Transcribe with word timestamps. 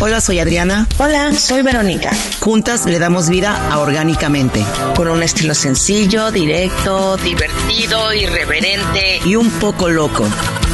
Hola, 0.00 0.20
soy 0.20 0.38
Adriana. 0.38 0.86
Hola, 0.98 1.32
soy 1.32 1.62
Verónica. 1.62 2.12
Juntas 2.38 2.86
le 2.86 3.00
damos 3.00 3.28
vida 3.28 3.68
a 3.72 3.80
Orgánicamente. 3.80 4.64
Con 4.94 5.08
un 5.08 5.24
estilo 5.24 5.54
sencillo, 5.54 6.30
directo, 6.30 7.16
divertido, 7.16 8.14
irreverente 8.14 9.20
y 9.24 9.34
un 9.34 9.50
poco 9.50 9.88
loco. 9.88 10.24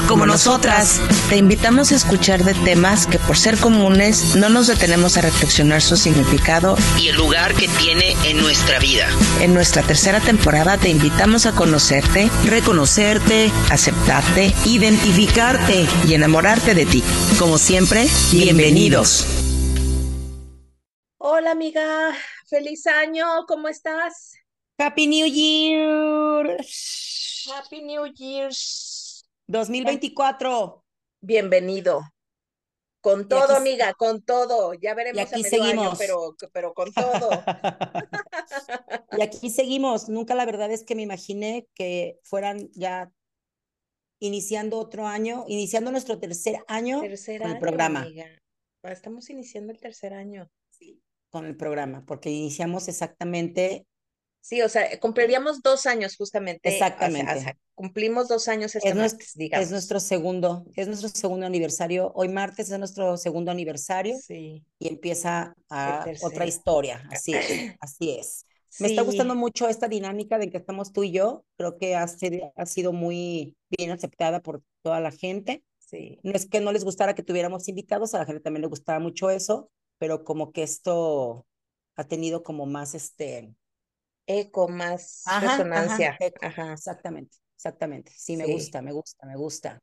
Como 0.08 0.26
nosotras, 0.26 1.00
te 1.30 1.38
invitamos 1.38 1.90
a 1.90 1.94
escuchar 1.94 2.44
de 2.44 2.52
temas 2.52 3.06
que 3.06 3.18
por 3.18 3.38
ser 3.38 3.58
comunes 3.58 4.36
no 4.36 4.50
nos 4.50 4.66
detenemos 4.66 5.16
a 5.16 5.22
reflexionar 5.22 5.80
su 5.80 5.96
significado 5.96 6.76
y 6.98 7.08
el 7.08 7.16
lugar 7.16 7.54
que 7.54 7.68
tiene 7.68 8.14
en 8.24 8.36
nuestra 8.36 8.78
vida. 8.78 9.08
En 9.40 9.54
nuestra 9.54 9.82
tercera 9.82 10.20
temporada 10.20 10.76
te 10.76 10.90
invitamos 10.90 11.46
a 11.46 11.52
conocerte, 11.52 12.28
reconocerte, 12.44 13.50
aceptarte, 13.70 14.52
identificarte 14.66 15.86
y 16.06 16.12
enamorarte 16.12 16.74
de 16.74 16.84
ti. 16.84 17.02
Como 17.38 17.56
siempre, 17.56 18.06
bienvenidos. 18.30 19.26
Hola 21.16 21.52
amiga, 21.52 22.14
feliz 22.46 22.86
año, 22.86 23.46
¿cómo 23.48 23.68
estás? 23.68 24.34
Happy 24.78 25.06
New 25.06 25.26
Year. 25.26 26.58
Happy 27.50 27.82
New 27.82 28.06
Year. 28.14 28.50
2024. 29.46 30.84
Bienvenido. 31.20 32.02
Con 33.00 33.28
todo, 33.28 33.56
amiga, 33.56 33.92
con 33.92 34.22
todo. 34.22 34.72
Ya 34.74 34.94
veremos 34.94 35.18
y 35.18 35.20
aquí 35.20 35.44
seguimos. 35.44 35.98
pero, 35.98 36.34
pero 36.52 36.72
con 36.72 36.90
todo. 36.92 37.28
y 39.18 39.22
aquí 39.22 39.50
seguimos. 39.50 40.08
Nunca 40.08 40.34
la 40.34 40.46
verdad 40.46 40.70
es 40.70 40.84
que 40.84 40.94
me 40.94 41.02
imaginé 41.02 41.68
que 41.74 42.18
fueran 42.22 42.70
ya 42.72 43.12
iniciando 44.20 44.78
otro 44.78 45.06
año, 45.06 45.44
iniciando 45.48 45.90
nuestro 45.90 46.18
tercer 46.18 46.64
año 46.66 47.02
con 47.02 47.50
el 47.50 47.58
programa. 47.58 48.06
Estamos 48.82 49.28
iniciando 49.28 49.72
el 49.72 49.80
tercer 49.80 50.14
año. 50.14 50.50
Sí, 50.70 51.02
con 51.28 51.44
el 51.44 51.56
programa, 51.56 52.04
porque 52.06 52.30
iniciamos 52.30 52.88
exactamente 52.88 53.86
Sí, 54.44 54.60
o 54.60 54.68
sea, 54.68 55.00
cumpliríamos 55.00 55.62
dos 55.62 55.86
años 55.86 56.18
justamente. 56.18 56.68
Exactamente. 56.68 57.56
cumplimos 57.74 58.28
dos 58.28 58.46
años 58.46 58.74
este 58.74 58.90
es 58.90 58.94
nuestro, 58.94 59.26
Es 59.38 59.70
nuestro 59.70 60.00
segundo, 60.00 60.66
es 60.76 60.86
nuestro 60.86 61.08
segundo 61.08 61.46
aniversario. 61.46 62.12
Hoy 62.14 62.28
martes 62.28 62.70
es 62.70 62.78
nuestro 62.78 63.16
segundo 63.16 63.50
aniversario. 63.50 64.14
Sí. 64.20 64.62
Y 64.78 64.88
empieza 64.88 65.54
a 65.70 66.04
otra 66.20 66.44
historia. 66.44 67.08
Así 67.10 67.32
es, 67.32 67.46
así 67.80 68.10
es. 68.18 68.44
Me 68.80 68.88
está 68.88 69.00
gustando 69.00 69.34
mucho 69.34 69.66
esta 69.66 69.88
dinámica 69.88 70.36
de 70.36 70.50
que 70.50 70.58
estamos 70.58 70.92
tú 70.92 71.04
y 71.04 71.12
yo. 71.12 71.46
Creo 71.56 71.78
que 71.78 71.96
ha, 71.96 72.04
ha 72.04 72.66
sido 72.66 72.92
muy 72.92 73.56
bien 73.70 73.92
aceptada 73.92 74.42
por 74.42 74.60
toda 74.82 75.00
la 75.00 75.10
gente. 75.10 75.64
Sí. 75.78 76.18
No 76.22 76.32
es 76.32 76.44
que 76.44 76.60
no 76.60 76.70
les 76.70 76.84
gustara 76.84 77.14
que 77.14 77.22
tuviéramos 77.22 77.66
invitados, 77.68 78.12
a 78.12 78.18
la 78.18 78.26
gente 78.26 78.42
también 78.42 78.60
le 78.60 78.68
gustaba 78.68 78.98
mucho 78.98 79.30
eso, 79.30 79.70
pero 79.96 80.22
como 80.22 80.52
que 80.52 80.64
esto 80.64 81.46
ha 81.96 82.04
tenido 82.04 82.42
como 82.42 82.66
más 82.66 82.94
este 82.94 83.54
eco, 84.26 84.68
más 84.68 85.24
resonancia. 85.40 86.18
Ajá, 86.40 86.72
exactamente, 86.72 87.36
exactamente. 87.56 88.12
Sí, 88.16 88.36
me 88.36 88.46
gusta, 88.46 88.82
me 88.82 88.92
gusta, 88.92 89.26
me 89.26 89.36
gusta. 89.36 89.78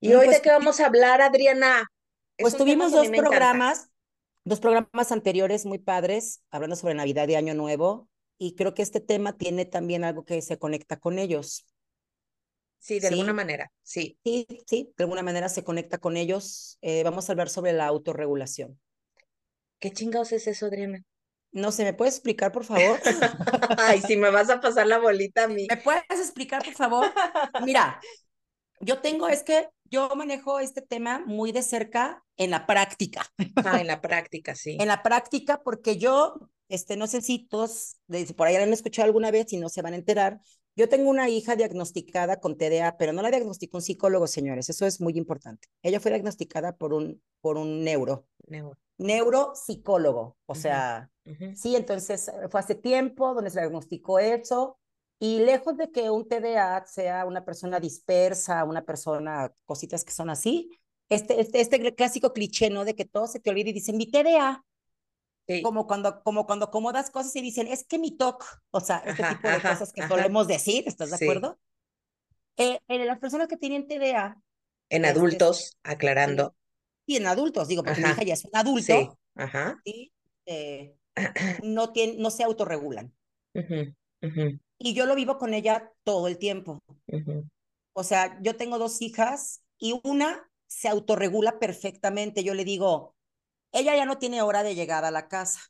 ¿Y 0.00 0.08
hoy 0.14 0.20
de 0.20 0.26
pues 0.26 0.40
qué 0.40 0.50
vamos 0.50 0.80
a 0.80 0.86
hablar, 0.86 1.22
Adriana? 1.22 1.86
pues 2.38 2.56
tuvimos 2.56 2.92
dos 2.92 3.08
programas, 3.08 3.90
dos 4.44 4.60
programas 4.60 5.12
anteriores 5.12 5.66
muy 5.66 5.78
padres, 5.78 6.42
hablando 6.50 6.76
sobre 6.76 6.94
Navidad 6.94 7.28
y 7.28 7.36
Año 7.36 7.54
Nuevo, 7.54 8.08
y 8.38 8.54
creo 8.54 8.74
que 8.74 8.82
este 8.82 9.00
tema 9.00 9.36
tiene 9.36 9.64
también 9.64 10.04
algo 10.04 10.24
que 10.24 10.42
se 10.42 10.58
conecta 10.58 10.98
con 10.98 11.18
ellos. 11.18 11.66
Sí, 12.78 13.00
de 13.00 13.08
alguna 13.08 13.32
manera, 13.32 13.72
sí. 13.82 14.18
Sí, 14.24 14.46
sí, 14.66 14.92
de 14.96 15.04
alguna 15.04 15.22
manera 15.22 15.48
se 15.48 15.64
conecta 15.64 15.96
con 15.98 16.18
ellos. 16.18 16.76
Eh, 16.82 17.02
vamos 17.02 17.28
a 17.28 17.32
hablar 17.32 17.48
sobre 17.48 17.72
la 17.72 17.86
autorregulación. 17.86 18.78
¿Qué 19.78 19.90
chingados 19.90 20.32
es 20.32 20.46
eso, 20.46 20.66
Adriana? 20.66 21.02
No 21.54 21.70
sé, 21.70 21.84
¿me 21.84 21.94
puedes 21.94 22.16
explicar, 22.16 22.50
por 22.50 22.64
favor? 22.64 22.98
Ay, 23.78 24.00
si 24.00 24.16
me 24.16 24.28
vas 24.30 24.50
a 24.50 24.60
pasar 24.60 24.88
la 24.88 24.98
bolita 24.98 25.44
a 25.44 25.48
mí. 25.48 25.68
¿Me 25.70 25.76
puedes 25.76 26.02
explicar, 26.10 26.64
por 26.64 26.74
favor? 26.74 27.06
Mira, 27.64 28.00
yo 28.80 28.98
tengo, 28.98 29.28
es 29.28 29.44
que 29.44 29.68
yo 29.84 30.10
manejo 30.16 30.58
este 30.58 30.82
tema 30.82 31.22
muy 31.24 31.52
de 31.52 31.62
cerca 31.62 32.24
en 32.36 32.50
la 32.50 32.66
práctica. 32.66 33.24
Ah, 33.64 33.80
en 33.80 33.86
la 33.86 34.00
práctica, 34.00 34.56
sí. 34.56 34.76
En 34.80 34.88
la 34.88 35.04
práctica, 35.04 35.62
porque 35.62 35.96
yo, 35.96 36.34
este, 36.68 36.96
no 36.96 37.06
sé 37.06 37.20
si 37.22 37.46
todos, 37.46 38.00
por 38.36 38.48
ahí 38.48 38.56
han 38.56 38.72
escuchado 38.72 39.06
alguna 39.06 39.30
vez 39.30 39.52
y 39.52 39.56
no 39.56 39.68
se 39.68 39.80
van 39.80 39.92
a 39.92 39.96
enterar, 39.96 40.40
yo 40.76 40.88
tengo 40.88 41.08
una 41.10 41.28
hija 41.28 41.56
diagnosticada 41.56 42.40
con 42.40 42.56
TDA, 42.56 42.96
pero 42.98 43.12
no 43.12 43.22
la 43.22 43.30
diagnosticó 43.30 43.78
un 43.78 43.82
psicólogo, 43.82 44.26
señores, 44.26 44.68
eso 44.68 44.86
es 44.86 45.00
muy 45.00 45.16
importante. 45.16 45.68
Ella 45.82 46.00
fue 46.00 46.10
diagnosticada 46.10 46.76
por 46.76 46.92
un, 46.92 47.22
por 47.40 47.56
un 47.56 47.84
neuro. 47.84 48.26
Neuro. 48.46 48.78
Neuropsicólogo, 48.98 50.36
o 50.46 50.54
sea, 50.54 51.10
Sí, 51.54 51.74
entonces 51.74 52.28
eh, 52.28 52.48
fue 52.50 52.60
hace 52.60 52.74
tiempo 52.74 53.34
donde 53.34 53.50
se 53.50 53.60
diagnosticó 53.60 54.18
eso. 54.18 54.78
Y 55.18 55.38
lejos 55.40 55.76
de 55.76 55.90
que 55.90 56.10
un 56.10 56.28
TDA 56.28 56.84
sea 56.86 57.24
una 57.24 57.44
persona 57.44 57.80
dispersa, 57.80 58.64
una 58.64 58.84
persona, 58.84 59.52
cositas 59.64 60.04
que 60.04 60.12
son 60.12 60.28
así, 60.28 60.70
este, 61.08 61.40
este, 61.40 61.60
este 61.60 61.94
clásico 61.94 62.32
cliché, 62.32 62.68
¿no? 62.68 62.84
De 62.84 62.94
que 62.94 63.04
todo 63.04 63.26
se 63.26 63.40
te 63.40 63.50
olvida 63.50 63.70
y 63.70 63.72
dicen, 63.72 63.96
mi 63.96 64.10
TDA. 64.10 64.64
Como, 65.62 65.86
cuando, 65.86 66.22
como 66.22 66.46
cuando 66.46 66.66
acomodas 66.66 67.10
cosas 67.10 67.36
y 67.36 67.42
dicen, 67.42 67.66
es 67.66 67.84
que 67.84 67.98
mi 67.98 68.16
TOC, 68.16 68.44
o 68.70 68.80
sea, 68.80 69.02
este 69.04 69.22
tipo 69.22 69.48
de 69.48 69.60
cosas 69.60 69.92
que 69.92 70.06
solemos 70.08 70.46
decir, 70.46 70.84
¿estás 70.86 71.10
de 71.10 71.16
acuerdo? 71.16 71.58
Eh, 72.56 72.78
en 72.88 73.06
las 73.06 73.18
personas 73.18 73.48
que 73.48 73.56
tienen 73.56 73.86
TDA. 73.86 74.40
En 74.88 75.04
este, 75.04 75.18
adultos, 75.18 75.76
aclarando. 75.82 76.54
Sí, 77.06 77.16
en 77.16 77.26
adultos, 77.26 77.68
digo, 77.68 77.82
porque 77.82 78.00
mi 78.00 78.08
hija 78.08 78.22
ya 78.22 78.34
es 78.34 78.44
un 78.44 78.56
adulto. 78.56 78.86
Sí. 78.86 79.08
Ajá. 79.34 79.80
Sí, 79.84 80.12
eh, 80.46 80.96
no, 81.62 81.92
tiene, 81.92 82.16
no 82.18 82.30
se 82.30 82.44
autorregulan. 82.44 83.12
Y 84.78 84.94
yo 84.94 85.06
lo 85.06 85.14
vivo 85.14 85.38
con 85.38 85.54
ella 85.54 85.92
todo 86.04 86.28
el 86.28 86.38
tiempo. 86.38 86.82
O 87.92 88.02
sea, 88.02 88.38
yo 88.42 88.56
tengo 88.56 88.78
dos 88.78 89.02
hijas 89.02 89.62
y 89.78 90.00
una 90.02 90.50
se 90.66 90.88
autorregula 90.88 91.58
perfectamente. 91.58 92.42
Yo 92.42 92.54
le 92.54 92.64
digo, 92.64 93.14
ella 93.74 93.96
ya 93.96 94.06
no 94.06 94.18
tiene 94.18 94.40
hora 94.40 94.62
de 94.62 94.74
llegada 94.74 95.08
a 95.08 95.10
la 95.10 95.28
casa. 95.28 95.60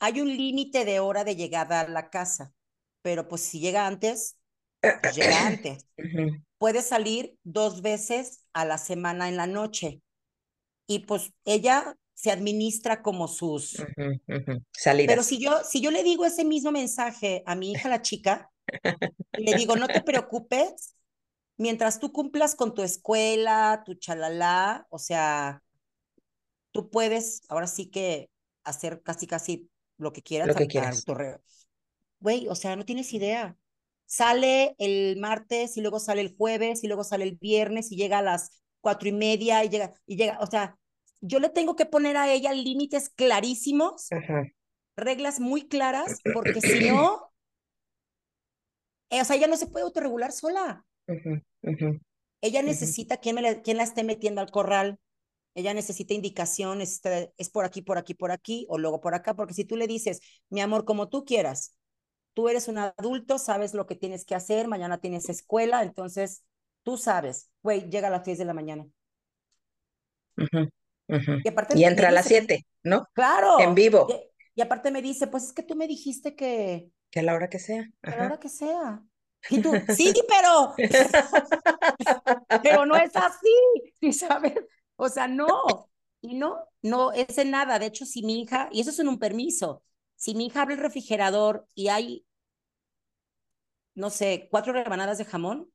Hay 0.00 0.20
un 0.20 0.28
límite 0.28 0.84
de 0.84 1.00
hora 1.00 1.24
de 1.24 1.36
llegada 1.36 1.80
a 1.80 1.88
la 1.88 2.10
casa, 2.10 2.52
pero 3.00 3.28
pues 3.28 3.42
si 3.42 3.60
llega 3.60 3.86
antes, 3.86 4.36
pues 4.80 5.14
llega 5.14 5.46
antes. 5.46 5.86
Puede 6.58 6.82
salir 6.82 7.36
dos 7.44 7.80
veces 7.80 8.44
a 8.52 8.64
la 8.64 8.76
semana 8.76 9.28
en 9.28 9.36
la 9.36 9.46
noche. 9.46 10.02
Y 10.86 11.00
pues 11.00 11.32
ella 11.44 11.96
se 12.14 12.32
administra 12.32 13.02
como 13.02 13.28
sus 13.28 13.76
salidas. 14.72 15.12
Pero 15.12 15.22
si 15.22 15.38
yo, 15.38 15.62
si 15.64 15.80
yo 15.80 15.90
le 15.90 16.02
digo 16.02 16.24
ese 16.24 16.44
mismo 16.44 16.72
mensaje 16.72 17.42
a 17.46 17.54
mi 17.54 17.72
hija, 17.72 17.88
la 17.88 18.02
chica, 18.02 18.50
le 19.32 19.54
digo, 19.54 19.76
no 19.76 19.86
te 19.86 20.02
preocupes, 20.04 20.96
mientras 21.56 22.00
tú 22.00 22.12
cumplas 22.12 22.54
con 22.54 22.74
tu 22.74 22.82
escuela, 22.82 23.82
tu 23.86 23.94
chalala, 23.94 24.86
o 24.90 24.98
sea, 24.98 25.62
tú 26.72 26.90
puedes 26.90 27.42
ahora 27.48 27.66
sí 27.66 27.86
que 27.86 28.30
hacer 28.64 29.02
casi, 29.02 29.26
casi 29.26 29.70
lo 29.98 30.12
que 30.12 30.22
quieras. 30.22 30.48
Lo 30.48 30.54
que 30.54 30.66
quieras. 30.66 31.04
Güey, 32.20 32.48
o 32.48 32.54
sea, 32.54 32.76
no 32.76 32.84
tienes 32.84 33.12
idea. 33.12 33.56
Sale 34.06 34.74
el 34.78 35.18
martes 35.18 35.76
y 35.76 35.80
luego 35.80 35.98
sale 35.98 36.20
el 36.20 36.34
jueves 36.36 36.84
y 36.84 36.86
luego 36.86 37.04
sale 37.04 37.24
el 37.24 37.36
viernes 37.36 37.92
y 37.92 37.96
llega 37.96 38.18
a 38.18 38.22
las 38.22 38.62
cuatro 38.80 39.08
y 39.08 39.12
media 39.12 39.64
y 39.64 39.68
llega, 39.68 39.92
y 40.06 40.16
llega, 40.16 40.38
o 40.40 40.46
sea, 40.46 40.76
yo 41.20 41.38
le 41.38 41.48
tengo 41.48 41.76
que 41.76 41.86
poner 41.86 42.16
a 42.16 42.30
ella 42.30 42.52
límites 42.52 43.08
clarísimos, 43.08 44.08
reglas 44.96 45.40
muy 45.40 45.68
claras, 45.68 46.20
porque 46.34 46.60
si 46.60 46.62
no, 46.90 47.32
eh, 49.08 49.20
o 49.20 49.24
sea, 49.24 49.36
ella 49.36 49.46
no 49.46 49.56
se 49.56 49.66
puede 49.66 49.84
autorregular 49.84 50.32
sola. 50.32 50.84
ella 52.40 52.62
necesita 52.62 53.18
quien, 53.18 53.36
me 53.36 53.62
quien 53.62 53.76
la 53.76 53.84
esté 53.84 54.04
metiendo 54.04 54.40
al 54.40 54.50
corral. 54.50 54.98
Ella 55.54 55.74
necesita 55.74 56.14
indicaciones, 56.14 57.00
es 57.36 57.50
por 57.50 57.64
aquí, 57.64 57.82
por 57.82 57.98
aquí, 57.98 58.14
por 58.14 58.30
aquí, 58.30 58.66
o 58.68 58.78
luego 58.78 59.00
por 59.00 59.14
acá, 59.14 59.34
porque 59.34 59.54
si 59.54 59.64
tú 59.64 59.76
le 59.76 59.86
dices, 59.86 60.20
mi 60.48 60.60
amor, 60.60 60.84
como 60.84 61.08
tú 61.08 61.24
quieras, 61.24 61.76
tú 62.34 62.48
eres 62.48 62.68
un 62.68 62.78
adulto, 62.78 63.38
sabes 63.38 63.74
lo 63.74 63.86
que 63.86 63.96
tienes 63.96 64.24
que 64.24 64.34
hacer, 64.34 64.68
mañana 64.68 64.98
tienes 64.98 65.28
escuela, 65.28 65.82
entonces 65.82 66.44
tú 66.82 66.96
sabes, 66.96 67.50
güey, 67.62 67.88
llega 67.90 68.08
a 68.08 68.10
las 68.10 68.24
10 68.24 68.38
de 68.38 68.44
la 68.44 68.54
mañana. 68.54 68.86
Y, 71.74 71.84
entra 71.84 72.08
a 72.08 72.12
las 72.12 72.26
7, 72.26 72.64
¿no? 72.84 73.06
Claro. 73.12 73.60
En 73.60 73.74
vivo. 73.74 74.08
Y, 74.54 74.62
aparte 74.62 74.90
me 74.90 75.02
dice, 75.02 75.26
pues 75.26 75.44
es 75.44 75.52
que 75.52 75.62
tú 75.62 75.76
me 75.76 75.86
dijiste 75.86 76.34
que... 76.34 76.88
Que 77.10 77.20
a 77.20 77.22
la 77.22 77.34
hora 77.34 77.48
que 77.48 77.58
sea. 77.58 77.90
a 78.02 78.10
la 78.10 78.26
hora 78.26 78.40
que 78.40 78.48
sea. 78.48 79.02
Y 79.50 79.60
tú, 79.60 79.72
sí, 79.96 80.12
pero... 80.28 80.74
pero 82.62 82.86
no 82.86 82.96
es 82.96 83.14
así, 83.14 84.12
¿sabes? 84.12 84.54
O 84.96 85.08
sea, 85.08 85.28
no. 85.28 85.46
Y 86.20 86.34
no, 86.34 86.56
no 86.82 87.12
es 87.12 87.38
en 87.38 87.50
nada. 87.50 87.78
De 87.78 87.86
hecho, 87.86 88.06
si 88.06 88.22
mi 88.22 88.42
hija, 88.42 88.68
y 88.72 88.80
eso 88.80 88.90
es 88.90 88.98
en 88.98 89.08
un 89.08 89.18
permiso, 89.18 89.82
si 90.16 90.34
mi 90.34 90.46
hija 90.46 90.62
abre 90.62 90.74
el 90.74 90.80
refrigerador 90.80 91.66
y 91.74 91.88
hay, 91.88 92.24
no 93.94 94.10
sé, 94.10 94.48
cuatro 94.50 94.72
rebanadas 94.74 95.18
de 95.18 95.24
jamón, 95.24 95.72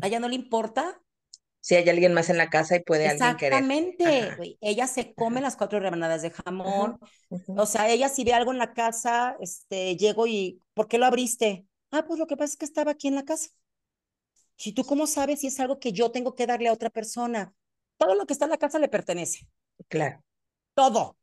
a 0.00 0.08
ella 0.08 0.20
no 0.20 0.28
le 0.28 0.34
importa 0.34 1.00
Si 1.60 1.74
hay 1.76 1.88
alguien 1.88 2.12
más 2.12 2.28
en 2.30 2.38
la 2.38 2.50
casa 2.50 2.76
y 2.76 2.80
puede 2.80 3.08
alguien 3.08 3.36
querer. 3.36 3.52
Exactamente, 3.54 4.32
güey. 4.36 4.58
Ella 4.60 4.86
se 4.86 5.14
come 5.14 5.40
las 5.40 5.56
cuatro 5.56 5.80
rebanadas 5.80 6.22
de 6.22 6.30
jamón. 6.30 6.98
O 7.54 7.66
sea, 7.66 7.88
ella 7.90 8.08
si 8.08 8.24
ve 8.24 8.34
algo 8.34 8.52
en 8.52 8.58
la 8.58 8.74
casa, 8.74 9.36
este, 9.40 9.96
llego 9.96 10.26
y, 10.26 10.60
¿por 10.74 10.88
qué 10.88 10.98
lo 10.98 11.06
abriste? 11.06 11.66
Ah, 11.90 12.04
pues 12.06 12.18
lo 12.18 12.26
que 12.26 12.36
pasa 12.36 12.52
es 12.52 12.56
que 12.58 12.64
estaba 12.64 12.92
aquí 12.92 13.08
en 13.08 13.14
la 13.16 13.24
casa. 13.24 13.50
¿Y 14.64 14.72
tú 14.72 14.84
cómo 14.84 15.06
sabes 15.06 15.40
si 15.40 15.48
es 15.48 15.60
algo 15.60 15.78
que 15.78 15.92
yo 15.92 16.10
tengo 16.10 16.34
que 16.34 16.46
darle 16.46 16.68
a 16.68 16.72
otra 16.72 16.88
persona? 16.90 17.54
Todo 18.02 18.14
lo 18.14 18.26
que 18.26 18.32
está 18.32 18.46
en 18.46 18.50
la 18.50 18.58
casa 18.58 18.78
le 18.78 18.88
pertenece. 18.88 19.46
Claro. 19.88 20.22
Todo. 20.74 21.16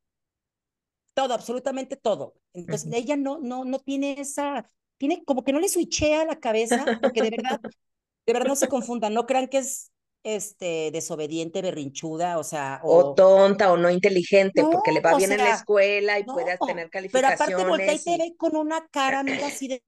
Todo, 1.13 1.33
absolutamente 1.33 1.97
todo. 1.97 2.35
Entonces, 2.53 2.89
ella 2.93 3.17
no, 3.17 3.39
no, 3.39 3.65
no 3.65 3.79
tiene 3.79 4.19
esa, 4.19 4.65
tiene 4.97 5.23
como 5.25 5.43
que 5.43 5.51
no 5.51 5.59
le 5.59 5.67
switchea 5.67 6.25
la 6.25 6.39
cabeza, 6.39 6.85
porque 7.01 7.21
de 7.21 7.31
verdad, 7.31 7.59
de 7.61 8.33
verdad 8.33 8.47
no 8.47 8.55
se 8.55 8.67
confundan, 8.67 9.13
no 9.13 9.25
crean 9.25 9.47
que 9.47 9.57
es 9.57 9.91
este, 10.23 10.91
desobediente, 10.91 11.61
berrinchuda, 11.61 12.37
o 12.37 12.43
sea. 12.43 12.79
O, 12.83 13.13
tonta 13.13 13.71
o 13.71 13.77
no 13.77 13.89
inteligente, 13.89 14.63
porque 14.63 14.91
le 14.91 15.01
va 15.01 15.15
bien 15.15 15.31
en 15.31 15.39
la 15.39 15.55
escuela 15.55 16.19
y 16.19 16.23
puede 16.23 16.57
tener 16.65 16.89
calificaciones. 16.89 17.37
Pero 17.37 17.53
aparte 17.53 17.69
voltea 17.69 17.93
y 17.93 17.99
te 17.99 18.17
ve 18.17 18.35
con 18.37 18.55
una 18.55 18.87
cara, 18.87 19.19
amiga, 19.19 19.47
así 19.47 19.67
de, 19.67 19.83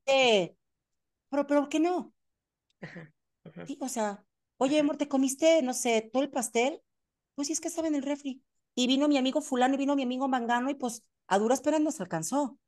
pero, 1.29 1.47
pero, 1.47 1.61
¿por 1.61 1.69
qué 1.69 1.79
no? 1.79 2.13
Sí, 3.65 3.77
o 3.79 3.87
sea, 3.87 4.23
oye, 4.61 4.79
amor, 4.79 4.95
¿te 4.95 5.07
comiste, 5.07 5.63
no 5.63 5.73
sé, 5.73 6.07
todo 6.13 6.21
el 6.21 6.29
pastel? 6.29 6.83
Pues 7.33 7.47
sí, 7.47 7.53
es 7.53 7.59
que 7.59 7.67
estaba 7.67 7.87
en 7.87 7.95
el 7.95 8.03
refri. 8.03 8.43
Y 8.75 8.85
vino 8.85 9.07
mi 9.07 9.17
amigo 9.17 9.41
fulano 9.41 9.73
y 9.73 9.77
vino 9.77 9.95
mi 9.95 10.03
amigo 10.03 10.27
mangano 10.27 10.69
y 10.69 10.75
pues 10.75 11.03
a 11.25 11.39
duras 11.39 11.61
penas 11.61 11.81
nos 11.81 11.99
alcanzó. 11.99 12.59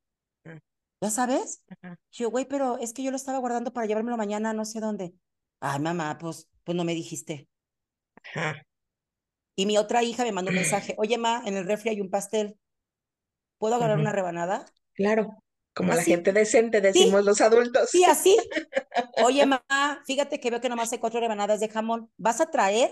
¿Ya 0.43 1.11
sabes? 1.11 1.63
Yo, 2.11 2.31
güey, 2.31 2.45
pero 2.45 2.79
es 2.79 2.93
que 2.93 3.03
yo 3.03 3.11
lo 3.11 3.17
estaba 3.17 3.37
guardando 3.37 3.73
para 3.73 3.85
llevármelo 3.85 4.17
mañana 4.17 4.53
no 4.53 4.65
sé 4.65 4.79
dónde. 4.79 5.13
Ay, 5.59 5.79
mamá, 5.79 6.17
pues, 6.17 6.49
pues 6.63 6.75
no 6.75 6.83
me 6.83 6.95
dijiste. 6.95 7.47
Y 9.55 9.67
mi 9.67 9.77
otra 9.77 10.01
hija 10.01 10.23
me 10.23 10.31
mandó 10.31 10.49
un 10.49 10.55
mensaje, 10.55 10.95
oye, 10.97 11.19
ma, 11.19 11.43
en 11.45 11.57
el 11.57 11.65
refri 11.65 11.91
hay 11.91 12.01
un 12.01 12.09
pastel. 12.09 12.57
¿Puedo 13.59 13.75
agarrar 13.75 13.99
una 13.99 14.11
rebanada? 14.11 14.65
Claro, 14.95 15.37
como 15.73 15.93
la 15.93 16.03
gente 16.03 16.31
decente, 16.33 16.81
decimos 16.81 17.25
los 17.25 17.41
adultos. 17.41 17.89
Sí, 17.89 18.03
así. 18.03 18.37
Oye, 19.23 19.45
ma, 19.45 19.63
fíjate 20.05 20.39
que 20.39 20.49
veo 20.49 20.61
que 20.61 20.69
nomás 20.69 20.91
hay 20.91 20.99
cuatro 20.99 21.19
rebanadas 21.19 21.59
de 21.59 21.69
jamón. 21.69 22.11
¿Vas 22.17 22.41
a 22.41 22.49
traer? 22.49 22.91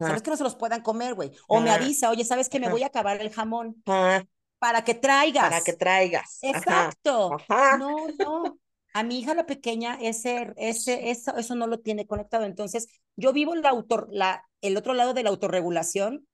¿Sabes 0.00 0.22
que 0.22 0.30
no 0.30 0.36
se 0.36 0.44
los 0.44 0.54
puedan 0.54 0.82
comer, 0.82 1.14
güey? 1.14 1.32
O 1.48 1.60
me 1.60 1.70
avisa, 1.70 2.10
oye, 2.10 2.24
¿sabes 2.24 2.48
que 2.48 2.60
me 2.60 2.68
voy 2.68 2.84
a 2.84 2.86
acabar 2.86 3.20
el 3.20 3.30
jamón? 3.30 3.82
Para 3.84 4.84
que 4.84 4.94
traigas. 4.94 5.44
Para 5.44 5.60
que 5.60 5.72
traigas. 5.72 6.38
Exacto. 6.42 7.36
No, 7.78 8.06
no. 8.18 8.58
A 8.94 9.02
mi 9.02 9.20
hija 9.20 9.34
la 9.34 9.46
pequeña, 9.46 9.98
ese, 10.00 10.52
ese, 10.56 11.10
eso, 11.10 11.36
eso 11.36 11.54
no 11.54 11.66
lo 11.66 11.80
tiene 11.80 12.06
conectado. 12.06 12.44
Entonces, 12.44 12.88
yo 13.16 13.32
vivo 13.32 13.54
la 13.54 13.70
autor, 13.70 14.08
la, 14.10 14.44
el 14.60 14.76
otro 14.76 14.94
lado 14.94 15.14
de 15.14 15.22
la 15.22 15.30
autorregulación. 15.30 16.26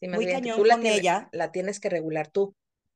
muy 0.00 0.26
cañón 0.26 0.62
con 0.62 0.86
ella. 0.86 1.28
La 1.32 1.52
tienes 1.52 1.80
que 1.80 1.88
regular 1.88 2.28
tú. 2.28 2.54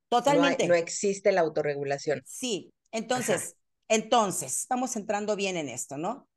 Totalmente. 0.08 0.66
No, 0.68 0.74
existe 0.74 1.32
la 1.32 1.40
autorregulación. 1.40 2.22
Sí. 2.26 2.72
Entonces, 2.92 3.56
entonces, 3.88 4.66
vamos 4.68 4.96
entrando 4.96 5.36
bien 5.36 5.56
en 5.56 5.68
esto, 5.68 5.96
¿no? 5.96 6.28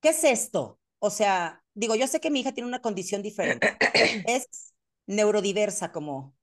¿Qué 0.00 0.10
es 0.10 0.24
esto? 0.24 0.78
O 1.00 1.10
sea, 1.10 1.62
digo, 1.74 1.94
yo 1.94 2.06
sé 2.06 2.20
que 2.20 2.30
mi 2.30 2.40
hija 2.40 2.52
tiene 2.52 2.68
una 2.68 2.80
condición 2.80 3.22
diferente. 3.22 3.76
es 4.26 4.72
neurodiversa, 5.06 5.92
como 5.92 6.34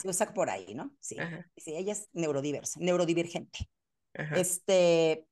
se 0.00 0.08
usa 0.08 0.32
por 0.32 0.50
ahí, 0.50 0.74
¿no? 0.74 0.94
Sí. 1.00 1.16
Sí, 1.56 1.74
ella 1.74 1.92
es 1.92 2.08
neurodiversa, 2.12 2.78
neurodivergente. 2.80 3.68
Este, 4.34 5.26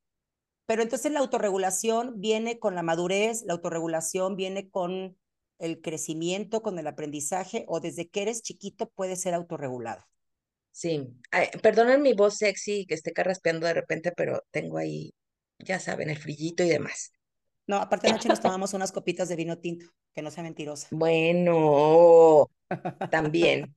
pero 0.66 0.82
entonces 0.82 1.10
la 1.12 1.20
autorregulación 1.20 2.20
viene 2.20 2.58
con 2.58 2.74
la 2.74 2.82
madurez, 2.82 3.42
la 3.44 3.54
autorregulación 3.54 4.36
viene 4.36 4.68
con 4.68 5.16
el 5.58 5.80
crecimiento, 5.80 6.62
con 6.62 6.78
el 6.78 6.86
aprendizaje, 6.86 7.64
o 7.68 7.80
desde 7.80 8.08
que 8.08 8.22
eres 8.22 8.42
chiquito 8.42 8.90
puedes 8.90 9.20
ser 9.20 9.34
autorregulado. 9.34 10.04
Sí, 10.74 11.06
perdonen 11.62 12.02
mi 12.02 12.14
voz 12.14 12.38
sexy 12.38 12.84
que 12.84 12.94
esté 12.94 13.12
carraspeando 13.12 13.64
de 13.64 13.74
repente, 13.74 14.10
pero 14.10 14.42
tengo 14.50 14.76
ahí, 14.76 15.14
ya 15.60 15.78
saben, 15.78 16.10
el 16.10 16.18
frillito 16.18 16.64
y 16.64 16.68
demás. 16.68 17.12
No, 17.68 17.76
aparte 17.76 18.08
anoche 18.08 18.28
nos 18.28 18.40
tomamos 18.42 18.74
unas 18.74 18.90
copitas 18.90 19.28
de 19.28 19.36
vino 19.36 19.56
tinto, 19.58 19.86
que 20.12 20.20
no 20.20 20.32
sea 20.32 20.42
mentirosa. 20.42 20.88
Bueno, 20.90 22.50
también. 23.12 23.76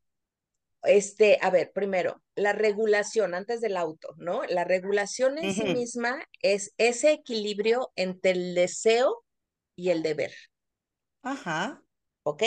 Este, 0.81 1.37
a 1.39 1.51
ver, 1.51 1.71
primero, 1.71 2.23
la 2.33 2.53
regulación 2.53 3.35
antes 3.35 3.61
del 3.61 3.77
auto, 3.77 4.15
¿no? 4.17 4.43
La 4.45 4.63
regulación 4.63 5.37
en 5.37 5.53
sí 5.53 5.65
misma 5.65 6.23
es 6.41 6.73
ese 6.79 7.11
equilibrio 7.11 7.91
entre 7.95 8.31
el 8.31 8.55
deseo 8.55 9.23
y 9.75 9.89
el 9.89 10.01
deber. 10.01 10.33
Ajá. 11.21 11.83
¿Ok? 12.23 12.41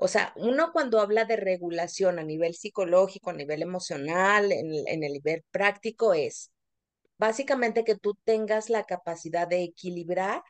O 0.00 0.08
sea, 0.08 0.32
uno 0.36 0.72
cuando 0.72 1.00
habla 1.00 1.24
de 1.24 1.36
regulación 1.36 2.18
a 2.18 2.24
nivel 2.24 2.54
psicológico, 2.54 3.30
a 3.30 3.34
nivel 3.34 3.62
emocional, 3.62 4.52
en, 4.52 4.72
en 4.86 5.04
el 5.04 5.12
nivel 5.14 5.44
práctico, 5.50 6.14
es 6.14 6.50
básicamente 7.18 7.84
que 7.84 7.96
tú 7.96 8.16
tengas 8.24 8.70
la 8.70 8.84
capacidad 8.84 9.48
de 9.48 9.64
equilibrar 9.64 10.42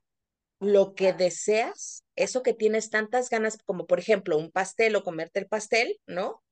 lo 0.60 0.94
que 0.94 1.12
deseas, 1.12 2.04
eso 2.16 2.42
que 2.42 2.54
tienes 2.54 2.90
tantas 2.90 3.30
ganas, 3.30 3.58
como 3.64 3.86
por 3.86 4.00
ejemplo 4.00 4.38
un 4.38 4.50
pastel 4.50 4.96
o 4.96 5.04
comerte 5.04 5.40
el 5.40 5.48
pastel, 5.48 5.98
¿no? 6.06 6.42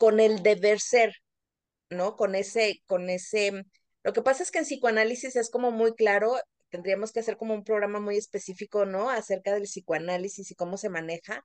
con 0.00 0.18
el 0.18 0.42
deber 0.42 0.80
ser, 0.80 1.16
¿no? 1.90 2.16
Con 2.16 2.34
ese, 2.34 2.82
con 2.86 3.10
ese, 3.10 3.64
lo 4.02 4.14
que 4.14 4.22
pasa 4.22 4.42
es 4.42 4.50
que 4.50 4.58
en 4.58 4.64
psicoanálisis 4.64 5.36
es 5.36 5.50
como 5.50 5.72
muy 5.72 5.94
claro, 5.94 6.36
tendríamos 6.70 7.12
que 7.12 7.20
hacer 7.20 7.36
como 7.36 7.52
un 7.52 7.64
programa 7.64 8.00
muy 8.00 8.16
específico, 8.16 8.86
¿no? 8.86 9.10
Acerca 9.10 9.52
del 9.52 9.64
psicoanálisis 9.64 10.50
y 10.50 10.54
cómo 10.54 10.78
se 10.78 10.88
maneja, 10.88 11.44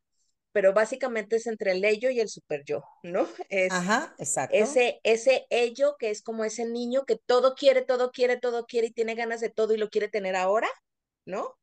pero 0.56 0.72
básicamente 0.72 1.36
es 1.36 1.48
entre 1.48 1.74
el 1.74 1.84
ello 1.84 2.10
y 2.10 2.22
el 2.22 2.30
super 2.30 2.64
yo, 2.64 2.82
¿no? 3.04 3.28
Es 3.50 3.74
Ajá, 3.74 4.16
exacto. 4.18 4.56
Ese, 4.56 5.02
ese 5.04 5.46
ello 5.50 5.98
que 6.00 6.12
es 6.12 6.22
como 6.22 6.46
ese 6.46 6.64
niño 6.64 7.04
que 7.06 7.18
todo 7.18 7.56
quiere, 7.56 7.82
todo 7.82 8.12
quiere, 8.12 8.38
todo 8.38 8.66
quiere 8.66 8.88
y 8.88 8.94
tiene 8.94 9.16
ganas 9.16 9.42
de 9.42 9.50
todo 9.50 9.74
y 9.74 9.78
lo 9.78 9.90
quiere 9.90 10.08
tener 10.08 10.38
ahora, 10.38 10.70
¿no? 11.26 11.58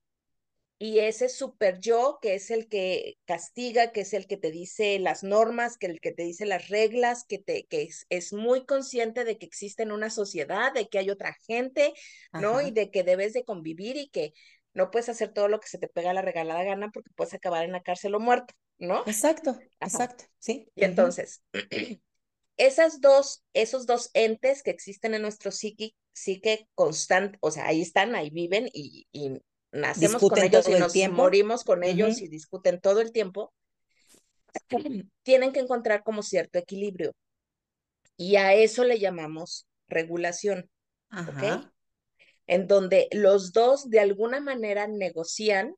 y 0.79 0.99
ese 0.99 1.29
super 1.29 1.79
yo, 1.79 2.19
que 2.21 2.35
es 2.35 2.51
el 2.51 2.69
que 2.69 3.15
castiga, 3.25 3.93
que 3.93 4.01
es 4.01 4.13
el 4.15 4.27
que 4.27 4.37
te 4.37 4.51
dice 4.51 4.99
las 4.99 5.23
normas, 5.23 5.79
que 5.79 5.87
el 5.87 6.01
que 6.01 6.11
te 6.11 6.25
dice 6.25 6.45
las 6.45 6.71
reglas, 6.71 7.25
que, 7.25 7.39
te, 7.39 7.67
que 7.67 7.83
es, 7.83 8.05
es 8.09 8.33
muy 8.33 8.67
consciente 8.67 9.25
de 9.25 9.39
que 9.39 9.47
existe 9.47 9.85
en 9.85 9.93
una 9.93 10.11
sociedad, 10.11 10.73
de 10.75 10.89
que 10.89 10.99
hay 10.99 11.09
otra 11.09 11.37
gente, 11.47 11.95
¿no? 12.33 12.61
Y 12.61 12.73
de 12.73 12.91
que 12.91 13.05
debes 13.05 13.33
de 13.33 13.45
convivir 13.45 13.97
y 13.97 14.09
que 14.09 14.33
no 14.75 14.91
puedes 14.91 15.09
hacer 15.09 15.33
todo 15.33 15.49
lo 15.49 15.61
que 15.61 15.69
se 15.69 15.79
te 15.79 15.89
pega 15.89 16.15
la 16.15 16.23
regalada 16.23 16.65
gana 16.65 16.91
porque 16.93 17.11
puedes 17.15 17.35
acabar 17.35 17.65
en 17.65 17.73
la 17.73 17.83
cárcel 17.83 18.15
o 18.15 18.21
muerto, 18.21 18.55
¿no? 18.79 19.03
Exacto, 19.07 19.59
exacto, 19.81 20.25
sí. 20.39 20.69
Y 20.75 20.85
entonces, 20.85 21.43
esas 22.57 23.01
dos, 23.01 23.45
esos 23.55 23.87
dos 23.87 24.11
entes 24.15 24.63
que 24.63 24.71
existen 24.71 25.15
en 25.15 25.23
nuestro 25.23 25.51
psique, 25.51 25.95
psique 26.13 26.69
constante, 26.75 27.39
o 27.41 27.51
sea, 27.51 27.67
ahí 27.67 27.81
están, 27.83 28.15
ahí 28.15 28.31
viven 28.31 28.69
y, 28.73 29.07
y 29.13 29.41
nacemos 29.73 30.21
con 30.21 30.39
ellos 30.39 30.69
y 30.69 30.73
nos 30.73 30.95
morimos 31.13 31.65
con 31.65 31.85
ellos 31.85 32.21
y 32.21 32.29
discuten 32.29 32.81
todo 32.81 33.01
el 33.01 33.13
tiempo, 33.13 33.53
tienen 35.23 35.53
que 35.53 35.61
encontrar 35.61 36.03
como 36.03 36.23
cierto 36.23 36.59
equilibrio. 36.59 37.13
Y 38.17 38.37
a 38.37 38.55
eso 38.55 38.85
le 38.85 38.99
llamamos 38.99 39.67
regulación. 39.89 40.71
¿Ok? 41.11 41.67
En 42.47 42.67
donde 42.67 43.09
los 43.13 43.53
dos 43.53 43.89
de 43.89 44.01
alguna 44.01 44.41
manera 44.41 44.87
negocian, 44.87 45.75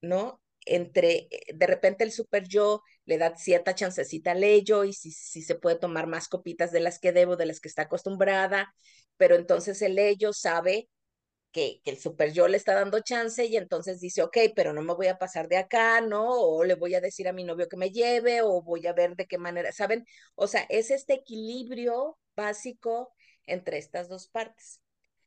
¿no? 0.00 0.39
Entre, 0.66 1.28
de 1.54 1.66
repente 1.66 2.04
el 2.04 2.12
super 2.12 2.46
yo 2.46 2.82
le 3.06 3.18
da 3.18 3.36
cierta 3.36 3.74
chancecita 3.74 4.32
al 4.32 4.44
ello 4.44 4.84
y 4.84 4.92
si, 4.92 5.10
si 5.10 5.42
se 5.42 5.54
puede 5.54 5.76
tomar 5.76 6.06
más 6.06 6.28
copitas 6.28 6.70
de 6.70 6.80
las 6.80 6.98
que 6.98 7.12
debo, 7.12 7.36
de 7.36 7.46
las 7.46 7.60
que 7.60 7.68
está 7.68 7.82
acostumbrada, 7.82 8.72
pero 9.16 9.36
entonces 9.36 9.80
el 9.82 9.98
ello 9.98 10.32
sabe 10.32 10.88
que, 11.52 11.80
el 11.84 11.98
super 11.98 12.32
yo 12.32 12.48
le 12.48 12.56
está 12.56 12.74
dando 12.74 13.00
chance 13.00 13.44
y 13.44 13.56
entonces 13.56 14.00
dice, 14.00 14.22
ok, 14.22 14.36
pero 14.54 14.72
no 14.72 14.82
me 14.82 14.94
voy 14.94 15.08
a 15.08 15.18
pasar 15.18 15.48
de 15.48 15.56
acá, 15.56 16.00
¿no? 16.00 16.30
O 16.30 16.64
le 16.64 16.74
voy 16.74 16.94
a 16.94 17.00
decir 17.00 17.28
a 17.28 17.32
mi 17.32 17.44
novio 17.44 17.68
que 17.68 17.76
me 17.76 17.90
lleve 17.90 18.42
o 18.42 18.62
voy 18.62 18.86
a 18.86 18.92
ver 18.92 19.16
de 19.16 19.26
qué 19.26 19.38
manera, 19.38 19.72
¿saben? 19.72 20.04
O 20.34 20.46
sea, 20.46 20.66
es 20.68 20.90
este 20.90 21.14
equilibrio 21.14 22.18
básico 22.36 23.12
entre 23.46 23.78
estas 23.78 24.08
dos 24.08 24.28
partes. 24.28 24.80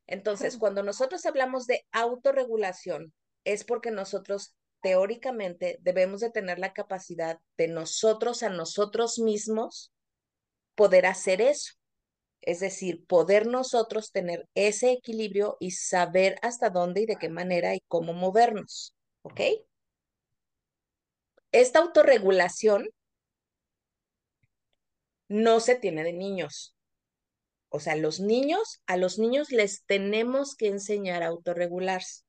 Entonces, 0.07 0.57
cuando 0.57 0.83
nosotros 0.83 1.25
hablamos 1.25 1.65
de 1.65 1.85
autorregulación, 1.91 3.13
es 3.43 3.63
porque 3.63 3.91
nosotros 3.91 4.55
teóricamente 4.83 5.79
debemos 5.81 6.19
de 6.19 6.29
tener 6.29 6.59
la 6.59 6.73
capacidad 6.73 7.39
de 7.57 7.69
nosotros 7.69 8.43
a 8.43 8.49
nosotros 8.49 9.17
mismos 9.17 9.93
poder 10.75 11.05
hacer 11.05 11.41
eso. 11.41 11.73
Es 12.41 12.59
decir, 12.59 13.05
poder 13.05 13.47
nosotros 13.47 14.11
tener 14.11 14.49
ese 14.53 14.91
equilibrio 14.91 15.55
y 15.61 15.71
saber 15.71 16.35
hasta 16.41 16.69
dónde 16.69 17.01
y 17.01 17.05
de 17.05 17.15
qué 17.15 17.29
manera 17.29 17.73
y 17.73 17.79
cómo 17.87 18.13
movernos. 18.13 18.93
¿Ok? 19.21 19.39
Esta 21.53 21.79
autorregulación 21.79 22.89
no 25.29 25.61
se 25.61 25.75
tiene 25.75 26.03
de 26.03 26.11
niños. 26.11 26.75
O 27.69 27.79
sea, 27.79 27.95
los 27.95 28.19
niños, 28.19 28.81
a 28.85 28.97
los 28.97 29.17
niños 29.17 29.51
les 29.51 29.85
tenemos 29.85 30.55
que 30.57 30.67
enseñar 30.67 31.23
a 31.23 31.27
autorregularse. 31.27 32.23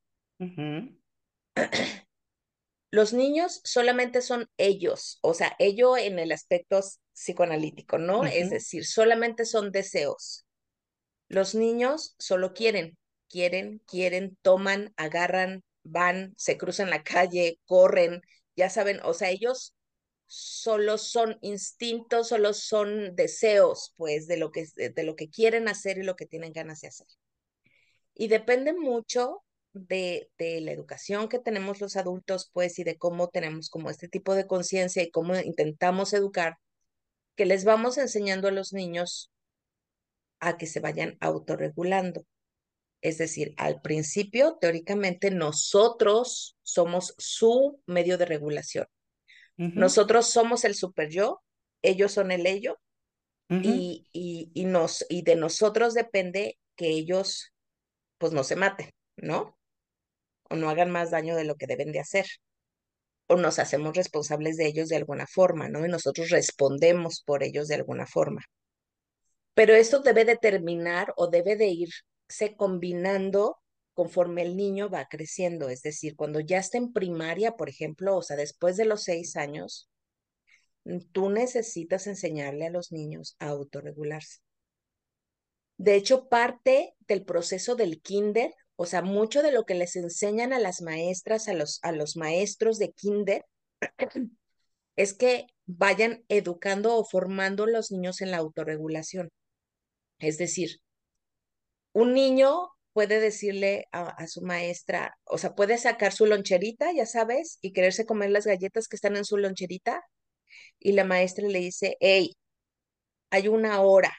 Los 2.94 3.12
niños 3.12 3.60
solamente 3.64 4.22
son 4.22 4.48
ellos, 4.56 5.18
o 5.20 5.34
sea, 5.34 5.56
ello 5.58 5.96
en 5.96 6.20
el 6.20 6.30
aspecto 6.30 6.78
psicoanalítico, 7.12 7.98
¿no? 7.98 8.24
Es 8.24 8.50
decir, 8.50 8.86
solamente 8.86 9.46
son 9.46 9.72
deseos. 9.72 10.46
Los 11.26 11.56
niños 11.56 12.14
solo 12.20 12.54
quieren, 12.54 12.96
quieren, 13.28 13.82
quieren, 13.88 14.38
toman, 14.42 14.94
agarran, 14.96 15.64
van, 15.82 16.34
se 16.36 16.56
cruzan 16.56 16.88
la 16.88 17.02
calle, 17.02 17.58
corren, 17.66 18.22
ya 18.54 18.70
saben, 18.70 19.00
o 19.02 19.12
sea, 19.12 19.30
ellos 19.30 19.74
solo 20.26 20.96
son 20.96 21.36
instintos, 21.40 22.28
solo 22.28 22.52
son 22.52 23.16
deseos, 23.16 23.92
pues, 23.96 24.28
de 24.28 24.36
lo 24.36 24.52
que, 24.52 24.66
de 24.76 25.02
lo 25.02 25.16
que 25.16 25.30
quieren 25.30 25.66
hacer 25.66 25.98
y 25.98 26.04
lo 26.04 26.14
que 26.14 26.26
tienen 26.26 26.52
ganas 26.52 26.80
de 26.80 26.88
hacer. 26.88 27.08
Y 28.14 28.28
depende 28.28 28.72
mucho 28.72 29.43
de, 29.74 30.30
de, 30.38 30.60
la 30.60 30.72
educación 30.72 31.28
que 31.28 31.38
tenemos 31.38 31.80
los 31.80 31.96
adultos, 31.96 32.50
pues, 32.52 32.78
y 32.78 32.84
de 32.84 32.96
cómo 32.96 33.28
tenemos 33.28 33.68
como 33.68 33.90
este 33.90 34.08
tipo 34.08 34.34
de 34.34 34.46
conciencia 34.46 35.02
y 35.02 35.10
cómo 35.10 35.36
intentamos 35.36 36.12
educar, 36.12 36.56
que 37.36 37.44
les 37.44 37.64
vamos 37.64 37.98
enseñando 37.98 38.48
a 38.48 38.52
los 38.52 38.72
niños 38.72 39.30
a 40.40 40.56
que 40.56 40.66
se 40.66 40.80
vayan 40.80 41.16
autorregulando. 41.20 42.24
Es 43.02 43.18
decir, 43.18 43.52
al 43.58 43.82
principio, 43.82 44.56
teóricamente, 44.60 45.30
nosotros 45.30 46.56
somos 46.62 47.14
su 47.18 47.82
medio 47.86 48.16
de 48.16 48.24
regulación. 48.24 48.86
Nosotros 49.56 50.30
somos 50.30 50.64
el 50.64 50.74
super 50.74 51.10
yo, 51.10 51.40
ellos 51.82 52.12
son 52.12 52.32
el 52.32 52.46
ello, 52.46 52.80
y, 53.48 54.08
y, 54.12 54.50
y, 54.54 54.64
nos, 54.64 55.04
y 55.08 55.22
de 55.22 55.36
nosotros 55.36 55.94
depende 55.94 56.58
que 56.76 56.88
ellos 56.88 57.52
pues 58.18 58.32
no 58.32 58.42
se 58.42 58.56
maten, 58.56 58.90
¿no? 59.16 59.56
O 60.50 60.56
no 60.56 60.68
hagan 60.70 60.90
más 60.90 61.10
daño 61.10 61.36
de 61.36 61.44
lo 61.44 61.56
que 61.56 61.66
deben 61.66 61.92
de 61.92 62.00
hacer. 62.00 62.26
O 63.26 63.36
nos 63.36 63.58
hacemos 63.58 63.96
responsables 63.96 64.56
de 64.56 64.66
ellos 64.66 64.88
de 64.88 64.96
alguna 64.96 65.26
forma, 65.26 65.68
¿no? 65.68 65.84
Y 65.84 65.88
nosotros 65.88 66.30
respondemos 66.30 67.22
por 67.24 67.42
ellos 67.42 67.68
de 67.68 67.76
alguna 67.76 68.06
forma. 68.06 68.42
Pero 69.54 69.74
esto 69.74 70.00
debe 70.00 70.24
de 70.24 70.36
terminar 70.36 71.12
o 71.16 71.28
debe 71.28 71.56
de 71.56 71.68
irse 71.68 72.56
combinando 72.56 73.58
conforme 73.94 74.42
el 74.42 74.56
niño 74.56 74.90
va 74.90 75.06
creciendo. 75.06 75.68
Es 75.68 75.82
decir, 75.82 76.16
cuando 76.16 76.40
ya 76.40 76.58
está 76.58 76.78
en 76.78 76.92
primaria, 76.92 77.52
por 77.52 77.68
ejemplo, 77.68 78.16
o 78.16 78.22
sea, 78.22 78.36
después 78.36 78.76
de 78.76 78.84
los 78.84 79.04
seis 79.04 79.36
años, 79.36 79.88
tú 81.12 81.30
necesitas 81.30 82.06
enseñarle 82.06 82.66
a 82.66 82.70
los 82.70 82.92
niños 82.92 83.36
a 83.38 83.48
autorregularse. 83.48 84.40
De 85.76 85.94
hecho, 85.94 86.28
parte 86.28 86.94
del 87.00 87.24
proceso 87.24 87.74
del 87.74 88.00
kinder, 88.00 88.52
o 88.76 88.86
sea, 88.86 89.02
mucho 89.02 89.42
de 89.42 89.52
lo 89.52 89.64
que 89.64 89.74
les 89.74 89.96
enseñan 89.96 90.52
a 90.52 90.58
las 90.58 90.82
maestras, 90.82 91.48
a 91.48 91.54
los, 91.54 91.78
a 91.82 91.92
los 91.92 92.16
maestros 92.16 92.78
de 92.78 92.92
kinder, 92.92 93.44
es 94.96 95.14
que 95.14 95.46
vayan 95.66 96.24
educando 96.28 96.96
o 96.96 97.04
formando 97.04 97.64
a 97.64 97.70
los 97.70 97.90
niños 97.92 98.20
en 98.20 98.30
la 98.30 98.38
autorregulación. 98.38 99.30
Es 100.18 100.38
decir, 100.38 100.80
un 101.92 102.14
niño 102.14 102.70
puede 102.92 103.20
decirle 103.20 103.86
a, 103.92 104.08
a, 104.08 104.26
su 104.28 104.42
maestra, 104.42 105.16
o 105.24 105.38
sea, 105.38 105.54
puede 105.54 105.78
sacar 105.78 106.12
su 106.12 106.26
loncherita, 106.26 106.92
ya 106.92 107.06
sabes, 107.06 107.58
y 107.60 107.72
quererse 107.72 108.06
comer 108.06 108.30
las 108.30 108.46
galletas 108.46 108.88
que 108.88 108.96
están 108.96 109.16
en 109.16 109.24
su 109.24 109.36
loncherita, 109.36 110.02
y 110.78 110.92
la 110.92 111.04
maestra 111.04 111.46
le 111.48 111.60
dice, 111.60 111.96
hey, 112.00 112.36
hay 113.30 113.48
una 113.48 113.80
hora, 113.82 114.14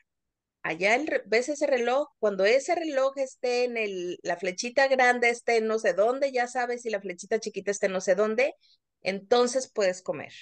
allá 0.66 0.96
el, 0.96 1.08
ves 1.28 1.48
ese 1.50 1.68
reloj, 1.68 2.08
cuando 2.18 2.44
ese 2.44 2.74
reloj 2.74 3.16
esté 3.18 3.66
en 3.66 3.78
el, 3.78 4.18
la 4.24 4.36
flechita 4.36 4.88
grande 4.88 5.30
esté 5.30 5.58
en 5.58 5.68
no 5.68 5.78
sé 5.78 5.94
dónde, 5.94 6.32
ya 6.32 6.48
sabes 6.48 6.82
si 6.82 6.90
la 6.90 7.00
flechita 7.00 7.40
chiquita 7.40 7.70
esté 7.70 7.86
en 7.86 7.92
no 7.92 8.02
sé 8.02 8.16
dónde, 8.16 8.56
entonces 9.04 9.72
puedes 9.72 10.02
comer. 10.02 10.34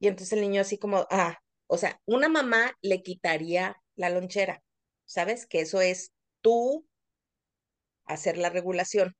Y 0.00 0.08
entonces 0.08 0.32
el 0.32 0.40
niño 0.40 0.60
así 0.60 0.76
como, 0.76 1.06
ah, 1.08 1.38
o 1.68 1.78
sea, 1.78 2.00
una 2.04 2.28
mamá 2.28 2.76
le 2.82 3.02
quitaría 3.02 3.76
la 3.94 4.10
lonchera, 4.10 4.64
¿sabes? 5.04 5.46
Que 5.46 5.60
eso 5.60 5.80
es 5.80 6.10
tú 6.40 6.84
hacer 8.06 8.36
la 8.36 8.50
regulación. 8.50 9.14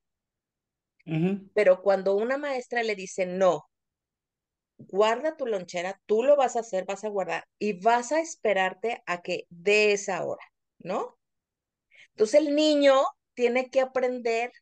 Pero 1.54 1.80
cuando 1.82 2.16
una 2.16 2.38
maestra 2.38 2.82
le 2.82 2.96
dice, 2.96 3.24
no, 3.24 3.70
guarda 4.78 5.36
tu 5.36 5.46
lonchera, 5.46 6.00
tú 6.06 6.22
lo 6.22 6.36
vas 6.36 6.56
a 6.56 6.60
hacer, 6.60 6.84
vas 6.84 7.04
a 7.04 7.08
guardar 7.08 7.44
y 7.58 7.80
vas 7.80 8.12
a 8.12 8.20
esperarte 8.20 9.02
a 9.06 9.22
que 9.22 9.46
dé 9.50 9.92
esa 9.92 10.24
hora, 10.24 10.44
¿no? 10.78 11.18
Entonces 12.10 12.40
el 12.40 12.54
niño 12.54 13.02
tiene 13.34 13.70
que 13.70 13.80
aprender 13.80 14.52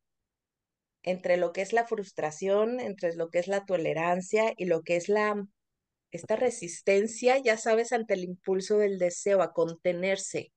entre 1.03 1.37
lo 1.37 1.53
que 1.53 1.63
es 1.63 1.73
la 1.73 1.87
frustración, 1.87 2.81
entre 2.81 3.15
lo 3.15 3.31
que 3.31 3.39
es 3.39 3.49
la 3.49 3.65
tolerancia 3.65 4.55
y 4.57 4.65
lo 4.65 4.83
que 4.83 4.97
es 4.97 5.09
la 5.09 5.47
esta 6.15 6.37
resistencia, 6.37 7.39
ya 7.39 7.57
sabes, 7.57 7.93
ante 7.93 8.15
el 8.15 8.25
impulso 8.25 8.79
del 8.79 8.99
deseo 8.99 9.43
a 9.43 9.53
contenerse. 9.53 10.53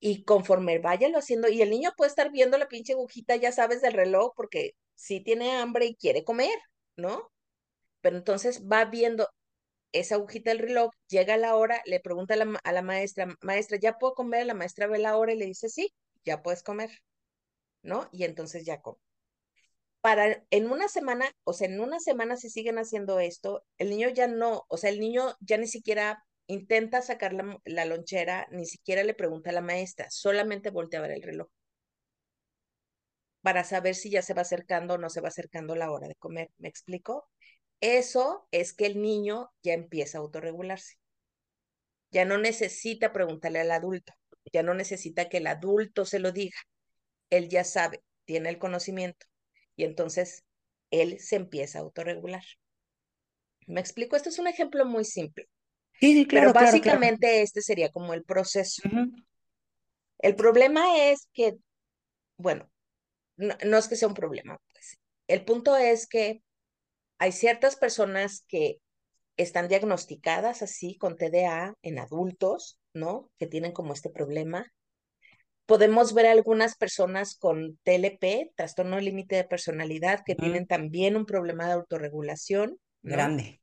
Y 0.00 0.24
conforme 0.24 0.78
váyalo 0.78 1.18
haciendo, 1.18 1.48
y 1.48 1.62
el 1.62 1.70
niño 1.70 1.92
puede 1.96 2.08
estar 2.08 2.32
viendo 2.32 2.58
la 2.58 2.68
pinche 2.68 2.94
agujita, 2.94 3.36
ya 3.36 3.52
sabes, 3.52 3.82
del 3.82 3.92
reloj, 3.92 4.32
porque 4.34 4.72
sí 4.94 5.20
tiene 5.20 5.52
hambre 5.52 5.86
y 5.86 5.94
quiere 5.94 6.24
comer, 6.24 6.58
¿no? 6.96 7.30
Pero 8.02 8.16
entonces 8.18 8.64
va 8.70 8.84
viendo 8.86 9.28
esa 9.92 10.16
agujita 10.16 10.50
del 10.50 10.60
reloj, 10.60 10.92
llega 11.08 11.36
la 11.38 11.56
hora, 11.56 11.82
le 11.86 12.00
pregunta 12.00 12.34
a 12.34 12.38
la, 12.38 12.60
a 12.64 12.72
la 12.72 12.82
maestra, 12.82 13.28
maestra, 13.42 13.78
¿ya 13.80 13.98
puedo 13.98 14.14
comer? 14.14 14.46
La 14.46 14.54
maestra 14.54 14.86
ve 14.88 14.98
la 14.98 15.16
hora 15.16 15.32
y 15.34 15.38
le 15.38 15.46
dice, 15.46 15.68
sí, 15.68 15.92
ya 16.24 16.42
puedes 16.42 16.62
comer, 16.62 16.90
¿no? 17.82 18.08
Y 18.12 18.24
entonces 18.24 18.64
ya 18.66 18.80
come. 18.82 18.98
Para 20.00 20.44
en 20.50 20.70
una 20.70 20.88
semana, 20.88 21.26
o 21.44 21.52
sea, 21.52 21.68
en 21.68 21.80
una 21.80 22.00
semana 22.00 22.36
si 22.36 22.50
siguen 22.50 22.78
haciendo 22.78 23.20
esto, 23.20 23.64
el 23.78 23.90
niño 23.90 24.08
ya 24.10 24.26
no, 24.26 24.64
o 24.68 24.76
sea, 24.76 24.90
el 24.90 24.98
niño 25.00 25.34
ya 25.40 25.58
ni 25.58 25.66
siquiera 25.68 26.24
intenta 26.46 27.02
sacar 27.02 27.32
la, 27.32 27.58
la 27.64 27.84
lonchera, 27.84 28.48
ni 28.50 28.66
siquiera 28.66 29.04
le 29.04 29.14
pregunta 29.14 29.50
a 29.50 29.52
la 29.52 29.60
maestra, 29.60 30.10
solamente 30.10 30.70
voltea 30.70 30.98
a 31.00 31.02
ver 31.02 31.12
el 31.12 31.22
reloj 31.22 31.48
para 33.42 33.64
saber 33.64 33.94
si 33.94 34.10
ya 34.10 34.22
se 34.22 34.34
va 34.34 34.42
acercando 34.42 34.94
o 34.94 34.98
no 34.98 35.10
se 35.10 35.20
va 35.20 35.28
acercando 35.28 35.74
la 35.74 35.90
hora 35.90 36.08
de 36.08 36.14
comer. 36.14 36.50
¿Me 36.58 36.68
explico? 36.68 37.28
Eso 37.80 38.46
es 38.52 38.72
que 38.72 38.86
el 38.86 39.02
niño 39.02 39.50
ya 39.62 39.74
empieza 39.74 40.18
a 40.18 40.20
autorregularse. 40.20 40.94
Ya 42.12 42.24
no 42.24 42.38
necesita 42.38 43.12
preguntarle 43.12 43.60
al 43.60 43.70
adulto, 43.70 44.12
ya 44.52 44.62
no 44.62 44.74
necesita 44.74 45.28
que 45.28 45.38
el 45.38 45.46
adulto 45.46 46.04
se 46.04 46.18
lo 46.18 46.30
diga. 46.30 46.58
Él 47.30 47.48
ya 47.48 47.64
sabe, 47.64 48.02
tiene 48.24 48.50
el 48.50 48.58
conocimiento 48.58 49.26
y 49.74 49.84
entonces 49.84 50.44
él 50.90 51.18
se 51.20 51.36
empieza 51.36 51.78
a 51.78 51.82
autorregular. 51.82 52.44
¿Me 53.66 53.80
explico? 53.80 54.14
Esto 54.14 54.28
es 54.28 54.38
un 54.38 54.46
ejemplo 54.46 54.84
muy 54.84 55.04
simple. 55.04 55.48
Sí, 55.98 56.14
sí, 56.14 56.26
claro. 56.26 56.52
Pero 56.52 56.66
básicamente 56.66 57.42
este 57.42 57.62
sería 57.62 57.90
como 57.90 58.12
el 58.14 58.24
proceso. 58.24 58.82
El 60.18 60.36
problema 60.36 61.10
es 61.10 61.28
que, 61.32 61.56
bueno, 62.36 62.71
no, 63.42 63.78
es 63.78 63.88
que 63.88 63.96
sea 63.96 64.08
un 64.08 64.14
problema, 64.14 64.58
pues. 64.72 64.98
El 65.28 65.44
punto 65.44 65.76
es 65.76 66.06
que 66.06 66.42
hay 67.18 67.32
ciertas 67.32 67.76
personas 67.76 68.44
que 68.48 68.78
están 69.36 69.68
diagnosticadas 69.68 70.62
así 70.62 70.96
con 70.98 71.16
TDA 71.16 71.74
en 71.82 71.98
adultos, 71.98 72.78
¿no? 72.92 73.30
Que 73.38 73.46
tienen 73.46 73.72
como 73.72 73.92
este 73.92 74.10
problema. 74.10 74.72
Podemos 75.66 76.12
ver 76.12 76.26
algunas 76.26 76.76
personas 76.76 77.36
con 77.36 77.78
TLP, 77.84 78.52
trastorno 78.56 79.00
límite 79.00 79.36
de 79.36 79.44
personalidad, 79.44 80.22
que 80.24 80.34
tienen 80.34 80.66
también 80.66 81.16
un 81.16 81.24
problema 81.24 81.66
de 81.66 81.72
autorregulación. 81.72 82.78
Grande. 83.02 83.60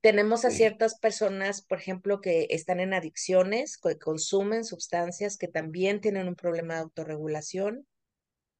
Tenemos 0.00 0.44
a 0.44 0.50
ciertas 0.50 0.98
personas, 0.98 1.62
por 1.62 1.78
ejemplo, 1.78 2.20
que 2.20 2.46
están 2.50 2.80
en 2.80 2.94
adicciones, 2.94 3.76
que 3.76 3.98
consumen 3.98 4.64
sustancias, 4.64 5.36
que 5.36 5.48
también 5.48 6.00
tienen 6.00 6.28
un 6.28 6.36
problema 6.36 6.74
de 6.74 6.80
autorregulación. 6.80 7.86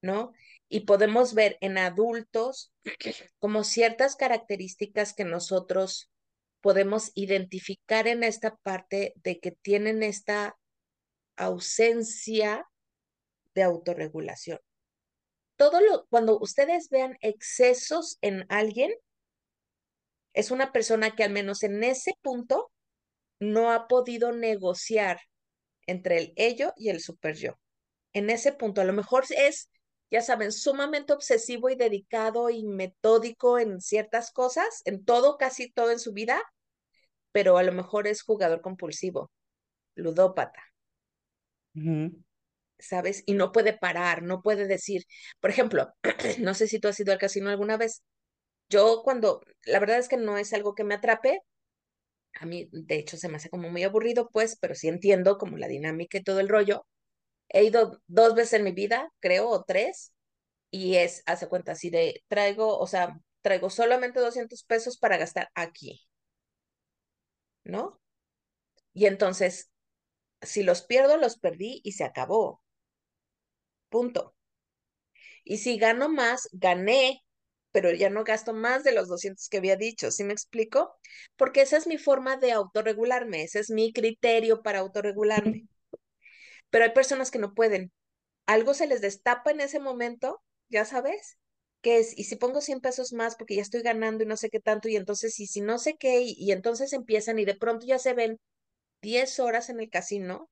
¿No? 0.03 0.33
Y 0.69 0.81
podemos 0.81 1.35
ver 1.35 1.59
en 1.61 1.79
adultos 1.79 2.73
como 3.39 3.65
ciertas 3.65 4.17
características 4.17 5.15
que 5.15 5.25
nosotros 5.25 6.11
podemos 6.61 7.13
identificar 7.15 8.09
en 8.09 8.25
esta 8.25 8.57
parte 8.57 9.13
de 9.17 9.39
que 9.39 9.53
tienen 9.53 10.03
esta 10.03 10.57
ausencia 11.37 12.67
de 13.55 13.63
autorregulación. 13.63 14.59
Todo 15.57 15.81
lo, 15.81 16.07
cuando 16.09 16.39
ustedes 16.39 16.89
vean 16.91 17.17
excesos 17.21 18.19
en 18.21 18.45
alguien, 18.49 18.93
es 20.35 20.51
una 20.51 20.73
persona 20.73 21.15
que 21.15 21.25
al 21.25 21.31
menos 21.31 21.63
en 21.63 21.83
ese 21.83 22.13
punto 22.21 22.71
no 23.41 23.73
ha 23.73 23.89
podido 23.89 24.33
negociar 24.33 25.21
entre 25.87 26.19
el 26.19 26.33
ello 26.37 26.73
y 26.77 26.91
el 26.91 27.01
super 27.01 27.37
yo. 27.37 27.59
En 28.13 28.29
ese 28.29 28.53
punto, 28.53 28.81
a 28.81 28.85
lo 28.85 28.93
mejor 28.93 29.25
es 29.31 29.71
ya 30.11 30.23
saben, 30.23 30.53
sumamente 30.53 31.13
obsesivo 31.13 31.71
y 31.71 31.77
dedicado 31.77 32.51
y 32.51 32.65
metódico 32.65 33.59
en 33.59 33.81
ciertas 33.81 34.33
cosas, 34.33 34.83
en 34.85 35.05
todo, 35.05 35.37
casi 35.39 35.71
todo 35.71 35.91
en 35.91 35.99
su 35.99 36.13
vida, 36.13 36.43
pero 37.33 37.59
a 37.59 37.63
lo 37.63 37.73
mejor 37.73 38.07
es 38.07 38.23
jugador 38.23 38.61
compulsivo, 38.63 39.31
ludópata. 39.97 40.63
¿sabes? 42.79 43.23
Y 43.27 43.35
no 43.35 43.53
puede 43.53 43.73
parar, 43.77 44.23
no 44.23 44.43
puede 44.43 44.67
decir, 44.67 45.05
por 45.41 45.51
ejemplo, 45.51 45.93
no 46.41 46.55
sé 46.55 46.69
si 46.69 46.79
tú 46.79 46.89
has 46.89 47.01
ido 47.01 47.13
al 47.13 47.19
casino 47.19 47.51
alguna 47.51 47.77
vez. 47.77 48.03
Yo 48.71 49.03
cuando, 49.05 49.43
la 49.65 49.81
verdad 49.81 49.99
es 49.99 50.09
que 50.09 50.17
no 50.17 50.39
es 50.39 50.53
algo 50.53 50.75
que 50.75 50.85
me 50.85 50.95
atrape, 50.95 51.41
a 52.35 52.47
mí 52.47 52.69
de 52.73 52.97
hecho 52.97 53.17
se 53.17 53.29
me 53.29 53.37
hace 53.37 53.51
como 53.51 53.71
muy 53.71 53.83
aburrido, 53.85 54.29
pues, 54.33 54.57
pero 54.61 54.75
sí 54.75 54.89
entiendo 54.89 55.39
como 55.39 55.57
la 55.59 55.69
dinámica 55.69 56.19
y 56.19 56.23
todo 56.23 56.41
el 56.41 56.49
rollo. 56.49 56.87
He 57.49 57.65
ido 57.65 58.01
dos 58.07 58.35
veces 58.35 58.55
en 58.55 58.65
mi 58.65 58.73
vida, 58.73 59.13
creo, 59.21 59.49
o 59.49 59.65
tres, 59.65 60.13
y 60.71 60.97
es, 60.97 61.23
hace 61.27 61.49
cuenta, 61.49 61.73
así 61.73 61.91
de, 61.91 62.23
traigo, 62.29 62.79
o 62.79 62.87
sea, 62.87 63.19
traigo 63.43 63.71
solamente 63.71 64.21
200 64.21 64.65
pesos 64.65 64.99
para 64.99 65.17
gastar 65.19 65.51
aquí, 65.55 66.07
¿no? 67.65 68.01
Y 68.95 69.07
entonces, 69.07 69.71
si 70.43 70.63
los 70.63 70.83
pierdo, 70.83 71.17
los 71.19 71.39
perdí 71.39 71.81
y 71.85 71.93
se 71.93 72.05
acabó. 72.05 72.63
Punto. 73.89 74.35
Y 75.45 75.59
si 75.59 75.79
gano 75.79 76.09
más, 76.09 76.49
gané, 76.53 77.23
pero 77.73 77.93
ya 77.93 78.11
no 78.11 78.25
gasto 78.25 78.53
más 78.55 78.85
de 78.85 78.93
los 78.93 79.09
200 79.09 79.49
que 79.49 79.59
había 79.59 79.77
dicho, 79.77 80.11
¿sí 80.11 80.25
me 80.25 80.33
explico? 80.33 80.97
Porque 81.37 81.63
esa 81.63 81.77
es 81.77 81.87
mi 81.87 81.99
forma 81.99 82.37
de 82.37 82.53
autorregularme, 82.53 83.43
ese 83.45 83.61
es 83.61 83.71
mi 83.71 83.93
criterio 83.93 84.63
para 84.63 84.81
autorregularme. 84.81 85.67
Pero 86.77 86.85
hay 86.85 86.93
personas 86.93 87.31
que 87.31 87.39
no 87.39 87.55
pueden. 87.55 87.91
Algo 88.47 88.75
se 88.75 88.87
les 88.87 89.01
destapa 89.01 89.51
en 89.51 89.63
ese 89.63 89.81
momento, 89.81 90.43
ya 90.69 90.85
sabes, 90.85 91.39
que 91.81 92.01
es, 92.01 92.19
y 92.19 92.25
si 92.25 92.37
pongo 92.37 92.61
100 92.61 92.83
pesos 92.83 93.15
más 93.15 93.37
porque 93.37 93.57
ya 93.57 93.63
estoy 93.63 93.81
ganando 93.83 94.25
y 94.25 94.27
no 94.27 94.37
sé 94.37 94.51
qué 94.51 94.61
tanto, 94.61 94.91
y 94.91 94.97
entonces, 94.97 95.41
y 95.41 95.47
si 95.47 95.63
no 95.63 95.79
sé 95.79 95.97
qué, 95.97 96.21
y, 96.23 96.35
y 96.39 96.53
entonces 96.53 96.93
empiezan 96.93 97.39
y 97.39 97.47
de 97.47 97.57
pronto 97.57 97.87
ya 97.87 97.99
se 97.99 98.13
ven 98.15 98.39
10 99.03 99.41
horas 99.41 99.71
en 99.71 99.81
el 99.81 99.91
casino 99.91 100.51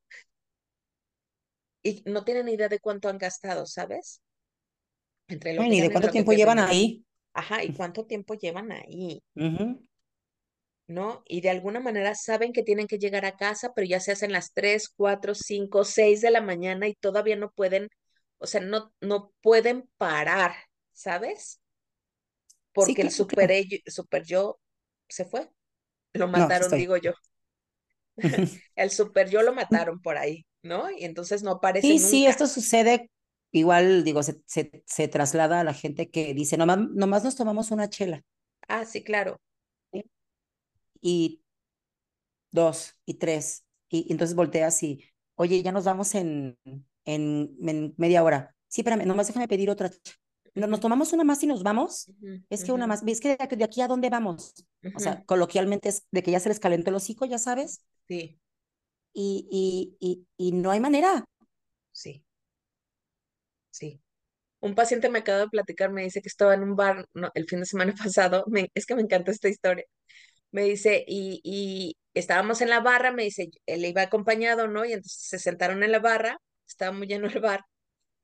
y 1.85 2.02
no 2.07 2.25
tienen 2.25 2.49
idea 2.49 2.69
de 2.69 2.81
cuánto 2.81 3.09
han 3.09 3.19
gastado, 3.19 3.64
¿sabes? 3.66 4.21
Entre 5.28 5.52
lo 5.54 5.66
que 5.66 5.76
ni 5.76 5.83
de 5.83 5.90
cuánto 5.90 6.11
tiempo 6.11 6.33
llevan 6.33 6.62
ahí. 6.64 7.04
Ajá, 7.35 7.62
y 7.64 7.73
cuánto 7.73 8.07
tiempo 8.07 8.33
llevan 8.35 8.73
ahí. 8.73 9.23
¿No? 10.87 11.23
Y 11.26 11.41
de 11.41 11.50
alguna 11.50 11.81
manera 11.81 12.14
saben 12.14 12.53
que 12.53 12.62
tienen 12.62 12.87
que 12.87 12.99
llegar 12.99 13.25
a 13.25 13.37
casa, 13.37 13.73
pero 13.75 13.87
ya 13.87 14.00
se 14.00 14.12
hacen 14.12 14.33
las 14.33 14.53
3, 14.53 14.91
4, 14.91 15.35
5, 15.35 15.85
6 15.85 16.21
de 16.21 16.31
la 16.31 16.43
mañana 16.43 16.87
y 16.88 16.95
todavía 16.95 17.37
no 17.37 17.50
pueden, 17.50 17.88
o 18.38 18.47
sea, 18.47 18.61
no, 18.61 18.93
no 19.00 19.33
pueden 19.41 19.88
parar, 19.97 20.55
¿sabes? 20.93 21.61
Porque 22.75 23.03
el 23.03 23.11
super, 23.11 23.50
super 23.87 24.25
yo 24.25 24.59
se 25.09 25.25
fue. 25.25 25.49
Lo 26.12 26.29
mataron, 26.29 26.71
digo 26.73 26.97
yo. 26.97 27.12
el 28.76 28.91
super 28.91 29.31
yo 29.31 29.43
lo 29.43 29.55
mataron 29.55 30.00
por 30.00 30.19
ahí, 30.19 30.45
¿no? 30.62 30.91
Y 30.91 31.05
entonces 31.05 31.43
no 31.43 31.53
aparece. 31.53 31.87
Sí, 31.87 31.99
sí, 31.99 32.26
esto 32.26 32.47
sucede 32.47 33.11
igual, 33.53 34.03
digo, 34.05 34.23
se, 34.23 34.41
se, 34.47 34.83
se, 34.85 35.09
traslada 35.09 35.61
a 35.61 35.64
la 35.64 35.75
gente 35.75 36.11
que 36.11 36.35
dice, 36.35 36.57
nomás, 36.57 36.79
nomás 36.91 37.23
nos 37.23 37.37
tomamos 37.37 37.71
una 37.71 37.88
chela. 37.88 38.23
Ah, 38.67 38.85
sí, 38.85 39.05
claro. 39.05 39.41
Y 41.04 41.42
dos, 42.50 42.94
y 43.04 43.14
tres, 43.14 43.64
y, 43.90 44.11
entonces 44.11 44.34
volteas 44.34 44.82
y, 44.82 45.04
oye, 45.34 45.62
ya 45.62 45.73
nos 45.73 45.84
vamos 45.84 46.14
en, 46.14 46.58
en, 47.04 47.56
en 47.66 47.94
media 47.96 48.23
hora. 48.23 48.54
Sí, 48.68 48.80
espérame, 48.80 49.06
nomás 49.06 49.26
déjame 49.26 49.49
pedir 49.49 49.70
otra. 49.70 49.90
Nos 50.54 50.80
tomamos 50.80 51.12
una 51.12 51.25
más 51.25 51.42
y 51.42 51.46
nos 51.46 51.62
vamos. 51.62 52.11
es 52.49 52.64
que 52.64 52.73
una 52.73 52.87
más, 52.87 53.02
es 53.06 53.20
que 53.20 53.37
de 53.37 53.64
aquí 53.64 53.82
a 53.82 53.88
dónde 53.88 54.08
vamos. 54.08 54.54
O 54.94 55.00
sea, 55.00 55.25
coloquialmente 55.25 55.88
es 55.88 56.06
de 56.11 56.23
que 56.23 56.30
ya 56.30 56.40
se 56.40 56.49
les 56.49 56.61
calentó 56.61 56.90
el 56.90 56.96
hocico, 56.96 57.25
ya 57.26 57.38
sabes. 57.38 57.84
Sí. 58.08 58.40
Y, 59.12 59.49
y, 59.50 59.96
y, 60.00 60.26
y 60.37 60.52
no 60.52 60.70
hay 60.70 60.80
manera. 60.80 61.25
Sí. 61.92 62.25
Sí. 63.70 64.00
Un 64.61 64.75
paciente 64.75 65.11
me 65.11 65.20
acaba 65.20 65.40
de 65.40 65.49
platicar, 65.49 65.90
me 65.90 66.04
dice 66.04 66.23
que 66.23 66.28
estaba 66.28 66.54
en 66.54 66.62
un 66.62 66.76
bar 66.76 67.06
el 67.34 67.46
fin 67.49 67.61
de 67.61 67.66
semana 67.66 67.94
pasado. 68.14 68.44
es 68.75 68.87
que 68.87 68.94
me 68.96 69.02
encanta 69.02 69.32
esta 69.32 69.49
historia. 69.49 69.84
Me 70.54 70.62
dice, 70.64 71.04
y, 71.08 71.40
y 71.44 71.96
estábamos 72.14 72.61
en 72.62 72.70
la 72.70 72.80
barra, 72.80 73.11
me 73.12 73.24
dice, 73.24 73.50
él 73.66 73.85
iba 73.85 74.02
acompañado, 74.02 74.68
¿no? 74.68 74.85
Y 74.85 74.92
entonces 74.92 75.26
se 75.29 75.38
sentaron 75.40 75.83
en 75.83 75.92
la 75.92 75.98
barra, 76.00 76.38
estaba 76.68 76.92
muy 76.92 77.07
lleno 77.09 77.26
el 77.29 77.40
bar. 77.40 77.62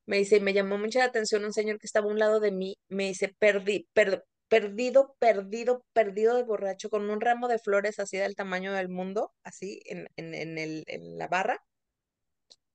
Me 0.07 0.18
dice, 0.18 0.37
y 0.38 0.40
me 0.40 0.52
llamó 0.55 0.78
mucha 0.78 1.00
la 1.00 1.07
atención 1.07 1.44
un 1.44 1.52
señor 1.52 1.78
que 1.78 1.87
estaba 1.87 2.07
a 2.09 2.11
un 2.12 2.18
lado 2.20 2.40
de 2.40 2.52
mí. 2.52 2.78
Me 2.88 3.07
dice, 3.09 3.35
perdí, 3.38 3.88
per, 3.94 4.24
perdido, 4.48 5.16
perdido, 5.20 5.85
perdido 5.94 6.37
de 6.37 6.44
borracho, 6.44 6.90
con 6.90 7.11
un 7.11 7.20
ramo 7.20 7.48
de 7.48 7.59
flores 7.59 7.98
así 8.00 8.18
del 8.18 8.37
tamaño 8.37 8.72
del 8.74 8.88
mundo, 8.90 9.33
así 9.44 9.81
en, 9.87 10.09
en, 10.16 10.35
en, 10.35 10.59
el, 10.59 10.85
en 10.88 11.18
la 11.18 11.28
barra. 11.28 11.64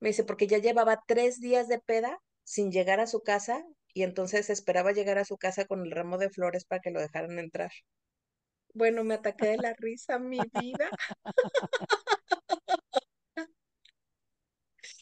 Me 0.00 0.08
dice, 0.08 0.24
porque 0.24 0.46
ya 0.46 0.56
llevaba 0.58 1.02
tres 1.06 1.38
días 1.40 1.68
de 1.68 1.78
peda 1.80 2.18
sin 2.44 2.70
llegar 2.72 2.98
a 3.00 3.06
su 3.06 3.22
casa 3.22 3.62
y 3.92 4.04
entonces 4.04 4.48
esperaba 4.50 4.92
llegar 4.92 5.18
a 5.18 5.24
su 5.26 5.36
casa 5.38 5.66
con 5.66 5.82
el 5.84 5.90
ramo 5.90 6.16
de 6.18 6.30
flores 6.30 6.64
para 6.64 6.80
que 6.80 6.90
lo 6.90 7.00
dejaran 7.00 7.38
entrar. 7.38 7.70
Bueno, 8.76 9.04
me 9.04 9.14
ataqué 9.14 9.46
de 9.46 9.56
la 9.56 9.72
risa, 9.78 10.18
mi 10.18 10.38
vida. 10.60 10.90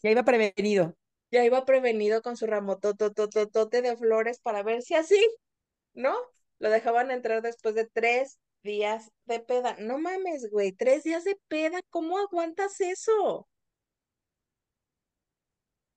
Ya 0.00 0.10
iba 0.10 0.22
prevenido. 0.22 0.94
Ya 1.32 1.44
iba 1.44 1.64
prevenido 1.64 2.22
con 2.22 2.36
su 2.36 2.46
ramo 2.46 2.78
totototote 2.78 3.82
de 3.82 3.96
flores 3.96 4.38
para 4.38 4.62
ver 4.62 4.82
si 4.82 4.94
así, 4.94 5.18
¿no? 5.92 6.14
Lo 6.60 6.70
dejaban 6.70 7.10
entrar 7.10 7.42
después 7.42 7.74
de 7.74 7.86
tres 7.86 8.38
días 8.62 9.10
de 9.24 9.40
peda. 9.40 9.74
No 9.80 9.98
mames, 9.98 10.48
güey, 10.52 10.70
tres 10.70 11.02
días 11.02 11.24
de 11.24 11.36
peda, 11.48 11.80
¿cómo 11.90 12.18
aguantas 12.18 12.80
eso? 12.80 13.48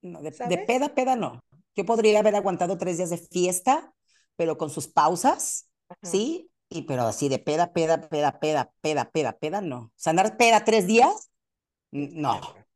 No, 0.01 0.23
de, 0.23 0.31
peda, 0.31 0.95
peda 0.95 1.15
no. 1.15 1.43
Yo 1.75 1.85
podría 1.85 2.21
haber 2.21 2.35
aguantado 2.35 2.79
tres 2.79 2.97
días 2.97 3.11
de 3.11 3.19
fiesta, 3.19 3.93
pero 4.35 4.57
con 4.57 4.71
sus 4.71 4.87
pausas, 4.87 5.69
¿sí? 6.01 6.49
Y 6.69 6.83
pero 6.83 7.03
así 7.03 7.29
de 7.29 7.39
peda, 7.39 7.71
peda, 7.71 8.09
peda, 8.09 8.39
peda, 8.39 8.73
peda, 8.81 9.09
peda, 9.11 9.37
peda, 9.37 9.61
no. 9.61 9.79
O 9.79 9.91
sea, 9.95 10.11
andar 10.11 10.37
peda 10.37 10.63
tres 10.63 10.87
días, 10.87 11.31
no. 11.91 12.39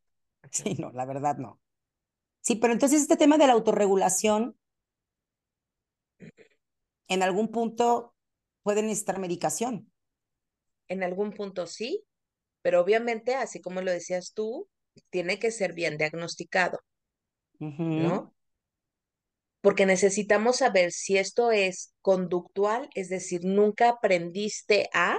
Sí, 0.50 0.74
no, 0.78 0.90
la 0.92 1.06
verdad 1.06 1.38
no. 1.38 1.60
Sí, 2.42 2.56
pero 2.56 2.74
entonces 2.74 3.00
este 3.00 3.16
tema 3.16 3.38
de 3.38 3.46
la 3.46 3.54
autorregulación, 3.54 4.54
en 7.08 7.22
algún 7.22 7.48
punto 7.48 8.14
puede 8.62 8.82
necesitar 8.82 9.18
medicación. 9.18 9.90
En 10.88 11.04
algún 11.04 11.32
punto 11.32 11.66
sí, 11.66 12.04
pero 12.60 12.82
obviamente, 12.82 13.34
así 13.34 13.62
como 13.62 13.80
lo 13.80 13.90
decías 13.90 14.34
tú, 14.34 14.68
tiene 15.08 15.38
que 15.38 15.50
ser 15.50 15.72
bien 15.72 15.96
diagnosticado. 15.96 16.80
¿no? 17.58 18.34
Porque 19.62 19.86
necesitamos 19.86 20.58
saber 20.58 20.92
si 20.92 21.16
esto 21.16 21.50
es 21.50 21.94
conductual, 22.02 22.90
es 22.94 23.08
decir, 23.08 23.44
nunca 23.44 23.88
aprendiste 23.88 24.90
a, 24.92 25.18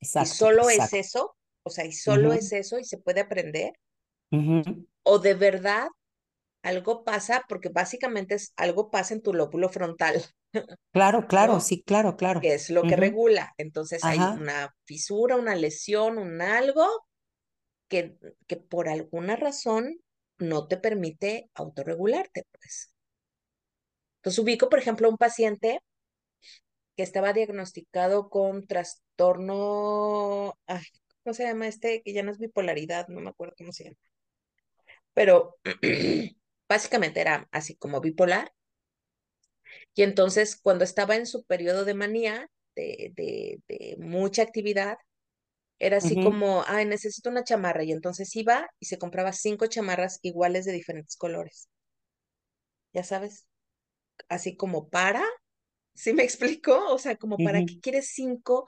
y 0.00 0.26
solo 0.26 0.70
es 0.70 0.92
eso, 0.92 1.36
o 1.62 1.70
sea, 1.70 1.84
y 1.84 1.92
solo 1.92 2.32
es 2.32 2.52
eso 2.52 2.78
y 2.78 2.84
se 2.84 2.98
puede 2.98 3.20
aprender, 3.20 3.72
o 5.04 5.18
de 5.18 5.34
verdad 5.34 5.86
algo 6.62 7.04
pasa, 7.04 7.44
porque 7.48 7.68
básicamente 7.68 8.36
es 8.36 8.52
algo 8.56 8.90
pasa 8.90 9.14
en 9.14 9.22
tu 9.22 9.34
lóbulo 9.34 9.68
frontal. 9.68 10.24
Claro, 10.92 11.26
claro, 11.26 11.60
sí, 11.60 11.82
claro, 11.82 12.16
claro. 12.16 12.40
Que 12.40 12.54
es 12.54 12.70
lo 12.70 12.82
que 12.82 12.96
regula. 12.96 13.52
Entonces 13.58 14.02
hay 14.02 14.18
una 14.18 14.74
fisura, 14.84 15.36
una 15.36 15.54
lesión, 15.54 16.16
un 16.16 16.40
algo 16.40 16.86
que, 17.88 18.16
que 18.46 18.56
por 18.56 18.88
alguna 18.88 19.36
razón 19.36 19.98
no 20.38 20.66
te 20.66 20.78
permite 20.78 21.50
autorregularte, 21.54 22.44
pues. 22.50 22.93
Entonces 24.24 24.40
ubico, 24.40 24.68
por 24.70 24.78
ejemplo, 24.80 25.08
un 25.10 25.18
paciente 25.18 25.80
que 26.96 27.02
estaba 27.02 27.32
diagnosticado 27.32 28.28
con 28.30 28.66
trastorno, 28.66 30.56
¿cómo 31.24 31.34
se 31.34 31.44
llama 31.44 31.66
este? 31.68 32.02
Que 32.02 32.12
ya 32.12 32.22
no 32.22 32.30
es 32.32 32.38
bipolaridad, 32.38 33.08
no 33.08 33.20
me 33.20 33.30
acuerdo 33.30 33.54
cómo 33.58 33.72
se 33.72 33.84
llama. 33.84 33.96
Pero 35.14 35.56
básicamente 36.68 37.20
era 37.20 37.48
así 37.52 37.76
como 37.76 38.00
bipolar. 38.00 38.52
Y 39.94 40.02
entonces 40.02 40.56
cuando 40.56 40.84
estaba 40.84 41.16
en 41.16 41.26
su 41.26 41.44
periodo 41.44 41.84
de 41.84 41.94
manía, 41.94 42.48
de, 42.76 43.12
de, 43.16 43.60
de 43.68 43.96
mucha 43.98 44.42
actividad, 44.42 44.98
era 45.80 45.98
así 45.98 46.18
como, 46.18 46.64
ay, 46.68 46.86
necesito 46.86 47.30
una 47.30 47.44
chamarra. 47.44 47.84
Y 47.84 47.92
entonces 47.92 48.34
iba 48.36 48.68
y 48.80 48.86
se 48.86 48.98
compraba 48.98 49.32
cinco 49.32 49.66
chamarras 49.68 50.18
iguales 50.22 50.64
de 50.66 50.72
diferentes 50.72 51.16
colores. 51.16 51.68
Ya 52.94 53.04
sabes, 53.04 53.46
así 54.28 54.56
como 54.56 54.88
para, 54.88 55.24
¿sí 55.94 56.12
me 56.12 56.24
explico? 56.24 56.92
O 56.92 56.98
sea, 56.98 57.16
como 57.16 57.36
para 57.38 57.64
qué 57.64 57.80
quieres 57.80 58.08
cinco. 58.14 58.66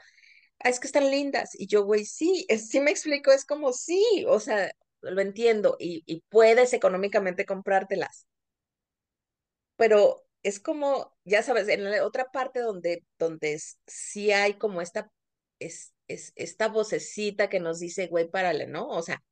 Ah, 0.61 0.71
es 0.71 0.81
que 0.81 0.87
están 0.89 1.11
lindas. 1.11 1.51
Y 1.55 1.67
yo, 1.67 1.85
güey, 1.85 2.05
sí, 2.05 2.47
sí 2.71 2.81
me 2.81 2.91
explico, 2.91 3.33
es 3.33 3.45
como 3.45 3.73
sí, 3.73 4.25
o 4.29 4.41
sea, 4.41 4.73
lo 5.03 5.21
entiendo 5.21 5.77
y, 5.79 6.03
y 6.07 6.23
puedes 6.29 6.73
económicamente 6.73 7.47
comprártelas. 7.47 8.27
Pero 9.77 10.27
es 10.43 10.61
como, 10.61 11.15
ya 11.25 11.43
sabes, 11.43 11.69
en 11.69 11.85
la 11.85 12.05
otra 12.05 12.27
parte 12.33 12.61
donde, 12.61 13.05
donde 13.19 13.61
sí 13.87 14.33
hay 14.33 14.55
como 14.55 14.81
esta, 14.81 15.11
es, 15.59 15.93
es 16.09 16.33
esta 16.37 16.69
vocecita 16.69 17.49
que 17.49 17.61
nos 17.61 17.81
dice, 17.81 18.07
güey, 18.09 18.31
párale, 18.31 18.67
¿no? 18.67 18.89
O 18.89 19.03
sea, 19.03 19.23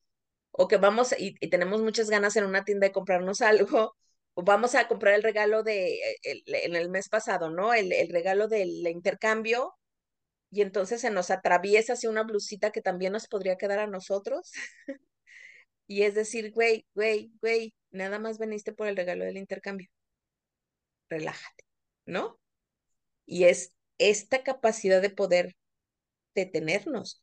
o 0.50 0.68
que 0.68 0.76
vamos 0.76 1.14
y, 1.18 1.34
tenemos 1.48 1.82
muchas 1.82 2.10
ganas 2.10 2.36
en 2.36 2.44
una 2.44 2.64
tienda 2.64 2.86
de 2.88 2.92
comprarnos 2.92 3.40
algo, 3.42 3.96
vamos 4.34 4.74
a 4.74 4.88
comprar 4.88 5.14
el 5.14 5.22
regalo 5.22 5.62
de, 5.62 5.94
eh, 6.22 6.42
en 6.46 6.76
el 6.76 6.90
mes 6.90 7.08
pasado, 7.08 7.50
¿no? 7.50 7.74
El, 7.74 7.92
el 7.92 8.08
regalo 8.10 8.48
del 8.48 8.86
intercambio, 8.88 9.74
y 10.54 10.62
entonces 10.62 11.00
se 11.00 11.10
nos 11.10 11.32
atraviesa 11.32 11.94
hacia 11.94 12.08
una 12.08 12.22
blusita 12.22 12.70
que 12.70 12.80
también 12.80 13.12
nos 13.12 13.26
podría 13.26 13.56
quedar 13.56 13.80
a 13.80 13.88
nosotros. 13.88 14.52
y 15.88 16.02
es 16.02 16.14
decir, 16.14 16.52
güey, 16.52 16.86
güey, 16.94 17.32
güey, 17.40 17.74
nada 17.90 18.20
más 18.20 18.38
veniste 18.38 18.72
por 18.72 18.86
el 18.86 18.96
regalo 18.96 19.24
del 19.24 19.36
intercambio. 19.36 19.88
Relájate, 21.08 21.64
¿no? 22.06 22.38
Y 23.26 23.44
es 23.44 23.74
esta 23.98 24.44
capacidad 24.44 25.02
de 25.02 25.10
poder 25.10 25.56
detenernos 26.36 27.20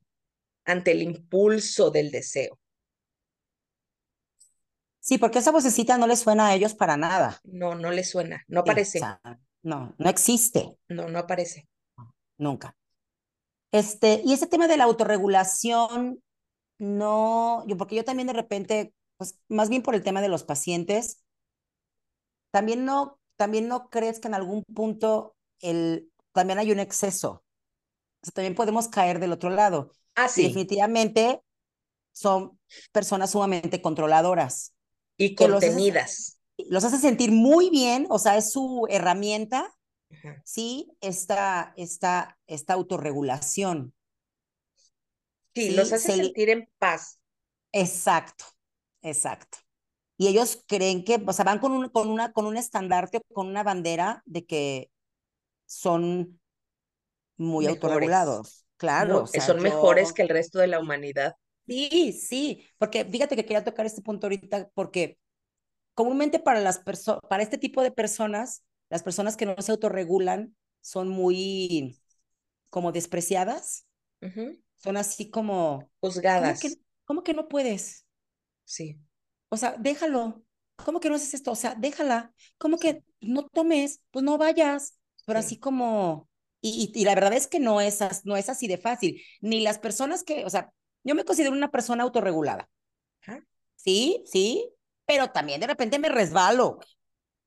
ante 0.66 0.92
el 0.92 1.02
impulso 1.02 1.90
del 1.90 2.12
deseo. 2.12 2.60
Sí, 5.12 5.18
porque 5.18 5.40
esa 5.40 5.52
vocecita 5.52 5.98
no 5.98 6.08
le 6.08 6.16
suena 6.16 6.48
a 6.48 6.56
ellos 6.56 6.74
para 6.74 6.96
nada. 6.96 7.42
No, 7.44 7.76
no 7.76 7.92
le 7.92 8.06
suena, 8.06 8.46
no 8.48 8.62
aparece. 8.62 9.02
no, 9.62 9.94
no 9.98 10.10
existe. 10.10 10.78
No, 10.88 11.10
no 11.10 11.20
aparece. 11.20 11.68
Nunca. 12.38 12.78
Este, 13.74 14.22
y 14.24 14.32
ese 14.32 14.48
tema 14.48 14.70
de 14.70 14.78
la 14.78 14.86
autorregulación, 14.86 16.24
no, 16.80 17.68
yo, 17.68 17.76
porque 17.76 17.98
yo 17.98 18.06
también 18.06 18.28
de 18.28 18.34
repente, 18.36 18.94
pues 19.18 19.38
más 19.50 19.68
bien 19.68 19.84
por 19.84 19.96
el 19.96 20.02
tema 20.02 20.22
de 20.22 20.30
los 20.30 20.46
pacientes, 20.46 21.22
también 22.52 22.86
no, 22.86 23.20
también 23.36 23.68
no 23.68 23.90
crees 23.90 24.22
que 24.22 24.30
en 24.30 24.36
algún 24.36 24.64
punto 24.64 25.36
el, 25.60 26.10
también 26.32 26.58
hay 26.58 26.72
un 26.72 26.80
exceso. 26.80 27.44
O 28.22 28.28
sea, 28.28 28.32
también 28.32 28.56
podemos 28.56 28.88
caer 28.88 29.20
del 29.20 29.34
otro 29.34 29.50
lado. 29.50 29.92
Ah, 30.16 30.30
sí. 30.30 30.44
definitivamente 30.44 31.42
son 32.14 32.58
personas 32.94 33.32
sumamente 33.32 33.82
controladoras. 33.82 34.74
Y 35.18 35.36
contenidas. 35.36 36.40
Los 36.58 36.84
hace, 36.84 36.98
sentir 36.98 37.32
muy 37.32 37.70
bien, 37.70 38.06
o 38.10 38.20
sea, 38.20 38.38
es 38.38 38.52
su 38.52 38.86
herramienta, 38.90 39.74
sí, 40.44 40.92
esta, 41.02 41.74
esta, 41.76 42.38
esta 42.46 42.74
autorregulación. 42.74 43.94
Sí, 45.56 45.72
los 45.72 45.92
hace 45.92 46.14
sentir 46.16 46.50
en 46.50 46.70
paz. 46.78 47.20
Exacto, 47.72 48.46
exacto. 49.02 49.58
Y 50.18 50.28
ellos 50.28 50.64
creen 50.68 51.04
que, 51.04 51.20
o 51.26 51.34
sea, 51.34 51.46
van 51.46 51.60
con 51.60 51.72
un, 51.72 51.90
con 51.90 52.10
una, 52.10 52.32
con 52.32 52.46
un 52.46 52.58
estandarte, 52.58 53.22
con 53.34 53.48
una 53.48 53.64
bandera 53.64 54.22
de 54.26 54.46
que 54.46 54.92
son 55.66 56.40
muy 57.38 57.66
autorregulados. 57.66 58.66
Claro. 58.78 59.26
son 59.28 59.62
mejores 59.62 60.12
que 60.14 60.22
el 60.22 60.30
resto 60.30 60.60
de 60.60 60.68
la 60.68 60.80
humanidad. 60.80 61.36
Sí, 61.68 62.14
sí, 62.14 62.68
porque 62.78 63.06
fíjate 63.06 63.36
que 63.36 63.44
quería 63.44 63.64
tocar 63.64 63.86
este 63.86 64.02
punto 64.02 64.28
ahorita, 64.28 64.70
porque 64.74 65.18
comúnmente 65.94 66.40
para 66.40 66.60
las 66.60 66.80
personas, 66.80 67.22
para 67.30 67.44
este 67.44 67.58
tipo 67.58 67.82
de 67.84 67.92
personas, 67.92 68.64
las 68.90 69.04
personas 69.04 69.38
que 69.38 69.46
no 69.46 69.56
se 69.60 69.72
autorregulan 69.72 70.56
son 70.82 71.08
muy 71.08 71.98
como 72.70 72.92
despreciadas, 72.92 73.86
son 74.76 74.98
así 74.98 75.30
como 75.30 75.90
juzgadas. 76.00 76.62
¿cómo 77.06 77.24
que, 77.24 77.34
no 77.34 77.48
puedes? 77.48 78.06
Sí. 78.66 79.00
O 79.50 79.58
sea, 79.58 79.76
déjalo. 79.78 80.44
¿Cómo 80.78 81.00
que 81.00 81.10
no 81.10 81.16
haces 81.16 81.34
esto? 81.34 81.52
O 81.52 81.56
sea, 81.56 81.76
déjala. 81.76 82.34
¿Cómo 82.58 82.78
que 82.78 83.04
no 83.20 83.48
tomes? 83.48 84.02
Pues 84.12 84.24
no 84.24 84.38
vayas. 84.38 84.98
Pero 85.26 85.40
así 85.40 85.60
como, 85.60 86.30
y, 86.62 86.92
y, 86.94 87.06
la 87.06 87.14
verdad 87.14 87.34
es 87.34 87.48
que 87.48 87.60
no 87.60 87.82
es, 87.82 88.00
no 88.26 88.38
es 88.38 88.50
así 88.50 88.68
de 88.68 88.78
fácil. 88.78 89.22
Ni 89.42 89.62
las 89.62 89.78
personas 89.78 90.24
que, 90.24 90.46
o 90.46 90.50
sea, 90.50 90.72
yo 91.04 91.16
me 91.16 91.26
considero 91.26 91.54
una 91.54 91.72
persona 91.72 92.04
autorregulada. 92.04 92.70
Sí, 93.76 94.24
sí, 94.28 94.72
pero 95.08 95.32
también 95.32 95.60
de 95.60 95.66
repente 95.66 95.98
me 95.98 96.10
resbalo. 96.10 96.80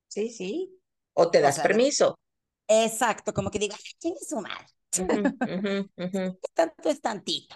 Sí, 0.09 0.31
sí. 0.31 0.81
O 1.13 1.31
te 1.31 1.41
das 1.41 1.61
permiso. 1.61 2.19
Exacto, 2.67 3.33
como 3.33 3.51
que 3.51 3.61
diga, 3.61 3.77
¿quién 4.01 4.15
es 4.21 4.29
su 4.29 4.41
madre? 4.41 4.67
Tanto 6.55 6.89
es 6.89 7.01
tantito. 7.01 7.55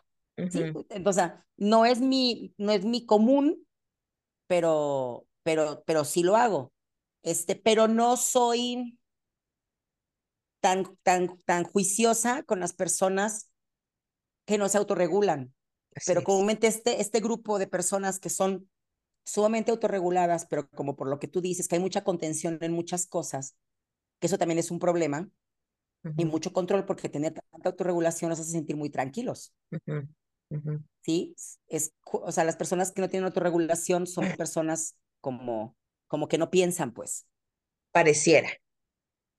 ¿sí? 0.50 0.62
Entonces, 0.90 1.32
no 1.56 1.86
es 1.86 2.00
mi, 2.00 2.54
no 2.56 2.70
es 2.70 2.84
mi 2.84 3.04
común, 3.04 3.66
pero, 4.46 5.26
pero, 5.42 5.82
pero 5.84 6.04
sí 6.04 6.22
lo 6.22 6.36
hago. 6.36 6.72
Este, 7.24 7.56
pero 7.56 7.88
no 7.88 8.16
soy 8.16 8.96
tan, 10.60 10.96
tan, 11.02 11.36
tan 11.42 11.64
juiciosa 11.64 12.44
con 12.44 12.60
las 12.60 12.74
personas 12.74 13.50
que 14.46 14.56
no 14.56 14.68
se 14.68 14.78
autorregulan 14.78 15.52
pero 16.06 16.22
comúnmente 16.22 16.66
este, 16.66 17.00
este 17.00 17.20
grupo 17.20 17.58
de 17.58 17.66
personas 17.66 18.18
que 18.18 18.30
son 18.30 18.68
sumamente 19.24 19.70
autorreguladas, 19.70 20.46
pero 20.46 20.68
como 20.70 20.96
por 20.96 21.08
lo 21.08 21.18
que 21.18 21.28
tú 21.28 21.40
dices, 21.40 21.68
que 21.68 21.76
hay 21.76 21.82
mucha 21.82 22.04
contención 22.04 22.58
en 22.60 22.72
muchas 22.72 23.06
cosas, 23.06 23.56
que 24.20 24.26
eso 24.26 24.38
también 24.38 24.58
es 24.58 24.70
un 24.70 24.78
problema, 24.78 25.28
y 26.16 26.24
mucho 26.24 26.52
control, 26.52 26.86
porque 26.86 27.08
tener 27.08 27.34
tanta 27.34 27.68
autorregulación 27.68 28.30
nos 28.30 28.40
hace 28.40 28.52
sentir 28.52 28.76
muy 28.76 28.90
tranquilos. 28.90 29.52
Sí, 31.02 31.34
es, 31.66 31.92
o 32.04 32.32
sea, 32.32 32.44
las 32.44 32.56
personas 32.56 32.92
que 32.92 33.00
no 33.02 33.08
tienen 33.08 33.26
autorregulación 33.26 34.06
son 34.06 34.24
personas 34.38 34.96
como, 35.20 35.76
como 36.06 36.28
que 36.28 36.38
no 36.38 36.50
piensan, 36.50 36.92
pues. 36.92 37.26
Pareciera. 37.92 38.48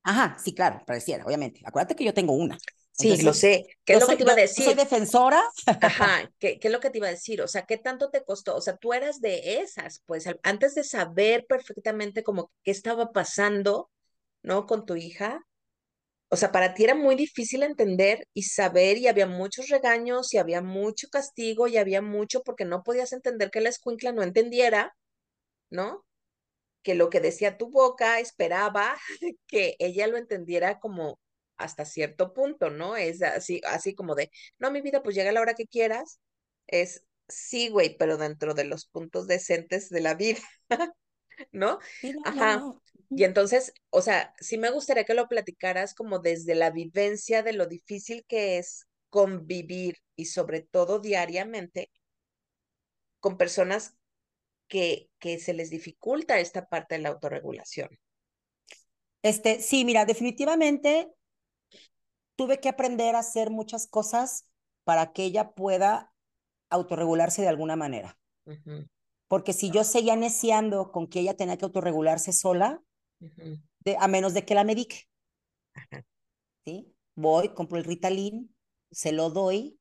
Ajá, 0.04 0.38
sí, 0.40 0.54
claro, 0.54 0.82
pareciera, 0.86 1.26
obviamente. 1.26 1.62
Acuérdate 1.66 1.96
que 1.96 2.06
yo 2.06 2.14
tengo 2.14 2.34
una. 2.34 2.58
Sí, 3.00 3.22
lo 3.22 3.34
sé. 3.34 3.66
¿Qué 3.86 3.94
es 3.94 4.02
lo 4.02 4.08
que 4.08 4.18
te 4.18 4.24
iba 4.24 4.34
a 4.34 4.36
decir? 4.36 4.66
Soy 4.66 4.74
defensora. 4.74 5.42
Ajá, 5.82 6.30
¿Qué, 6.38 6.60
¿qué, 6.60 6.68
es 6.68 6.72
lo 6.72 6.82
que 6.82 6.90
te 6.90 6.98
iba 6.98 7.08
a 7.08 7.12
decir? 7.12 7.42
O 7.42 7.48
sea, 7.48 7.66
¿qué 7.66 7.78
tanto 7.78 8.10
te 8.10 8.26
costó? 8.26 8.56
O 8.56 8.62
sea, 8.62 8.76
tú 8.76 8.94
eras 8.94 9.22
de 9.22 9.62
esas, 9.62 10.04
pues 10.06 10.26
antes 10.44 10.76
de 10.76 10.84
saber 10.84 11.46
perfectamente 11.48 12.24
como 12.24 12.52
qué 12.64 12.72
estaba 12.72 13.14
pasando, 13.14 13.90
¿no? 14.44 14.66
Con 14.66 14.86
tu 14.86 14.98
hija. 14.98 15.46
O 16.30 16.36
sea, 16.36 16.52
para 16.52 16.74
ti 16.74 16.84
era 16.84 16.94
muy 16.94 17.16
difícil 17.16 17.64
entender 17.64 18.28
y 18.34 18.44
saber 18.44 18.98
y 18.98 19.08
había 19.08 19.28
muchos 19.28 19.70
regaños 19.70 20.34
y 20.34 20.38
había 20.38 20.62
mucho 20.62 21.08
castigo 21.10 21.68
y 21.68 21.78
había 21.78 22.02
mucho 22.02 22.44
porque 22.44 22.66
no 22.66 22.84
podías 22.84 23.14
entender 23.14 23.50
que 23.50 23.62
la 23.62 23.70
escuincla 23.70 24.12
no 24.12 24.24
entendiera, 24.24 24.94
¿no? 25.70 26.06
Que 26.84 26.96
lo 26.96 27.10
que 27.10 27.22
decía 27.22 27.58
tu 27.58 27.70
boca 27.72 28.20
esperaba 28.20 28.98
que 29.48 29.76
ella 29.80 30.08
lo 30.08 30.18
entendiera 30.18 30.80
como 30.80 31.20
hasta 31.60 31.86
cierto 31.86 32.34
punto, 32.34 32.70
¿no? 32.70 32.96
Es 32.96 33.22
así, 33.22 33.62
así 33.66 33.94
como 33.94 34.16
de, 34.16 34.32
no, 34.58 34.72
mi 34.72 34.82
vida, 34.82 35.04
pues 35.04 35.16
llega 35.16 35.30
a 35.30 35.34
la 35.34 35.42
hora 35.42 35.54
que 35.54 35.68
quieras. 35.68 36.20
Es 36.68 37.04
sí, 37.28 37.70
güey, 37.70 37.96
pero 37.98 38.18
dentro 38.18 38.54
de 38.54 38.66
los 38.66 38.86
puntos 38.86 39.28
decentes 39.28 39.90
de 39.90 40.02
la 40.02 40.16
vida, 40.16 40.40
¿no? 41.52 41.80
Ajá. 42.26 42.64
Y 43.12 43.24
entonces, 43.24 43.74
o 43.90 44.02
sea, 44.02 44.34
sí 44.40 44.58
me 44.58 44.72
gustaría 44.72 45.04
que 45.04 45.14
lo 45.14 45.28
platicaras 45.28 45.94
como 45.94 46.20
desde 46.20 46.56
la 46.56 46.72
vivencia 46.72 47.44
de 47.44 47.54
lo 47.54 47.66
difícil 47.66 48.26
que 48.28 48.58
es 48.58 48.88
convivir 49.10 49.98
y 50.16 50.26
sobre 50.26 50.62
todo 50.62 51.00
diariamente 51.00 51.90
con 53.20 53.38
personas 53.38 53.96
que, 54.68 55.10
que 55.20 55.40
se 55.40 55.54
les 55.54 55.70
dificulta 55.70 56.40
esta 56.40 56.68
parte 56.68 56.96
de 56.96 57.02
la 57.02 57.10
autorregulación. 57.10 57.90
Este, 59.22 59.60
sí, 59.62 59.84
mira, 59.84 60.06
definitivamente 60.06 61.10
tuve 62.40 62.62
que 62.62 62.70
aprender 62.70 63.18
a 63.18 63.20
hacer 63.20 63.50
muchas 63.50 63.86
cosas 63.86 64.48
para 64.86 65.12
que 65.12 65.26
ella 65.26 65.52
pueda 65.52 66.14
autorregularse 66.70 67.42
de 67.42 67.50
alguna 67.50 67.76
manera. 67.76 68.18
Porque 69.28 69.52
si 69.52 69.72
yo 69.72 69.84
seguía 69.84 70.16
neciando 70.16 70.94
con 70.94 71.08
que 71.08 71.20
ella 71.20 71.36
tenía 71.36 71.58
que 71.58 71.66
autorregularse 71.66 72.32
sola, 72.32 72.82
de, 73.20 73.98
a 74.00 74.08
menos 74.08 74.34
de 74.34 74.46
que 74.46 74.56
la 74.56 74.64
medique. 74.64 75.10
¿Sí? 76.64 76.96
Voy, 77.14 77.54
compro 77.54 77.78
el 77.78 77.84
Ritalin, 77.84 78.56
se 78.90 79.12
lo 79.12 79.30
doy, 79.30 79.78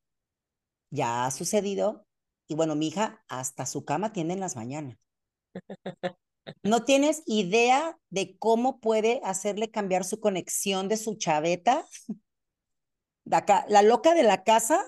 ya 0.91 1.27
ha 1.27 1.31
sucedido, 1.31 2.09
y 2.49 2.57
bueno, 2.57 2.75
mi 2.75 2.89
hija 2.89 3.25
hasta 3.29 3.67
su 3.67 3.85
cama 3.85 4.13
tiende 4.13 4.35
en 4.35 4.41
las 4.41 4.57
mañanas. 4.57 4.99
No 6.65 6.85
tienes 6.85 7.23
idea 7.25 8.01
de 8.11 8.37
cómo 8.37 8.81
puede 8.81 9.21
hacerle 9.23 9.71
cambiar 9.71 10.03
su 10.03 10.19
conexión 10.19 10.89
de 10.89 10.97
su 10.97 11.15
chaveta 11.15 11.87
acá, 13.37 13.65
la 13.69 13.83
loca 13.83 14.15
de 14.15 14.23
la 14.23 14.45
casa 14.45 14.85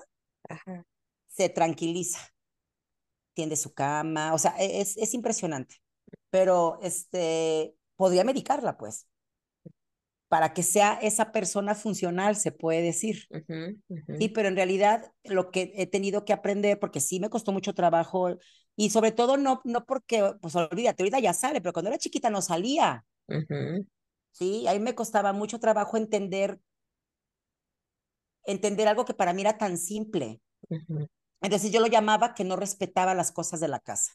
se 1.27 1.49
tranquiliza, 1.49 2.19
tiende 3.33 3.55
su 3.55 3.73
cama, 3.73 4.33
o 4.33 4.37
sea, 4.37 4.55
e, 4.57 4.81
es, 4.81 4.97
es 4.97 5.13
impresionante. 5.13 5.75
Pero 6.29 6.79
este, 6.81 7.75
podría 7.95 8.23
medicarla, 8.23 8.77
pues, 8.77 9.07
para 10.27 10.53
que 10.53 10.63
sea 10.63 10.93
esa 11.01 11.33
persona 11.33 11.75
funcional, 11.75 12.37
se 12.37 12.53
puede 12.53 12.81
decir. 12.81 13.27
Sí, 14.17 14.29
pero 14.29 14.47
en 14.47 14.55
realidad 14.55 15.11
lo 15.25 15.51
que 15.51 15.73
he 15.75 15.87
tenido 15.87 16.23
que 16.23 16.31
aprender, 16.31 16.79
porque 16.79 17.01
sí 17.01 17.19
me 17.19 17.29
costó 17.29 17.51
mucho 17.51 17.73
trabajo, 17.73 18.37
y 18.77 18.91
sobre 18.91 19.11
todo 19.11 19.35
no, 19.35 19.61
no 19.65 19.85
porque, 19.85 20.33
pues 20.41 20.55
olvídate, 20.55 21.03
ahorita 21.03 21.19
ya 21.19 21.33
sale, 21.33 21.59
pero 21.59 21.73
cuando 21.73 21.89
era 21.89 21.97
chiquita 21.97 22.29
no 22.29 22.41
salía. 22.41 23.03
Sí, 24.31 24.65
a 24.67 24.73
mí 24.73 24.79
me 24.79 24.95
costaba 24.95 25.33
mucho 25.33 25.59
trabajo 25.59 25.97
entender 25.97 26.59
entender 28.45 28.87
algo 28.87 29.05
que 29.05 29.13
para 29.13 29.33
mí 29.33 29.41
era 29.41 29.57
tan 29.57 29.77
simple. 29.77 30.41
Entonces 31.41 31.71
yo 31.71 31.79
lo 31.79 31.87
llamaba 31.87 32.33
que 32.33 32.43
no 32.43 32.55
respetaba 32.55 33.13
las 33.13 33.31
cosas 33.31 33.59
de 33.59 33.67
la 33.67 33.79
casa. 33.79 34.13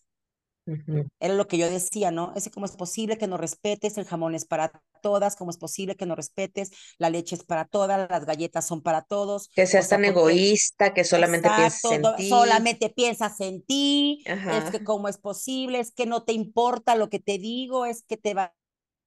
Era 1.21 1.35
lo 1.35 1.47
que 1.47 1.59
yo 1.59 1.71
decía, 1.71 2.11
¿no? 2.11 2.33
Ese 2.35 2.51
cómo 2.51 2.67
es 2.67 2.73
posible 2.73 3.19
que 3.19 3.29
no 3.29 3.37
respetes, 3.37 3.99
el 3.99 4.05
jamón 4.05 4.35
es 4.35 4.47
para 4.47 4.73
todas, 5.01 5.37
cómo 5.37 5.51
es 5.53 5.59
posible 5.59 5.95
que 5.95 6.07
no 6.07 6.17
respetes, 6.17 6.73
la 6.99 7.09
leche 7.09 7.37
es 7.37 7.45
para 7.45 7.67
todas, 7.67 8.11
las 8.11 8.27
galletas 8.27 8.67
son 8.67 8.83
para 8.83 9.03
todos. 9.03 9.49
Que 9.55 9.67
seas 9.67 9.89
tan 9.89 10.05
egoísta, 10.05 10.93
que 10.93 11.05
solamente 11.05 11.49
piensas 11.49 11.93
en 11.93 12.03
ti. 12.17 12.29
Solamente 12.29 12.91
piensas 12.91 13.41
en 13.41 13.63
ti, 13.63 14.25
es 14.27 14.71
que 14.73 14.83
cómo 14.83 15.09
es 15.09 15.19
posible, 15.19 15.79
es 15.79 15.93
que 15.93 16.07
no 16.07 16.25
te 16.25 16.33
importa 16.33 16.97
lo 16.97 17.09
que 17.11 17.21
te 17.21 17.39
digo, 17.39 17.87
es 17.87 18.03
que 18.03 18.17
te 18.17 18.35
va 18.35 18.53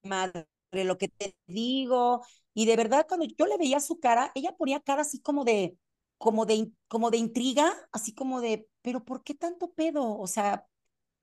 madre 0.03 0.47
lo 0.71 0.97
que 0.97 1.07
te 1.09 1.35
digo. 1.47 2.23
Y 2.59 2.65
de 2.65 2.75
verdad, 2.75 3.05
cuando 3.07 3.25
yo 3.25 3.45
le 3.45 3.57
veía 3.57 3.79
su 3.79 4.01
cara, 4.01 4.33
ella 4.35 4.51
ponía 4.57 4.81
cara 4.81 5.03
así 5.03 5.21
como 5.21 5.45
de, 5.45 5.77
como 6.17 6.45
de, 6.45 6.69
como 6.89 7.09
de 7.09 7.15
intriga, 7.15 7.71
así 7.93 8.13
como 8.13 8.41
de, 8.41 8.67
pero 8.81 9.05
¿por 9.05 9.23
qué 9.23 9.33
tanto 9.33 9.71
pedo? 9.71 10.17
O 10.17 10.27
sea, 10.27 10.67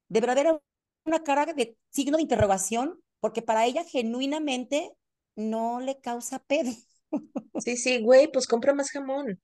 de 0.08 0.20
verdad 0.20 0.38
era 0.38 0.62
una 1.04 1.22
cara 1.24 1.52
de 1.52 1.76
signo 1.90 2.16
de 2.16 2.22
interrogación, 2.22 3.02
porque 3.20 3.42
para 3.42 3.66
ella 3.66 3.84
genuinamente 3.84 4.96
no 5.34 5.78
le 5.80 6.00
causa 6.00 6.38
pedo. 6.38 6.70
Sí, 7.58 7.76
sí, 7.76 8.00
güey, 8.00 8.32
pues 8.32 8.46
compra 8.46 8.72
más 8.72 8.90
jamón. 8.90 9.38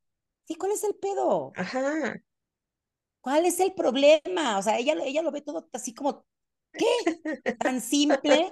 Sí, 0.49 0.55
¿cuál 0.55 0.73
es 0.73 0.85
el 0.85 0.95
pedo? 0.95 1.53
Ajá. 1.57 2.23
¿Cuál 3.21 3.45
es 3.45 3.61
el 3.61 3.75
problema? 3.75 4.57
O 4.59 4.63
sea, 4.63 4.79
ella, 4.79 4.95
ella 5.05 5.21
lo 5.21 5.31
ve 5.31 5.43
todo 5.43 5.69
así 5.75 5.93
como, 5.93 6.25
¿qué? 6.73 6.87
Tan 7.61 7.83
simple. 7.83 8.49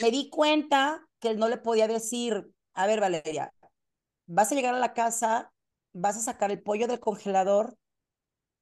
Me 0.00 0.10
di 0.10 0.28
cuenta 0.28 1.08
que 1.22 1.34
no 1.36 1.48
le 1.48 1.56
podía 1.56 1.86
decir, 1.86 2.50
a 2.74 2.86
ver, 2.88 3.00
Valeria, 3.00 3.54
vas 4.26 4.50
a 4.50 4.54
llegar 4.56 4.74
a 4.74 4.80
la 4.80 4.92
casa, 4.92 5.52
vas 5.92 6.16
a 6.16 6.20
sacar 6.20 6.50
el 6.50 6.60
pollo 6.60 6.88
del 6.88 6.98
congelador, 6.98 7.78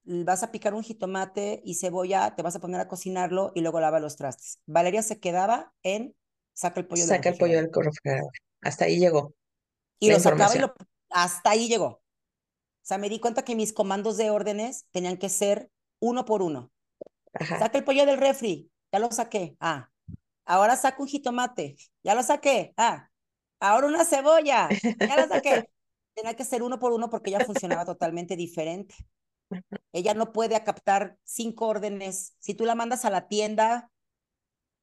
vas 0.05 0.43
a 0.43 0.53
picar 0.53 0.75
un 0.75 0.83
jitomate 0.83 1.63
y 1.65 1.77
cebolla, 1.77 2.37
te 2.37 2.43
vas 2.43 2.55
a 2.55 2.61
poner 2.61 2.79
a 2.81 2.87
cocinarlo 2.87 3.51
y 3.55 3.63
luego 3.63 3.81
lava 3.81 3.99
los 3.99 4.17
trastes. 4.17 4.61
Valeria 4.67 5.03
se 5.03 5.19
quedaba 5.19 5.73
en 5.83 6.15
saca 6.53 6.81
el 6.81 6.87
pollo 6.87 7.07
saca 7.07 7.31
el 7.31 7.39
pollo 7.39 7.57
del 7.57 7.73
refrigerador. 7.73 8.31
Hasta 8.61 8.85
ahí 8.85 8.99
llegó. 8.99 9.35
Y 9.99 10.11
lo 10.11 10.21
sacaba 10.21 10.55
y 10.55 10.59
lo, 10.59 10.75
hasta 11.09 11.51
ahí 11.51 11.67
llegó. 11.67 11.87
O 11.87 12.03
sea, 12.83 12.99
me 12.99 13.09
di 13.09 13.21
cuenta 13.21 13.43
que 13.43 13.57
mis 13.57 13.73
comandos 13.73 14.19
de 14.19 14.29
órdenes 14.29 14.85
tenían 14.91 15.17
que 15.17 15.31
ser 15.31 15.71
uno 15.99 16.27
por 16.27 16.43
uno. 16.43 16.71
Saca 17.39 17.79
el 17.79 17.85
pollo 17.85 18.05
del 18.05 18.19
refri, 18.19 18.71
ya 18.93 18.99
lo 18.99 19.11
saqué. 19.11 19.57
Ah, 19.61 19.91
ahora 20.51 20.77
saco 20.77 21.05
un 21.05 21.09
jitomate, 21.09 21.77
ya 22.03 22.15
lo 22.15 22.23
saqué. 22.25 22.75
Ah, 22.77 23.09
ahora 23.61 23.87
una 23.87 24.05
cebolla, 24.05 24.69
ya 24.99 25.17
lo 25.17 25.29
saqué. 25.29 25.69
Tenía 26.15 26.35
que 26.35 26.45
ser 26.45 26.65
uno 26.65 26.81
por 26.81 26.93
uno 26.93 27.09
porque 27.09 27.31
ya 27.31 27.45
funcionaba 27.45 27.85
totalmente 27.85 28.35
diferente. 28.35 28.97
Ella 29.93 30.13
no 30.15 30.33
puede 30.33 30.61
captar 30.65 31.17
cinco 31.23 31.69
órdenes. 31.69 32.35
Si 32.41 32.55
tú 32.55 32.65
la 32.65 32.75
mandas 32.75 33.05
a 33.05 33.11
la 33.11 33.29
tienda 33.29 33.93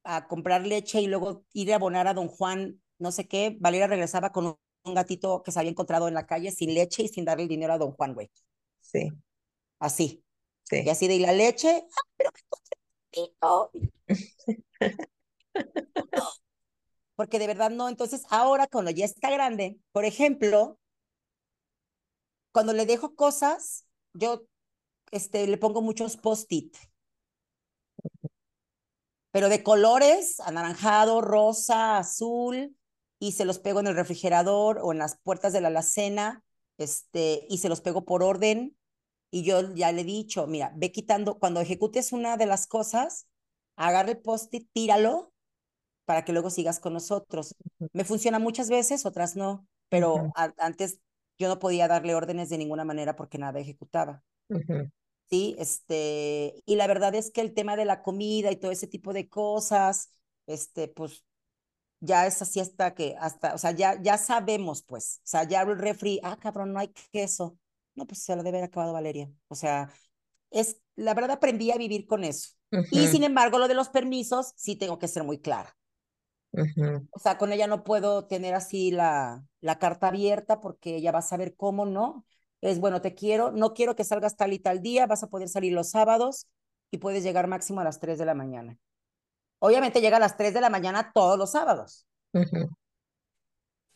a 0.06 0.28
comprar 0.30 0.66
leche 0.66 1.02
y 1.02 1.08
luego 1.08 1.44
ir 1.52 1.74
a 1.74 1.76
abonar 1.76 2.08
a 2.08 2.14
don 2.14 2.30
Juan, 2.30 2.82
no 2.98 3.12
sé 3.12 3.28
qué, 3.28 3.58
Valeria 3.60 3.88
regresaba 3.88 4.32
con 4.32 4.58
un 4.86 4.94
gatito 4.94 5.44
que 5.44 5.52
se 5.52 5.60
había 5.60 5.72
encontrado 5.72 6.08
en 6.08 6.14
la 6.14 6.26
calle 6.26 6.52
sin 6.52 6.74
leche 6.74 7.04
y 7.04 7.10
sin 7.10 7.26
darle 7.26 7.44
el 7.44 7.50
dinero 7.50 7.74
a 7.74 7.78
don 7.78 7.92
Juan, 7.92 8.14
güey. 8.14 8.32
Sí. 8.80 9.10
Así. 9.80 10.24
Sí. 10.64 10.84
Y 10.86 10.90
así 10.90 11.10
de, 11.10 11.16
¿y 11.16 11.20
la 11.20 11.34
leche? 11.34 11.84
Ah, 11.92 13.70
pero 13.70 13.72
Porque 17.18 17.40
de 17.40 17.48
verdad 17.48 17.72
no. 17.72 17.90
Entonces, 17.90 18.24
ahora 18.30 18.68
cuando 18.68 18.92
ya 18.92 19.04
está 19.04 19.32
grande, 19.32 19.80
por 19.92 20.06
ejemplo, 20.06 20.80
cuando 22.54 22.74
le 22.74 22.86
dejo 22.86 23.16
cosas, 23.16 23.86
yo 24.14 24.46
este, 25.12 25.48
le 25.48 25.58
pongo 25.58 25.82
muchos 25.82 26.16
post-it. 26.16 26.78
Pero 29.32 29.50
de 29.50 29.64
colores, 29.64 30.40
anaranjado, 30.40 31.22
rosa, 31.22 31.98
azul, 31.98 32.78
y 33.20 33.32
se 33.32 33.46
los 33.46 33.58
pego 33.58 33.80
en 33.80 33.88
el 33.88 33.96
refrigerador 33.96 34.80
o 34.82 34.92
en 34.92 35.00
las 35.00 35.18
puertas 35.18 35.54
de 35.54 35.62
la 35.62 35.70
alacena, 35.70 36.44
este, 36.78 37.48
y 37.50 37.58
se 37.58 37.70
los 37.70 37.82
pego 37.82 38.06
por 38.06 38.22
orden. 38.22 38.78
Y 39.32 39.42
yo 39.44 39.74
ya 39.74 39.92
le 39.92 40.02
he 40.02 40.06
dicho, 40.06 40.46
mira, 40.46 40.72
ve 40.76 40.92
quitando, 40.92 41.40
cuando 41.40 41.62
ejecutes 41.62 42.14
una 42.14 42.38
de 42.38 42.46
las 42.46 42.68
cosas, 42.68 43.28
agarra 43.76 44.12
el 44.12 44.22
post-it, 44.22 44.70
tíralo 44.72 45.34
para 46.08 46.24
que 46.24 46.32
luego 46.32 46.50
sigas 46.50 46.80
con 46.80 46.94
nosotros. 46.94 47.54
Me 47.92 48.06
funciona 48.06 48.40
muchas 48.40 48.70
veces, 48.70 49.06
otras 49.06 49.36
no, 49.36 49.68
pero 49.90 50.32
antes 50.58 51.02
yo 51.38 51.50
no 51.50 51.60
podía 51.60 51.90
darle 51.90 52.16
órdenes 52.16 52.48
de 52.48 52.58
ninguna 52.58 52.86
manera 52.86 53.18
porque 53.18 53.38
nada 53.38 53.60
ejecutaba. 53.60 54.24
Sí, 55.30 55.58
este, 55.60 56.64
y 56.66 56.78
la 56.78 56.88
verdad 56.88 57.14
es 57.14 57.30
que 57.30 57.42
el 57.42 57.54
tema 57.54 57.76
de 57.76 57.84
la 57.84 58.02
comida 58.04 58.54
y 58.54 58.56
todo 58.56 58.72
ese 58.72 58.88
tipo 58.88 59.12
de 59.12 59.28
cosas, 59.28 60.10
este, 60.46 60.88
pues 60.88 61.26
ya 62.00 62.26
es 62.26 62.42
así 62.42 62.62
hasta 62.62 62.94
que, 62.94 63.18
hasta, 63.20 63.54
o 63.54 63.58
sea, 63.58 63.72
ya, 63.72 64.02
ya 64.02 64.18
sabemos, 64.18 64.84
pues, 64.84 65.20
o 65.26 65.28
sea, 65.28 65.44
ya 65.44 65.64
el 65.64 65.78
refri, 65.78 66.22
ah, 66.24 66.38
cabrón, 66.40 66.72
no 66.72 66.80
hay 66.80 66.94
queso. 67.12 67.58
No, 67.96 68.08
pues 68.08 68.24
se 68.24 68.34
lo 68.34 68.44
debe 68.44 68.60
haber 68.60 68.70
acabado 68.70 68.94
Valeria. 68.94 69.30
O 69.50 69.56
sea, 69.56 69.92
es, 70.52 70.80
la 70.96 71.14
verdad 71.14 71.32
aprendí 71.32 71.72
a 71.72 71.78
vivir 71.78 72.08
con 72.08 72.24
eso. 72.24 72.52
Y 72.92 73.08
sin 73.08 73.24
embargo, 73.24 73.60
lo 73.60 73.68
de 73.68 73.74
los 73.74 73.90
permisos, 73.90 74.54
sí 74.56 74.78
tengo 74.78 75.00
que 75.00 75.10
ser 75.10 75.26
muy 75.26 75.40
clara. 75.42 75.76
O 77.12 77.20
sea, 77.20 77.38
con 77.38 77.52
ella 77.52 77.68
no 77.68 77.84
puedo 77.84 78.26
tener 78.26 78.54
así 78.54 78.92
la, 78.92 79.44
la 79.62 79.80
carta 79.80 80.10
abierta 80.10 80.60
porque 80.60 80.96
ella 80.96 81.12
va 81.12 81.20
a 81.20 81.24
saber 81.24 81.56
cómo, 81.56 81.86
¿no? 81.86 82.26
Es 82.62 82.80
bueno, 82.80 83.02
te 83.02 83.14
quiero, 83.14 83.52
no 83.52 83.74
quiero 83.74 83.96
que 83.96 84.04
salgas 84.04 84.36
tal 84.36 84.54
y 84.54 84.60
tal 84.60 84.82
día, 84.82 85.08
vas 85.08 85.24
a 85.24 85.28
poder 85.30 85.50
salir 85.50 85.74
los 85.74 85.92
sábados 85.92 86.48
y 86.92 86.98
puedes 86.98 87.24
llegar 87.24 87.48
máximo 87.48 87.82
a 87.82 87.84
las 87.84 88.00
3 88.00 88.18
de 88.18 88.26
la 88.26 88.34
mañana. 88.34 88.78
Obviamente 89.60 90.02
llega 90.02 90.18
a 90.18 90.20
las 90.20 90.38
3 90.38 90.54
de 90.54 90.62
la 90.62 90.70
mañana 90.70 91.12
todos 91.14 91.38
los 91.38 91.52
sábados. 91.52 92.06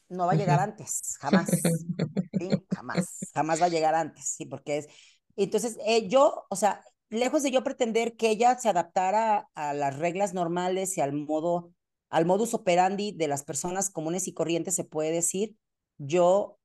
No 0.10 0.26
va 0.26 0.34
a 0.34 0.36
llegar 0.36 0.60
antes, 0.60 1.18
jamás. 1.20 1.50
Jamás, 2.70 3.30
jamás 3.36 3.62
va 3.62 3.66
a 3.66 3.70
llegar 3.70 3.94
antes, 3.94 4.26
sí, 4.26 4.48
porque 4.48 4.80
es... 4.80 4.88
Entonces, 5.36 5.78
eh, 5.86 6.08
yo, 6.08 6.46
o 6.50 6.56
sea, 6.56 6.84
lejos 7.10 7.44
de 7.44 7.52
yo 7.52 7.64
pretender 7.64 8.18
que 8.18 8.32
ella 8.32 8.58
se 8.58 8.68
adaptara 8.68 9.48
a 9.54 9.74
las 9.76 10.00
reglas 10.00 10.34
normales 10.34 10.98
y 10.98 11.02
al 11.02 11.14
modo, 11.14 11.72
al 12.12 12.26
modus 12.26 12.54
operandi 12.54 13.14
de 13.14 13.28
las 13.28 13.44
personas 13.44 13.90
comunes 13.90 14.28
y 14.28 14.34
corrientes, 14.34 14.76
se 14.76 14.84
puede 14.84 15.12
decir, 15.12 15.56
yo 15.98 16.60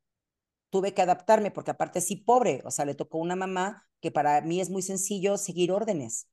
tuve 0.70 0.92
que 0.92 1.02
adaptarme 1.02 1.52
porque 1.52 1.70
aparte 1.70 2.00
sí 2.00 2.16
pobre, 2.16 2.60
o 2.64 2.70
sea, 2.70 2.84
le 2.84 2.94
tocó 2.94 3.18
una 3.18 3.36
mamá 3.36 3.88
que 4.00 4.10
para 4.10 4.40
mí 4.40 4.60
es 4.60 4.68
muy 4.68 4.82
sencillo 4.82 5.38
seguir 5.38 5.70
órdenes. 5.70 6.28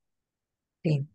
Sí. 0.84 1.08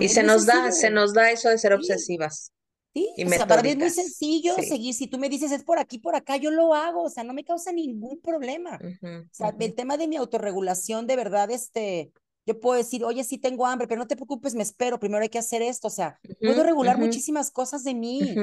y 0.00 0.08
se 0.08 0.22
nos 0.22 0.44
da, 0.44 0.70
se 0.72 0.90
nos 0.90 1.14
da 1.14 1.30
eso 1.30 1.48
de 1.48 1.58
ser 1.58 1.72
obsesivas. 1.72 2.52
Sí, 2.94 3.08
o 3.24 3.28
sea, 3.28 3.46
para 3.46 3.62
mí 3.62 3.70
es 3.70 3.78
muy 3.78 3.90
sencillo 3.90 4.54
seguir. 4.56 4.92
Si 4.92 5.06
tú 5.06 5.18
me 5.18 5.30
dices 5.30 5.50
es 5.50 5.64
por 5.64 5.78
aquí, 5.78 5.98
por 5.98 6.14
acá, 6.14 6.36
yo 6.36 6.50
lo 6.50 6.74
hago. 6.74 7.04
O 7.04 7.08
sea, 7.08 7.24
no 7.24 7.32
me 7.32 7.42
causa 7.42 7.72
ningún 7.72 8.20
problema. 8.20 8.78
o 8.82 9.28
sea, 9.30 9.54
el 9.58 9.74
tema 9.74 9.96
de 9.96 10.08
mi 10.08 10.16
autorregulación, 10.16 11.06
de 11.06 11.16
verdad, 11.16 11.50
este, 11.50 12.12
yo 12.46 12.58
puedo 12.58 12.76
decir, 12.76 13.04
oye, 13.04 13.24
sí 13.24 13.38
tengo 13.38 13.66
hambre, 13.66 13.86
pero 13.86 14.00
no 14.00 14.06
te 14.06 14.16
preocupes, 14.16 14.54
me 14.54 14.62
espero. 14.62 14.98
Primero 14.98 15.22
hay 15.22 15.28
que 15.28 15.38
hacer 15.38 15.62
esto. 15.62 15.88
O 15.88 15.90
sea, 15.90 16.18
puedo 16.40 16.62
regular 16.62 16.98
muchísimas 16.98 17.50
cosas 17.50 17.84
de 17.84 17.94
mí. 17.94 18.34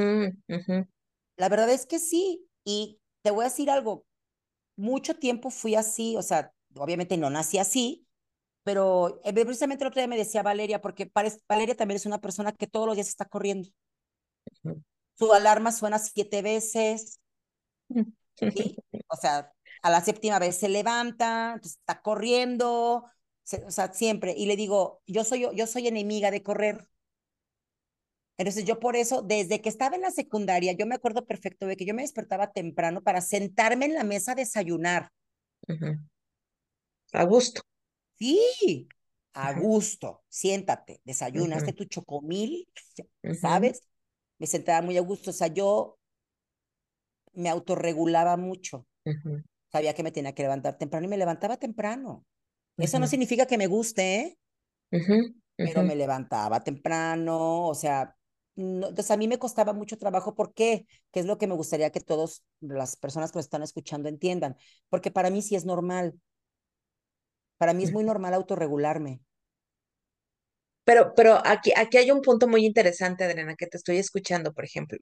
La 1.36 1.50
verdad 1.50 1.70
es 1.70 1.86
que 1.86 2.00
sí. 2.00 2.46
Y 2.64 3.00
te 3.22 3.32
voy 3.32 3.42
a 3.42 3.50
decir 3.50 3.70
algo. 3.70 4.06
Mucho 4.78 5.16
tiempo 5.16 5.50
fui 5.50 5.76
así. 5.76 6.16
O 6.16 6.22
sea, 6.22 6.54
obviamente 6.76 7.18
no 7.18 7.30
nací 7.30 7.58
así, 7.58 8.08
pero 8.64 9.20
eh, 9.24 9.34
precisamente 9.34 9.84
el 9.84 9.90
otro 9.90 10.00
día 10.00 10.08
me 10.08 10.18
decía 10.18 10.44
Valeria, 10.44 10.82
porque 10.82 11.12
Valeria 11.48 11.76
también 11.76 11.98
es 11.98 12.06
una 12.06 12.22
persona 12.22 12.52
que 12.52 12.68
todos 12.68 12.86
los 12.86 12.96
días 12.96 13.08
está 13.08 13.26
corriendo. 13.26 13.70
Su 15.18 15.34
alarma 15.34 15.72
suena 15.72 16.00
siete 16.00 16.42
veces, 16.42 17.20
¿sí? 17.90 18.04
O 19.08 19.16
sea, 19.16 19.52
a 19.82 19.90
la 19.90 20.02
séptima 20.02 20.40
vez 20.40 20.58
se 20.58 20.70
levanta, 20.70 21.60
está 21.64 22.02
corriendo, 22.02 23.06
o 23.66 23.72
sea, 23.72 23.94
siempre. 23.94 24.34
Y 24.38 24.46
le 24.46 24.56
digo, 24.56 25.02
yo 25.08 25.24
soy, 25.24 25.48
yo 25.56 25.68
soy 25.68 25.88
enemiga 25.88 26.32
de 26.32 26.44
correr. 26.44 26.88
Entonces 28.38 28.64
yo 28.64 28.80
por 28.80 28.96
eso, 28.96 29.22
desde 29.22 29.62
que 29.62 29.70
estaba 29.70 29.96
en 29.96 30.02
la 30.02 30.12
secundaria, 30.12 30.72
yo 30.72 30.86
me 30.86 30.96
acuerdo 30.96 31.26
perfecto 31.26 31.68
de 31.68 31.76
que 31.76 31.86
yo 31.86 31.94
me 31.94 32.04
despertaba 32.04 32.52
temprano 32.52 33.02
para 33.02 33.20
sentarme 33.20 33.86
en 33.86 33.96
la 33.96 34.04
mesa 34.04 34.32
a 34.32 34.36
desayunar. 34.36 35.12
A 37.12 37.24
gusto. 37.26 37.62
Sí, 38.18 38.88
a 39.34 39.54
gusto. 39.54 40.24
Siéntate, 40.30 41.02
desayunaste 41.04 41.74
tu 41.74 41.86
chocomil, 41.86 42.68
¿sabes? 43.42 43.82
me 44.40 44.48
sentaba 44.48 44.82
muy 44.82 44.98
a 44.98 45.02
gusto. 45.02 45.30
O 45.30 45.34
sea, 45.34 45.48
yo 45.48 46.00
me 47.34 47.50
autorregulaba 47.50 48.38
mucho. 48.38 48.88
Sabía 49.72 49.94
que 49.94 50.04
me 50.04 50.12
tenía 50.12 50.34
que 50.34 50.44
levantar 50.44 50.78
temprano 50.78 51.06
y 51.06 51.10
me 51.10 51.18
levantaba 51.18 51.58
temprano. 51.58 52.26
Eso 52.80 53.00
no 53.00 53.08
significa 53.08 53.46
que 53.46 53.58
me 53.58 53.68
guste, 53.68 54.16
¿eh? 54.16 54.38
Pero 55.56 55.84
me 55.84 55.96
levantaba 55.96 56.64
temprano, 56.64 57.68
o 57.68 57.76
sea, 57.76 58.16
entonces 58.56 59.12
a 59.12 59.18
mí 59.18 59.28
me 59.28 59.40
costaba 59.40 59.74
mucho 59.74 59.98
trabajo. 59.98 60.36
¿Por 60.36 60.54
qué? 60.54 60.86
Que 61.12 61.22
es 61.22 61.26
lo 61.26 61.38
que 61.38 61.48
me 61.48 61.56
gustaría 61.56 61.92
que 61.92 62.02
todas 62.02 62.44
las 62.60 62.96
personas 62.98 63.32
que 63.32 63.38
nos 63.38 63.46
están 63.46 63.64
escuchando 63.64 64.10
entiendan. 64.10 64.58
Porque 64.90 65.12
para 65.12 65.30
mí 65.30 65.42
sí 65.42 65.56
es 65.56 65.66
normal. 65.66 66.20
Para 67.58 67.74
mí 67.74 67.84
es 67.84 67.92
muy 67.92 68.04
normal 68.04 68.34
autorregularme. 68.34 69.22
Pero, 70.84 71.14
pero 71.16 71.42
aquí, 71.46 71.72
aquí 71.76 71.98
hay 71.98 72.12
un 72.12 72.22
punto 72.22 72.48
muy 72.48 72.66
interesante, 72.66 73.24
Adriana, 73.24 73.56
que 73.56 73.68
te 73.68 73.78
estoy 73.78 73.98
escuchando, 73.98 74.54
por 74.54 74.66
ejemplo. 74.66 74.98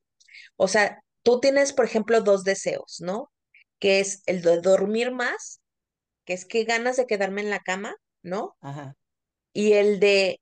O 0.55 0.67
sea, 0.67 1.01
tú 1.23 1.39
tienes, 1.39 1.73
por 1.73 1.85
ejemplo, 1.85 2.21
dos 2.21 2.43
deseos, 2.43 2.97
¿no? 2.99 3.31
Que 3.79 3.99
es 4.01 4.21
el 4.25 4.41
de 4.41 4.59
dormir 4.61 5.11
más, 5.11 5.61
que 6.27 6.33
es 6.33 6.45
que 6.45 6.65
ganas 6.65 6.97
de 6.97 7.07
quedarme 7.07 7.41
en 7.41 7.49
la 7.49 7.61
cama, 7.61 7.95
¿no? 8.21 8.57
Ajá. 8.59 8.97
Y 9.53 9.73
el 9.73 10.01
de 10.01 10.41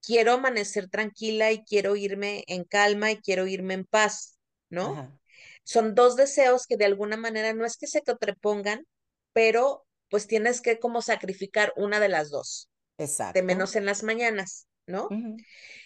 quiero 0.00 0.32
amanecer 0.32 0.88
tranquila 0.88 1.52
y 1.52 1.62
quiero 1.62 1.94
irme 1.94 2.42
en 2.46 2.64
calma 2.64 3.12
y 3.12 3.18
quiero 3.18 3.46
irme 3.46 3.74
en 3.74 3.84
paz, 3.84 4.38
¿no? 4.70 5.20
Son 5.62 5.94
dos 5.94 6.16
deseos 6.16 6.66
que 6.66 6.78
de 6.78 6.86
alguna 6.86 7.18
manera 7.18 7.52
no 7.52 7.66
es 7.66 7.76
que 7.76 7.86
se 7.86 8.00
te 8.00 8.12
entrepongan, 8.12 8.86
pero 9.34 9.86
pues 10.08 10.26
tienes 10.26 10.62
que 10.62 10.78
como 10.78 11.02
sacrificar 11.02 11.74
una 11.76 12.00
de 12.00 12.08
las 12.08 12.30
dos. 12.30 12.70
Exacto. 12.96 13.38
De 13.38 13.44
menos 13.44 13.76
en 13.76 13.84
las 13.84 14.02
mañanas, 14.02 14.68
¿no? 14.86 15.08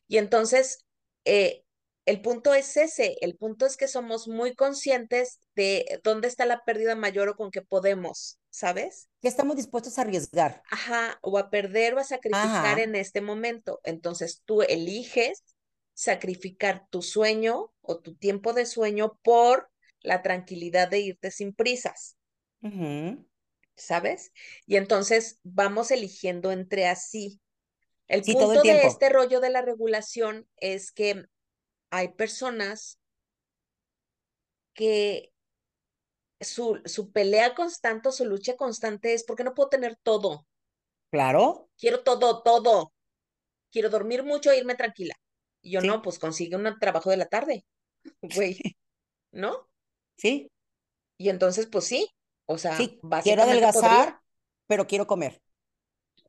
Y 0.07 0.19
entonces, 0.19 0.85
eh, 1.25 1.65
el 2.07 2.23
punto 2.23 2.55
es 2.55 2.77
ese, 2.77 3.17
el 3.21 3.37
punto 3.37 3.67
es 3.67 3.77
que 3.77 3.89
somos 3.89 4.29
muy 4.29 4.55
conscientes 4.55 5.41
de 5.57 6.01
dónde 6.05 6.29
está 6.29 6.47
la 6.47 6.63
pérdida 6.65 6.95
mayor 6.95 7.29
o 7.29 7.37
con 7.37 7.51
que 7.51 7.63
podemos, 7.63 8.39
¿sabes? 8.59 9.09
Que 9.23 9.29
estamos 9.29 9.55
dispuestos 9.55 9.99
a 9.99 10.03
arriesgar. 10.03 10.65
Ajá, 10.69 11.17
o 11.23 11.39
a 11.39 11.49
perder 11.49 11.95
o 11.95 12.01
a 12.01 12.05
sacrificar 12.05 12.81
en 12.81 12.97
este 12.97 13.21
momento. 13.21 13.81
Entonces 13.85 14.43
tú 14.45 14.63
eliges 14.63 15.45
sacrificar 15.95 16.85
tu 16.91 17.01
sueño 17.01 17.73
o 17.83 18.01
tu 18.01 18.17
tiempo 18.17 18.53
de 18.55 18.67
sueño 18.67 19.17
por 19.23 19.71
la 20.01 20.23
tranquilidad 20.23 20.89
de 20.89 20.99
irte 20.99 21.31
sin 21.31 21.55
prisas. 21.55 22.17
¿Sabes? 23.77 24.33
Y 24.67 24.75
entonces 24.75 25.39
vamos 25.45 25.93
eligiendo 25.93 26.51
entre 26.51 26.89
así. 26.89 27.41
El 28.09 28.23
punto 28.23 28.63
de 28.63 28.83
este 28.83 29.09
rollo 29.09 29.39
de 29.39 29.51
la 29.51 29.63
regulación 29.63 30.49
es 30.57 30.91
que 30.91 31.27
hay 31.91 32.09
personas 32.09 32.99
que 34.75 35.33
su, 36.41 36.81
su 36.85 37.11
pelea 37.11 37.55
constante, 37.55 38.13
su 38.13 38.25
lucha 38.25 38.57
constante 38.57 39.15
es 39.15 39.25
porque 39.25 39.45
no 39.45 39.55
puedo 39.55 39.69
tener 39.69 39.97
todo. 40.03 40.47
Claro. 41.11 41.69
Quiero 41.79 42.03
todo, 42.03 42.43
todo. 42.43 42.93
Quiero 43.71 43.91
dormir 43.91 44.25
mucho 44.25 44.51
e 44.51 44.59
irme 44.59 44.75
tranquila. 44.75 45.15
Y 45.61 45.73
yo 45.73 45.81
no, 45.81 46.03
pues 46.03 46.19
consigue 46.19 46.57
un 46.57 46.79
trabajo 46.79 47.11
de 47.11 47.17
la 47.17 47.27
tarde, 47.27 47.65
güey. 48.23 48.59
¿No? 49.33 49.69
Sí. 50.17 50.51
Y 51.17 51.29
entonces, 51.29 51.67
pues 51.67 51.85
sí. 51.85 52.09
O 52.47 52.57
sea, 52.57 52.77
sí, 52.77 52.99
quiero 53.23 53.43
adelgazar, 53.43 54.21
pero 54.67 54.87
quiero 54.87 55.07
comer. 55.07 55.43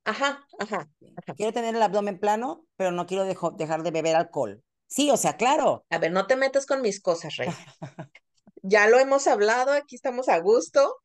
Ajá, 0.04 0.45
ajá, 0.60 0.89
Quiero 1.38 1.54
tener 1.54 1.76
el 1.76 1.82
abdomen 1.82 2.19
plano, 2.19 2.65
pero 2.76 2.91
no 2.91 3.06
quiero 3.06 3.24
dejar 3.26 3.84
de 3.84 3.91
beber 3.91 4.15
alcohol. 4.15 4.62
Sí, 4.88 5.12
o 5.12 5.17
sea, 5.17 5.38
claro. 5.38 5.86
A 5.89 5.98
ver, 6.00 6.12
no 6.12 6.26
te 6.26 6.36
metas 6.36 6.65
con 6.65 6.82
mis 6.82 7.00
cosas, 7.00 7.36
Rey. 7.38 7.50
ya 8.63 8.88
lo 8.88 9.00
hemos 9.00 9.28
hablado, 9.28 9.72
aquí 9.72 9.95
estamos 9.95 10.30
a 10.30 10.39
gusto. 10.39 10.98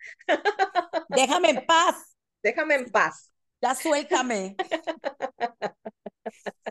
Déjame 1.09 1.51
en 1.51 1.67
paz. 1.67 2.17
Déjame 2.43 2.75
en 2.75 2.90
paz. 2.90 3.33
Ya 3.61 3.75
suéltame. 3.75 4.57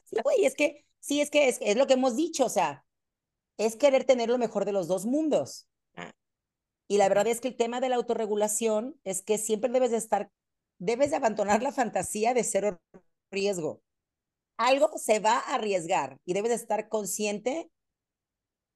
Sí, 0.05 0.17
güey, 0.23 0.45
es 0.45 0.55
que, 0.55 0.85
sí, 0.99 1.21
es 1.21 1.29
que 1.29 1.47
es, 1.47 1.57
es, 1.61 1.75
lo 1.75 1.87
que 1.87 1.93
hemos 1.93 2.15
dicho, 2.15 2.45
o 2.45 2.49
sea, 2.49 2.83
es 3.57 3.75
querer 3.75 4.03
tener 4.03 4.29
lo 4.29 4.37
mejor 4.37 4.65
de 4.65 4.71
los 4.71 4.87
dos 4.87 5.05
mundos. 5.05 5.67
Ah. 5.95 6.11
Y 6.87 6.97
la 6.97 7.09
verdad 7.09 7.27
es 7.27 7.41
que 7.41 7.47
el 7.47 7.55
tema 7.55 7.79
de 7.79 7.89
la 7.89 7.95
autorregulación 7.95 8.99
es 9.03 9.21
que 9.21 9.37
siempre 9.37 9.71
debes 9.71 9.91
de 9.91 9.97
estar, 9.97 10.29
debes 10.79 11.11
de 11.11 11.17
abandonar 11.17 11.63
la 11.63 11.71
fantasía 11.71 12.33
de 12.33 12.43
cero 12.43 12.79
riesgo 13.31 13.81
algo 14.57 14.97
se 14.97 15.19
va 15.19 15.39
a 15.39 15.55
arriesgar 15.55 16.19
y 16.25 16.33
debes 16.33 16.51
estar 16.51 16.89
consciente 16.89 17.69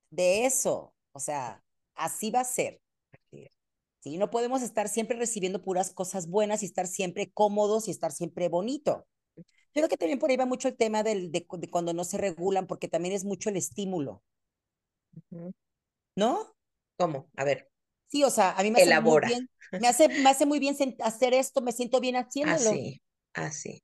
de 0.09 0.45
eso. 0.45 0.93
O 1.11 1.19
sea, 1.19 1.63
así 1.97 2.31
va 2.31 2.41
a 2.41 2.45
ser. 2.45 2.81
¿Sí? 3.99 4.17
No 4.17 4.29
podemos 4.29 4.61
estar 4.61 4.89
siempre 4.89 5.17
recibiendo 5.17 5.61
puras 5.61 5.91
cosas 5.91 6.27
buenas 6.27 6.63
y 6.63 6.65
estar 6.65 6.87
siempre 6.87 7.31
cómodos 7.31 7.87
y 7.87 7.91
estar 7.91 8.11
siempre 8.11 8.47
bonito. 8.47 9.07
Yo 9.35 9.81
creo 9.81 9.89
que 9.89 9.97
también 9.97 10.19
por 10.19 10.29
ahí 10.29 10.37
va 10.37 10.45
mucho 10.45 10.67
el 10.67 10.77
tema 10.77 11.03
del, 11.03 11.31
de, 11.31 11.45
cuando 11.45 11.93
no 11.93 12.03
se 12.03 12.17
regulan, 12.17 12.67
porque 12.67 12.87
también 12.87 13.13
es 13.13 13.25
mucho 13.25 13.49
el 13.49 13.57
estímulo. 13.57 14.23
¿No? 16.15 16.55
¿Cómo? 16.97 17.29
A 17.35 17.43
ver. 17.43 17.69
Sí, 18.07 18.23
o 18.23 18.29
sea, 18.29 18.51
a 18.51 18.63
mí 18.63 18.71
me 18.71 18.81
hace 18.81 19.01
muy 19.01 19.21
bien, 19.25 19.49
me 19.81 19.87
hace, 19.87 20.07
me 20.07 20.29
hace 20.29 20.45
muy 20.45 20.59
bien 20.59 20.75
hacer 21.01 21.33
esto, 21.33 21.61
me 21.61 21.73
siento 21.73 21.99
bien 21.99 22.15
haciéndolo. 22.15 22.69
Así, 22.71 23.01
así. 23.33 23.83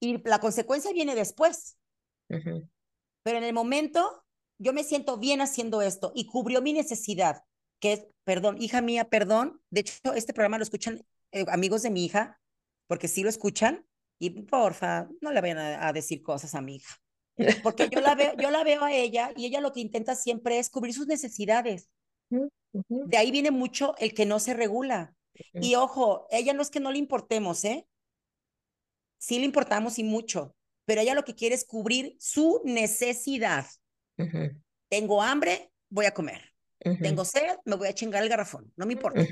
Y 0.00 0.18
la 0.28 0.40
consecuencia 0.40 0.92
viene 0.92 1.14
después. 1.14 1.78
Pero 2.28 3.38
en 3.38 3.44
el 3.44 3.54
momento, 3.54 4.23
yo 4.58 4.72
me 4.72 4.84
siento 4.84 5.18
bien 5.18 5.40
haciendo 5.40 5.82
esto 5.82 6.12
y 6.14 6.26
cubrió 6.26 6.62
mi 6.62 6.72
necesidad, 6.72 7.42
que 7.80 7.92
es, 7.92 8.06
perdón, 8.24 8.60
hija 8.60 8.80
mía, 8.80 9.08
perdón. 9.08 9.60
De 9.70 9.80
hecho, 9.80 10.14
este 10.14 10.32
programa 10.32 10.58
lo 10.58 10.64
escuchan 10.64 11.04
eh, 11.32 11.44
amigos 11.48 11.82
de 11.82 11.90
mi 11.90 12.04
hija, 12.04 12.40
porque 12.86 13.08
sí 13.08 13.22
lo 13.22 13.28
escuchan. 13.28 13.86
Y 14.20 14.30
porfa, 14.30 15.08
no 15.20 15.32
le 15.32 15.40
vayan 15.40 15.58
a, 15.58 15.92
decir 15.92 16.22
cosas 16.22 16.54
a 16.54 16.60
mi 16.60 16.76
hija. 16.76 16.96
Porque 17.64 17.88
yo 17.90 18.00
la, 18.00 18.14
veo, 18.14 18.32
yo 18.36 18.50
la 18.50 18.62
veo 18.62 18.84
a 18.84 18.92
ella 18.92 19.32
y 19.36 19.46
ella 19.46 19.60
lo 19.60 19.72
que 19.72 19.80
intenta 19.80 20.14
siempre 20.14 20.60
es 20.60 20.70
cubrir 20.70 20.94
sus 20.94 21.08
necesidades. 21.08 21.90
De 22.30 23.16
ahí 23.16 23.32
viene 23.32 23.50
mucho 23.50 23.96
el 23.98 24.14
que 24.14 24.24
no 24.24 24.38
se 24.38 24.54
regula. 24.54 25.16
Y 25.52 25.74
ojo, 25.74 26.28
ella 26.30 26.54
no 26.54 26.62
es 26.62 26.70
que 26.70 26.78
no 26.78 26.92
le 26.92 26.98
importemos, 26.98 27.64
¿eh? 27.64 27.88
sí 29.24 29.38
le 29.38 29.46
importamos 29.46 29.98
y 29.98 30.04
mucho, 30.04 30.54
pero 30.84 31.00
ella 31.00 31.14
lo 31.14 31.24
que 31.24 31.34
quiere 31.34 31.54
es 31.54 31.64
cubrir 31.64 32.14
su 32.20 32.60
necesidad. 32.64 33.66
Tengo 34.88 35.22
hambre, 35.22 35.72
voy 35.90 36.06
a 36.06 36.14
comer. 36.14 36.52
Tengo 37.00 37.24
sed, 37.24 37.56
me 37.64 37.76
voy 37.76 37.88
a 37.88 37.94
chingar 37.94 38.22
el 38.22 38.28
garrafón, 38.28 38.72
no 38.76 38.86
me 38.86 38.92
importa. 38.92 39.22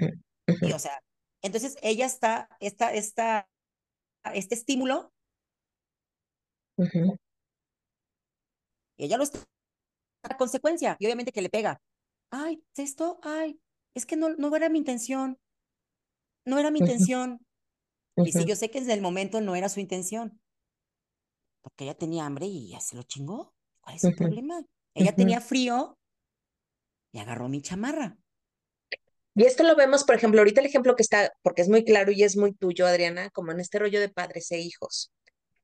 Y, 0.60 0.72
o 0.72 0.78
sea, 0.78 1.02
entonces 1.42 1.76
ella 1.82 2.06
está, 2.06 2.48
está, 2.60 2.92
está, 2.92 3.48
este 4.32 4.54
estímulo, 4.54 5.12
y 8.96 9.04
ella 9.04 9.16
lo 9.16 9.24
está 9.24 9.40
a 10.22 10.36
consecuencia, 10.36 10.96
y 10.98 11.06
obviamente 11.06 11.32
que 11.32 11.42
le 11.42 11.50
pega. 11.50 11.80
Ay, 12.30 12.64
esto, 12.76 13.20
ay, 13.22 13.60
es 13.94 14.06
que 14.06 14.16
no, 14.16 14.30
no 14.30 14.54
era 14.56 14.68
mi 14.68 14.78
intención. 14.78 15.38
No 16.46 16.58
era 16.58 16.70
mi 16.70 16.78
intención. 16.80 17.44
Y 18.16 18.32
sí, 18.32 18.44
yo 18.46 18.56
sé 18.56 18.70
que 18.70 18.80
desde 18.80 18.94
el 18.94 19.00
momento 19.00 19.40
no 19.40 19.54
era 19.54 19.68
su 19.68 19.80
intención, 19.80 20.40
porque 21.62 21.84
ella 21.84 21.94
tenía 21.94 22.24
hambre 22.26 22.46
y 22.46 22.70
ya 22.70 22.80
se 22.80 22.96
lo 22.96 23.02
chingó. 23.02 23.54
¿Cuál 23.82 23.96
es 23.96 24.04
el 24.04 24.14
problema? 24.14 24.62
Ella 24.94 25.14
tenía 25.14 25.40
frío 25.40 25.98
y 27.12 27.18
agarró 27.18 27.48
mi 27.48 27.60
chamarra. 27.60 28.16
Y 29.34 29.44
esto 29.44 29.62
lo 29.64 29.76
vemos, 29.76 30.04
por 30.04 30.14
ejemplo, 30.14 30.40
ahorita 30.40 30.60
el 30.60 30.66
ejemplo 30.66 30.94
que 30.94 31.02
está, 31.02 31.32
porque 31.42 31.62
es 31.62 31.68
muy 31.68 31.84
claro 31.84 32.12
y 32.12 32.22
es 32.22 32.36
muy 32.36 32.52
tuyo, 32.52 32.86
Adriana, 32.86 33.30
como 33.30 33.52
en 33.52 33.60
este 33.60 33.78
rollo 33.78 33.98
de 33.98 34.10
padres 34.10 34.50
e 34.52 34.58
hijos, 34.58 35.10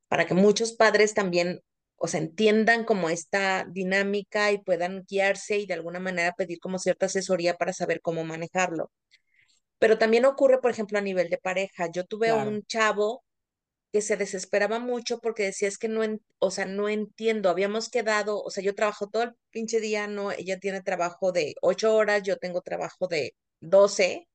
para 0.09 0.27
que 0.27 0.33
muchos 0.35 0.73
padres 0.73 1.13
también, 1.13 1.61
o 1.97 2.09
sea, 2.09 2.21
entiendan 2.21 2.85
como 2.85 3.11
esta 3.11 3.67
dinámica 3.71 4.53
y 4.53 4.59
puedan 4.59 5.05
guiarse 5.07 5.59
y 5.59 5.67
de 5.67 5.75
alguna 5.75 6.01
manera 6.01 6.33
pedir 6.33 6.61
como 6.61 6.79
cierta 6.79 7.07
asesoría 7.07 7.55
para 7.55 7.75
saber 7.75 8.01
cómo 8.01 8.25
manejarlo. 8.25 8.91
Pero 9.79 9.99
también 9.99 10.25
ocurre, 10.25 10.61
por 10.61 10.71
ejemplo, 10.71 10.99
a 10.99 11.03
nivel 11.03 11.29
de 11.29 11.39
pareja. 11.39 11.91
Yo 11.93 12.05
tuve 12.05 12.33
un 12.33 12.63
chavo 12.65 13.23
que 13.93 14.03
se 14.03 14.17
desesperaba 14.17 14.79
mucho 14.79 15.19
porque 15.21 15.45
decía, 15.45 15.69
es 15.69 15.79
que 15.79 15.89
no, 15.89 16.03
o 16.39 16.51
sea, 16.51 16.67
no 16.67 16.89
entiendo, 16.89 17.51
habíamos 17.51 17.89
quedado, 17.91 18.43
o 18.43 18.51
sea, 18.51 18.63
yo 18.63 18.75
trabajo 18.75 19.09
todo 19.09 19.23
el 19.25 19.35
pinche 19.51 19.81
día, 19.81 20.07
no, 20.07 20.31
ella 20.33 20.59
tiene 20.59 20.83
trabajo 20.83 21.33
de 21.33 21.55
ocho 21.63 21.95
horas, 21.95 22.23
yo 22.23 22.37
tengo 22.39 22.61
trabajo 22.63 23.09
de 23.09 23.35
doce, 23.61 24.29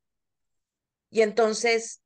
y 1.10 1.22
entonces 1.22 2.02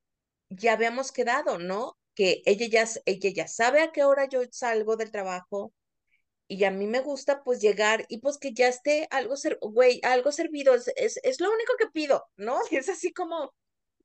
ya 0.50 0.74
habíamos 0.74 1.12
quedado, 1.12 1.60
¿no? 1.60 1.98
Que 2.16 2.42
ella 2.46 2.68
ya, 2.68 2.86
ella 3.06 3.30
ya 3.34 3.48
sabe 3.48 3.82
a 3.82 3.92
qué 3.92 4.04
hora 4.04 4.28
yo 4.30 4.42
salgo 4.52 4.98
del 4.98 5.12
trabajo, 5.12 5.74
y 6.48 6.64
a 6.64 6.72
mí 6.72 6.88
me 6.88 7.02
gusta 7.02 7.44
pues 7.44 7.62
llegar 7.62 8.06
y 8.10 8.20
pues 8.20 8.38
que 8.38 8.54
ya 8.54 8.68
esté 8.68 9.08
algo, 9.12 9.36
güey, 9.62 10.00
algo 10.04 10.32
servido, 10.32 10.74
es, 10.76 11.20
es, 11.24 11.42
lo 11.42 11.52
único 11.52 11.74
que 11.78 11.88
pido, 11.88 12.26
¿no? 12.38 12.60
es 12.72 12.90
así 12.90 13.14
como, 13.14 13.54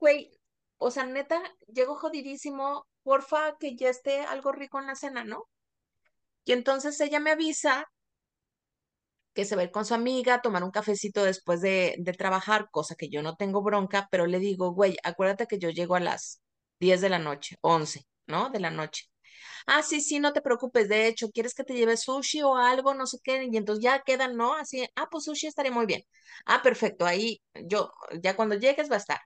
güey, 0.01 0.31
o 0.79 0.91
sea, 0.91 1.07
neta, 1.07 1.43
llego 1.73 1.97
jodidísimo, 1.97 2.87
porfa, 3.03 3.57
que 3.59 3.77
ya 3.77 3.89
esté 3.91 4.21
algo 4.23 4.53
rico 4.53 4.79
en 4.81 4.87
la 4.89 4.95
cena, 4.97 5.25
¿no? 5.25 5.49
Y 6.45 6.53
entonces 6.53 7.01
ella 7.01 7.19
me 7.21 7.33
avisa 7.33 7.89
que 9.35 9.45
se 9.45 9.57
va 9.57 9.63
a 9.63 9.65
ir 9.65 9.71
con 9.71 9.85
su 9.87 9.95
amiga 9.95 10.35
a 10.35 10.43
tomar 10.43 10.63
un 10.65 10.71
cafecito 10.71 11.25
después 11.25 11.61
de, 11.63 11.95
de 11.99 12.13
trabajar, 12.13 12.69
cosa 12.71 12.95
que 12.97 13.09
yo 13.09 13.23
no 13.23 13.37
tengo 13.37 13.63
bronca, 13.63 14.09
pero 14.11 14.27
le 14.27 14.39
digo, 14.39 14.73
güey, 14.73 14.97
acuérdate 15.05 15.47
que 15.47 15.59
yo 15.59 15.71
llego 15.71 15.95
a 15.97 16.01
las 16.01 16.43
10 16.81 17.01
de 17.01 17.09
la 17.09 17.19
noche, 17.19 17.57
11, 17.63 18.07
¿no? 18.27 18.51
De 18.51 18.61
la 18.61 18.71
noche. 18.71 19.07
ah, 19.67 19.83
sí, 19.83 20.01
sí, 20.03 20.21
no 20.21 20.33
te 20.35 20.43
preocupes, 20.43 20.89
de 20.89 21.07
hecho, 21.09 21.31
¿quieres 21.31 21.55
que 21.55 21.65
te 21.65 21.75
lleve 21.75 21.97
sushi 21.99 22.43
o 22.43 22.57
algo? 22.57 22.95
No 22.95 23.07
sé 23.07 23.19
qué, 23.25 23.49
y 23.51 23.57
entonces 23.59 23.85
ya 23.85 24.03
quedan, 24.03 24.37
¿no? 24.37 24.55
Así, 24.57 24.87
ah, 24.97 25.09
pues 25.11 25.25
sushi 25.25 25.49
estaría 25.49 25.73
muy 25.73 25.87
bien. 25.87 26.03
Ah, 26.47 26.63
perfecto, 26.63 27.07
ahí 27.07 27.43
yo, 27.55 27.93
ya 28.23 28.37
cuando 28.37 28.57
llegues 28.57 28.91
va 28.91 28.97
a 28.97 28.99
estar. 28.99 29.21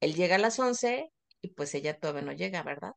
Él 0.00 0.14
llega 0.14 0.36
a 0.36 0.38
las 0.38 0.58
11 0.60 1.10
y 1.44 1.48
pues 1.48 1.74
ella 1.74 1.98
todavía 1.98 2.22
no 2.22 2.32
llega, 2.32 2.62
¿verdad? 2.62 2.92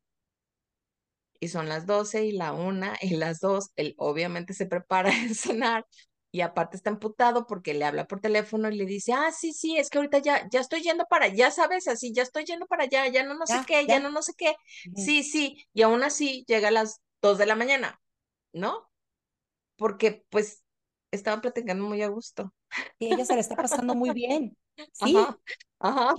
Y 1.40 1.50
son 1.50 1.68
las 1.68 1.86
12 1.86 2.26
y 2.26 2.32
la 2.32 2.54
una 2.54 2.98
y 3.02 3.16
las 3.18 3.40
dos, 3.42 3.72
él 3.76 3.94
obviamente 3.98 4.54
se 4.54 4.66
prepara 4.66 5.10
a 5.32 5.34
cenar 5.34 5.86
y 6.32 6.42
aparte 6.42 6.78
está 6.78 6.90
emputado 6.90 7.46
porque 7.46 7.74
le 7.74 7.84
habla 7.84 8.06
por 8.06 8.22
teléfono 8.22 8.70
y 8.70 8.76
le 8.76 8.86
dice, 8.86 9.12
ah, 9.14 9.32
sí, 9.32 9.52
sí, 9.54 9.78
es 9.78 9.90
que 9.90 9.98
ahorita 9.98 10.20
ya, 10.20 10.48
ya 10.50 10.62
estoy 10.62 10.82
yendo 10.82 11.06
para 11.10 11.26
allá, 11.26 11.52
¿sabes? 11.52 11.88
Así, 11.88 12.14
ya 12.14 12.24
estoy 12.24 12.46
yendo 12.46 12.66
para 12.68 12.84
allá, 12.84 13.08
ya 13.08 13.24
no, 13.24 13.34
no 13.34 13.46
sé 13.48 13.60
qué, 13.68 13.86
ya. 13.86 14.00
no, 14.00 14.12
no 14.12 14.22
sé 14.22 14.34
qué. 14.38 14.56
Sí, 14.96 15.24
sí, 15.24 15.58
y 15.74 15.82
aún 15.82 16.04
así 16.04 16.46
llega 16.48 16.70
a 16.70 16.72
las 16.72 17.02
2 17.22 17.38
de 17.38 17.46
la 17.48 17.56
mañana, 17.56 18.00
¿no? 18.54 18.90
Porque 19.78 20.26
pues 20.30 20.64
estaban 21.12 21.42
platicando 21.42 21.86
muy 21.86 22.02
a 22.02 22.08
gusto. 22.08 22.54
Y 23.00 23.14
ella 23.14 23.26
se 23.26 23.34
le 23.34 23.42
está 23.42 23.56
pasando 23.56 23.94
muy 23.94 24.12
bien. 24.12 24.58
Sí. 24.94 25.18
Ajá. 25.80 26.14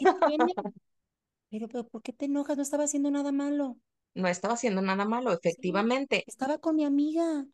Pero, 1.51 1.69
pero, 1.69 1.87
¿por 1.87 2.03
qué 2.03 2.13
te 2.13 2.27
enojas? 2.27 2.57
No 2.57 2.63
estaba 2.63 2.85
haciendo 2.85 3.11
nada 3.11 3.33
malo. 3.33 3.77
No 4.15 4.29
estaba 4.29 4.55
haciendo 4.55 4.83
nada 4.83 5.05
malo, 5.05 5.33
efectivamente. 5.33 6.25
estaba 6.27 6.59
con 6.59 6.77
mi 6.77 6.85
amiga. 6.85 7.47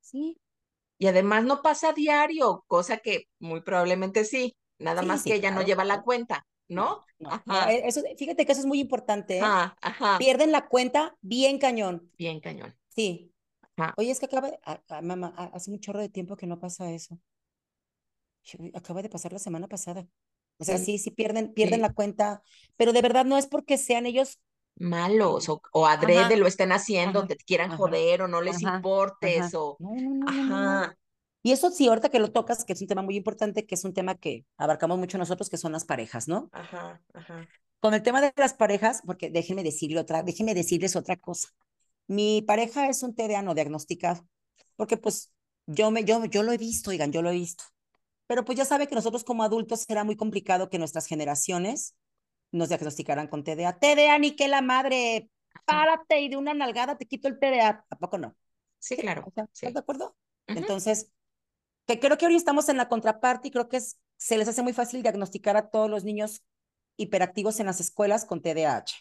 Sí. 0.00 0.36
Y 0.98 1.06
además 1.06 1.44
no 1.44 1.62
pasa 1.62 1.92
diario, 1.92 2.64
cosa 2.66 2.98
que 2.98 3.28
muy 3.38 3.62
probablemente 3.62 4.24
sí, 4.24 4.54
nada 4.78 5.02
más 5.02 5.24
que 5.24 5.34
ella 5.34 5.50
no 5.50 5.62
lleva 5.62 5.84
la 5.84 6.02
cuenta, 6.02 6.46
¿no? 6.68 7.04
Ajá. 7.24 7.72
E, 7.72 7.88
eso, 7.88 8.02
fíjate 8.16 8.46
que 8.46 8.52
eso 8.52 8.60
es 8.60 8.66
muy 8.66 8.80
importante, 8.80 9.38
¿eh? 9.38 9.42
Ajá, 9.42 10.18
Pierden 10.18 10.52
la 10.52 10.68
cuenta 10.68 11.16
bien 11.20 11.58
cañón. 11.58 12.10
Bien 12.18 12.40
cañón. 12.40 12.76
Sí. 12.88 13.32
Oye, 13.96 14.10
es 14.10 14.20
que 14.20 14.26
acaba, 14.26 14.50
mamá, 15.02 15.28
hace 15.52 15.70
un 15.70 15.80
chorro 15.80 16.00
de 16.00 16.08
tiempo 16.08 16.36
que 16.36 16.46
no 16.46 16.58
pasa 16.58 16.92
eso. 16.92 17.18
Acaba 18.74 19.02
de 19.02 19.08
pasar 19.08 19.32
la 19.32 19.38
semana 19.38 19.66
pasada. 19.66 20.06
O 20.58 20.64
sea, 20.64 20.78
sí, 20.78 20.98
sí, 20.98 21.10
pierden, 21.10 21.52
pierden 21.52 21.82
la 21.82 21.92
cuenta, 21.92 22.42
pero 22.76 22.92
de 22.92 23.02
verdad 23.02 23.24
no 23.24 23.36
es 23.36 23.46
porque 23.46 23.78
sean 23.78 24.06
ellos 24.06 24.40
malos 24.76 25.48
o, 25.48 25.60
o 25.72 25.86
adrede 25.86 26.36
lo 26.36 26.46
estén 26.46 26.72
haciendo, 26.72 27.26
te 27.26 27.36
quieran 27.36 27.76
joder 27.76 28.22
o 28.22 28.28
no 28.28 28.40
les 28.40 28.62
importes 28.62 29.54
o... 29.54 29.76
No, 29.80 29.90
no, 29.94 30.44
no, 30.44 30.92
Y 31.42 31.52
eso 31.52 31.70
sí, 31.70 31.88
ahorita 31.88 32.08
que 32.08 32.20
lo 32.20 32.32
tocas, 32.32 32.64
que 32.64 32.72
es 32.72 32.80
un 32.80 32.88
tema 32.88 33.02
muy 33.02 33.16
importante, 33.16 33.66
que 33.66 33.74
es 33.74 33.84
un 33.84 33.92
tema 33.92 34.14
que 34.14 34.44
abarcamos 34.56 34.98
mucho 34.98 35.18
nosotros, 35.18 35.50
que 35.50 35.56
son 35.56 35.72
las 35.72 35.84
parejas, 35.84 36.28
¿no? 36.28 36.48
Ajá, 36.52 37.00
ajá. 37.12 37.48
Con 37.80 37.94
el 37.94 38.02
tema 38.02 38.20
de 38.20 38.32
las 38.36 38.54
parejas, 38.54 39.02
porque 39.04 39.30
déjenme 39.30 39.64
decirle 39.64 39.98
otra, 39.98 40.22
déjenme 40.22 40.54
decirles 40.54 40.94
otra 40.94 41.16
cosa. 41.16 41.48
Mi 42.06 42.42
pareja 42.42 42.88
es 42.88 43.02
un 43.02 43.14
TDA 43.14 43.42
no 43.42 43.54
diagnosticado, 43.54 44.26
porque 44.76 44.96
pues 44.96 45.32
yo, 45.66 45.90
me, 45.90 46.04
yo, 46.04 46.24
yo 46.26 46.42
lo 46.42 46.52
he 46.52 46.58
visto, 46.58 46.90
oigan, 46.90 47.10
yo 47.12 47.22
lo 47.22 47.30
he 47.30 47.34
visto. 47.34 47.64
Pero 48.32 48.46
pues 48.46 48.56
ya 48.56 48.64
sabe 48.64 48.86
que 48.86 48.94
nosotros 48.94 49.24
como 49.24 49.42
adultos 49.42 49.82
será 49.82 50.04
muy 50.04 50.16
complicado 50.16 50.70
que 50.70 50.78
nuestras 50.78 51.04
generaciones 51.04 51.94
nos 52.50 52.70
diagnosticarán 52.70 53.28
con 53.28 53.44
TDA. 53.44 53.78
TDA, 53.78 54.18
ni 54.18 54.34
que 54.34 54.48
la 54.48 54.62
madre, 54.62 55.28
párate 55.66 56.22
y 56.22 56.30
de 56.30 56.38
una 56.38 56.54
nalgada 56.54 56.96
te 56.96 57.04
quito 57.04 57.28
el 57.28 57.38
TDA. 57.38 57.84
¿A 57.90 57.96
poco 57.96 58.16
no? 58.16 58.34
Sí, 58.78 58.96
claro. 58.96 59.30
¿Estás 59.36 59.74
de 59.74 59.78
acuerdo? 59.78 60.16
Entonces, 60.46 61.12
que 61.86 62.00
creo 62.00 62.16
que 62.16 62.24
hoy 62.24 62.34
estamos 62.34 62.70
en 62.70 62.78
la 62.78 62.88
contraparte 62.88 63.48
y 63.48 63.50
creo 63.50 63.68
que 63.68 63.76
es, 63.76 63.98
se 64.16 64.38
les 64.38 64.48
hace 64.48 64.62
muy 64.62 64.72
fácil 64.72 65.02
diagnosticar 65.02 65.58
a 65.58 65.68
todos 65.68 65.90
los 65.90 66.02
niños 66.02 66.42
hiperactivos 66.96 67.60
en 67.60 67.66
las 67.66 67.80
escuelas 67.80 68.24
con 68.24 68.40
TDAH. 68.40 68.94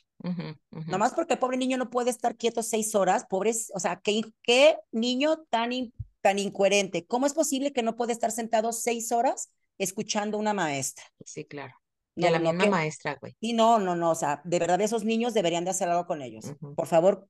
Nomás 0.88 1.14
porque 1.14 1.36
el 1.36 1.40
pobre 1.40 1.56
niño 1.56 1.78
no 1.78 1.90
puede 1.90 2.10
estar 2.10 2.36
quieto 2.36 2.64
seis 2.64 2.96
horas, 2.96 3.26
pobres, 3.30 3.72
o 3.74 3.80
sea, 3.80 4.02
¿qué, 4.04 4.24
qué 4.44 4.76
niño 4.92 5.38
tan, 5.50 5.72
tan 6.22 6.40
incoherente? 6.40 7.06
¿Cómo 7.06 7.26
es 7.26 7.34
posible 7.34 7.74
que 7.74 7.84
no 7.84 7.96
puede 7.96 8.14
estar 8.14 8.32
sentado 8.32 8.72
seis 8.72 9.12
horas 9.12 9.52
escuchando 9.78 10.38
una 10.38 10.54
maestra? 10.54 11.04
Sí, 11.26 11.46
claro. 11.46 11.74
Y 12.16 12.26
a 12.26 12.32
la 12.32 12.40
misma 12.40 12.66
maestra, 12.66 13.18
güey. 13.20 13.36
Y 13.40 13.54
no, 13.54 13.80
no, 13.80 13.96
no, 13.96 14.12
o 14.12 14.16
sea, 14.16 14.42
de 14.44 14.60
verdad 14.60 14.82
esos 14.82 15.06
niños 15.06 15.34
deberían 15.34 15.64
de 15.64 15.72
hacer 15.72 15.88
algo 15.90 16.06
con 16.06 16.22
ellos. 16.22 16.54
Por 16.76 16.88
favor, 16.88 17.28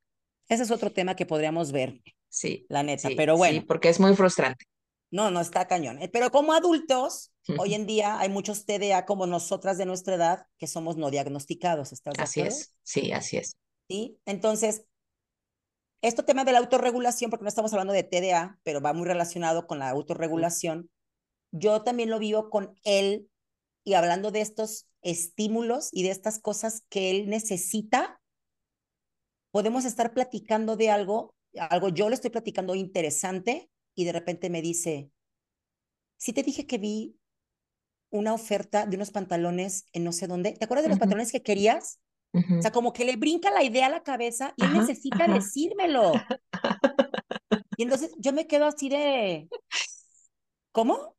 ese 0.49 0.63
es 0.63 0.71
otro 0.71 0.91
tema 0.91 1.15
que 1.15 1.25
podríamos 1.25 1.71
ver. 1.71 2.01
Sí. 2.29 2.65
La 2.69 2.83
neta, 2.83 3.09
pero 3.15 3.37
bueno. 3.37 3.61
Sí, 3.61 3.65
porque 3.65 3.89
es 3.89 3.99
muy 3.99 4.15
frustrante. 4.15 4.65
No, 5.11 5.29
no 5.29 5.41
está 5.41 5.67
cañón. 5.67 6.01
Eh, 6.01 6.09
pero 6.09 6.31
como 6.31 6.53
adultos, 6.53 7.31
hoy 7.57 7.73
en 7.73 7.85
día 7.85 8.19
hay 8.19 8.29
muchos 8.29 8.65
TDA 8.65 9.05
como 9.05 9.27
nosotras 9.27 9.77
de 9.77 9.85
nuestra 9.85 10.15
edad 10.15 10.45
que 10.57 10.67
somos 10.67 10.95
no 10.95 11.11
diagnosticados, 11.11 11.91
¿estás 11.91 12.15
de 12.15 12.23
Así 12.23 12.41
es, 12.41 12.73
sí, 12.83 13.11
así 13.11 13.37
es. 13.37 13.57
Sí, 13.89 14.17
entonces, 14.25 14.85
esto 16.01 16.25
tema 16.25 16.43
de 16.43 16.51
la 16.51 16.59
autorregulación, 16.59 17.29
porque 17.29 17.43
no 17.43 17.49
estamos 17.49 17.73
hablando 17.73 17.93
de 17.93 18.03
TDA, 18.03 18.59
pero 18.63 18.81
va 18.81 18.93
muy 18.93 19.05
relacionado 19.05 19.67
con 19.67 19.79
la 19.79 19.89
autorregulación. 19.89 20.89
Yo 21.51 21.83
también 21.83 22.09
lo 22.09 22.19
vivo 22.19 22.49
con 22.49 22.75
él 22.83 23.29
y 23.83 23.93
hablando 23.93 24.31
de 24.31 24.41
estos 24.41 24.87
estímulos 25.01 25.89
y 25.91 26.03
de 26.03 26.11
estas 26.11 26.39
cosas 26.39 26.83
que 26.89 27.11
él 27.11 27.29
necesita, 27.29 28.21
podemos 29.51 29.85
estar 29.85 30.13
platicando 30.13 30.75
de 30.75 30.89
algo, 30.89 31.35
algo 31.57 31.89
yo 31.89 32.09
le 32.09 32.15
estoy 32.15 32.29
platicando 32.31 32.75
interesante 32.75 33.69
y 33.95 34.05
de 34.05 34.11
repente 34.13 34.49
me 34.49 34.61
dice, 34.61 35.11
si 36.17 36.33
te 36.33 36.43
dije 36.43 36.65
que 36.65 36.77
vi 36.77 37.17
una 38.09 38.33
oferta 38.33 38.85
de 38.85 38.95
unos 38.95 39.11
pantalones 39.11 39.85
en 39.93 40.03
no 40.03 40.11
sé 40.11 40.27
dónde, 40.27 40.53
¿te 40.53 40.65
acuerdas 40.65 40.83
de 40.83 40.89
los 40.89 40.99
pantalones 40.99 41.31
que 41.31 41.41
querías? 41.41 41.99
O 42.33 42.61
sea, 42.61 42.71
como 42.71 42.93
que 42.93 43.03
le 43.03 43.17
brinca 43.17 43.51
la 43.51 43.63
idea 43.63 43.87
a 43.87 43.89
la 43.89 44.03
cabeza 44.03 44.53
y 44.55 44.63
él 44.63 44.73
necesita 44.73 45.27
decírmelo. 45.27 46.13
Y 47.77 47.83
entonces 47.83 48.11
yo 48.19 48.31
me 48.31 48.45
quedo 48.45 48.67
así 48.67 48.89
de, 48.89 49.49
¿cómo? 50.71 51.15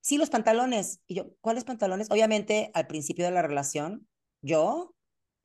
sí, 0.00 0.18
los 0.18 0.30
pantalones. 0.30 1.00
Y 1.06 1.14
yo, 1.14 1.26
¿cuáles 1.40 1.64
pantalones? 1.64 2.10
Obviamente, 2.10 2.70
al 2.74 2.86
principio 2.86 3.24
de 3.24 3.30
la 3.30 3.42
relación, 3.42 4.08
yo. 4.42 4.94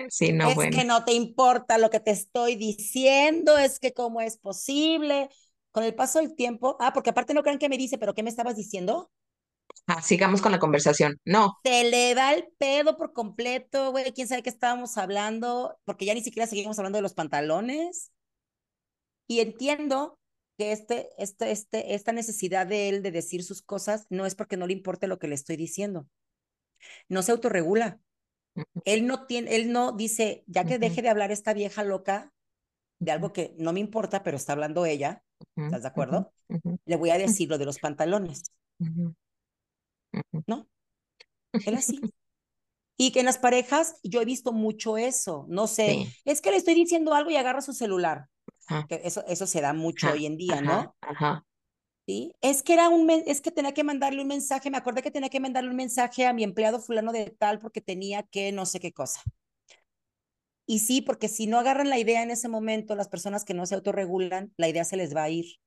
Sí, 0.09 0.33
no, 0.33 0.49
es 0.49 0.75
que 0.75 0.83
no 0.83 1.05
te 1.05 1.13
importa 1.13 1.77
lo 1.77 1.89
que 1.89 2.01
te 2.01 2.11
estoy 2.11 2.55
diciendo, 2.55 3.57
es 3.57 3.79
que 3.79 3.93
cómo 3.93 4.21
es 4.21 4.37
posible. 4.37 5.29
Con 5.71 5.83
el 5.83 5.93
paso 5.93 6.19
del 6.19 6.35
tiempo, 6.35 6.77
ah, 6.79 6.93
porque 6.93 7.09
aparte 7.09 7.33
no 7.33 7.43
crean 7.43 7.59
que 7.59 7.69
me 7.69 7.77
dice, 7.77 7.97
pero 7.97 8.13
¿qué 8.13 8.23
me 8.23 8.29
estabas 8.29 8.55
diciendo? 8.55 9.11
Ah, 9.87 10.01
sigamos 10.01 10.41
con 10.41 10.51
la 10.51 10.59
conversación. 10.59 11.19
No. 11.25 11.57
Te 11.63 11.83
le 11.89 12.15
da 12.15 12.33
el 12.33 12.47
pedo 12.57 12.97
por 12.97 13.13
completo, 13.13 13.91
güey. 13.91 14.11
¿Quién 14.13 14.27
sabe 14.27 14.41
qué 14.41 14.49
estábamos 14.49 14.97
hablando? 14.97 15.77
Porque 15.83 16.05
ya 16.05 16.13
ni 16.13 16.21
siquiera 16.21 16.47
seguimos 16.47 16.79
hablando 16.79 16.97
de 16.97 17.03
los 17.03 17.13
pantalones. 17.13 18.11
Y 19.27 19.41
entiendo 19.41 20.19
que 20.57 20.71
este, 20.71 21.09
este, 21.17 21.51
este, 21.51 21.93
esta 21.93 22.11
necesidad 22.13 22.65
de 22.65 22.89
él 22.89 23.03
de 23.03 23.11
decir 23.11 23.43
sus 23.43 23.61
cosas 23.61 24.07
no 24.09 24.25
es 24.25 24.35
porque 24.35 24.57
no 24.57 24.67
le 24.67 24.73
importe 24.73 25.07
lo 25.07 25.19
que 25.19 25.27
le 25.27 25.35
estoy 25.35 25.55
diciendo. 25.55 26.07
No 27.09 27.21
se 27.21 27.31
autorregula. 27.31 27.99
Él 28.85 29.05
no 29.05 29.25
tiene, 29.25 29.55
él 29.55 29.71
no 29.71 29.91
dice, 29.91 30.43
ya 30.47 30.63
que 30.63 30.79
deje 30.79 31.01
de 31.01 31.09
hablar 31.09 31.31
esta 31.31 31.53
vieja 31.53 31.83
loca 31.83 32.33
de 32.99 33.11
algo 33.11 33.33
que 33.33 33.53
no 33.57 33.73
me 33.73 33.81
importa, 33.81 34.23
pero 34.23 34.37
está 34.37 34.53
hablando 34.53 34.85
ella, 34.85 35.23
¿estás 35.57 35.81
de 35.81 35.87
acuerdo? 35.89 36.31
Le 36.85 36.95
voy 36.95 37.09
a 37.09 37.17
decir 37.17 37.49
lo 37.49 37.57
de 37.57 37.65
los 37.65 37.79
pantalones. 37.79 38.43
¿No? 40.47 40.67
Él 41.53 41.75
así. 41.75 41.99
Y 42.97 43.11
que 43.11 43.19
en 43.19 43.25
las 43.25 43.37
parejas 43.37 43.99
yo 44.03 44.21
he 44.21 44.25
visto 44.25 44.53
mucho 44.53 44.97
eso. 44.97 45.45
No 45.49 45.67
sé, 45.67 46.07
es 46.23 46.39
que 46.39 46.51
le 46.51 46.55
estoy 46.55 46.75
diciendo 46.75 47.13
algo 47.13 47.29
y 47.29 47.35
agarra 47.35 47.59
su 47.59 47.73
celular. 47.73 48.29
Que 48.87 49.01
eso, 49.03 49.21
eso 49.27 49.45
se 49.45 49.59
da 49.59 49.73
mucho 49.73 50.11
hoy 50.13 50.25
en 50.25 50.37
día, 50.37 50.61
¿no? 50.61 50.95
Ajá. 51.01 51.45
Sí, 52.07 52.33
es 52.39 52.63
que 52.63 52.73
era 52.73 52.87
un, 52.87 53.09
es 53.09 53.41
que 53.41 53.51
tenía 53.51 53.73
que 53.73 53.83
mandarle 53.83 54.21
un 54.21 54.27
mensaje, 54.27 54.69
me 54.69 54.77
acordé 54.77 55.01
que 55.01 55.11
tenía 55.11 55.29
que 55.29 55.39
mandarle 55.39 55.71
un 55.71 55.75
mensaje 55.75 56.25
a 56.25 56.33
mi 56.33 56.43
empleado 56.43 56.79
fulano 56.79 57.11
de 57.11 57.31
tal 57.31 57.59
porque 57.59 57.81
tenía 57.81 58.23
que 58.23 58.51
no 58.51 58.65
sé 58.65 58.79
qué 58.79 58.93
cosa. 58.93 59.21
Y 60.67 60.79
sí, 60.79 61.01
porque 61.01 61.27
si 61.27 61.47
no 61.47 61.59
agarran 61.59 61.89
la 61.89 61.99
idea 61.99 62.23
en 62.23 62.31
ese 62.31 62.47
momento, 62.47 62.95
las 62.95 63.09
personas 63.09 63.43
que 63.43 63.53
no 63.53 63.65
se 63.65 63.75
autorregulan, 63.75 64.53
la 64.57 64.67
idea 64.67 64.83
se 64.83 64.97
les 64.97 65.15
va 65.15 65.23
a 65.23 65.29
ir. 65.29 65.57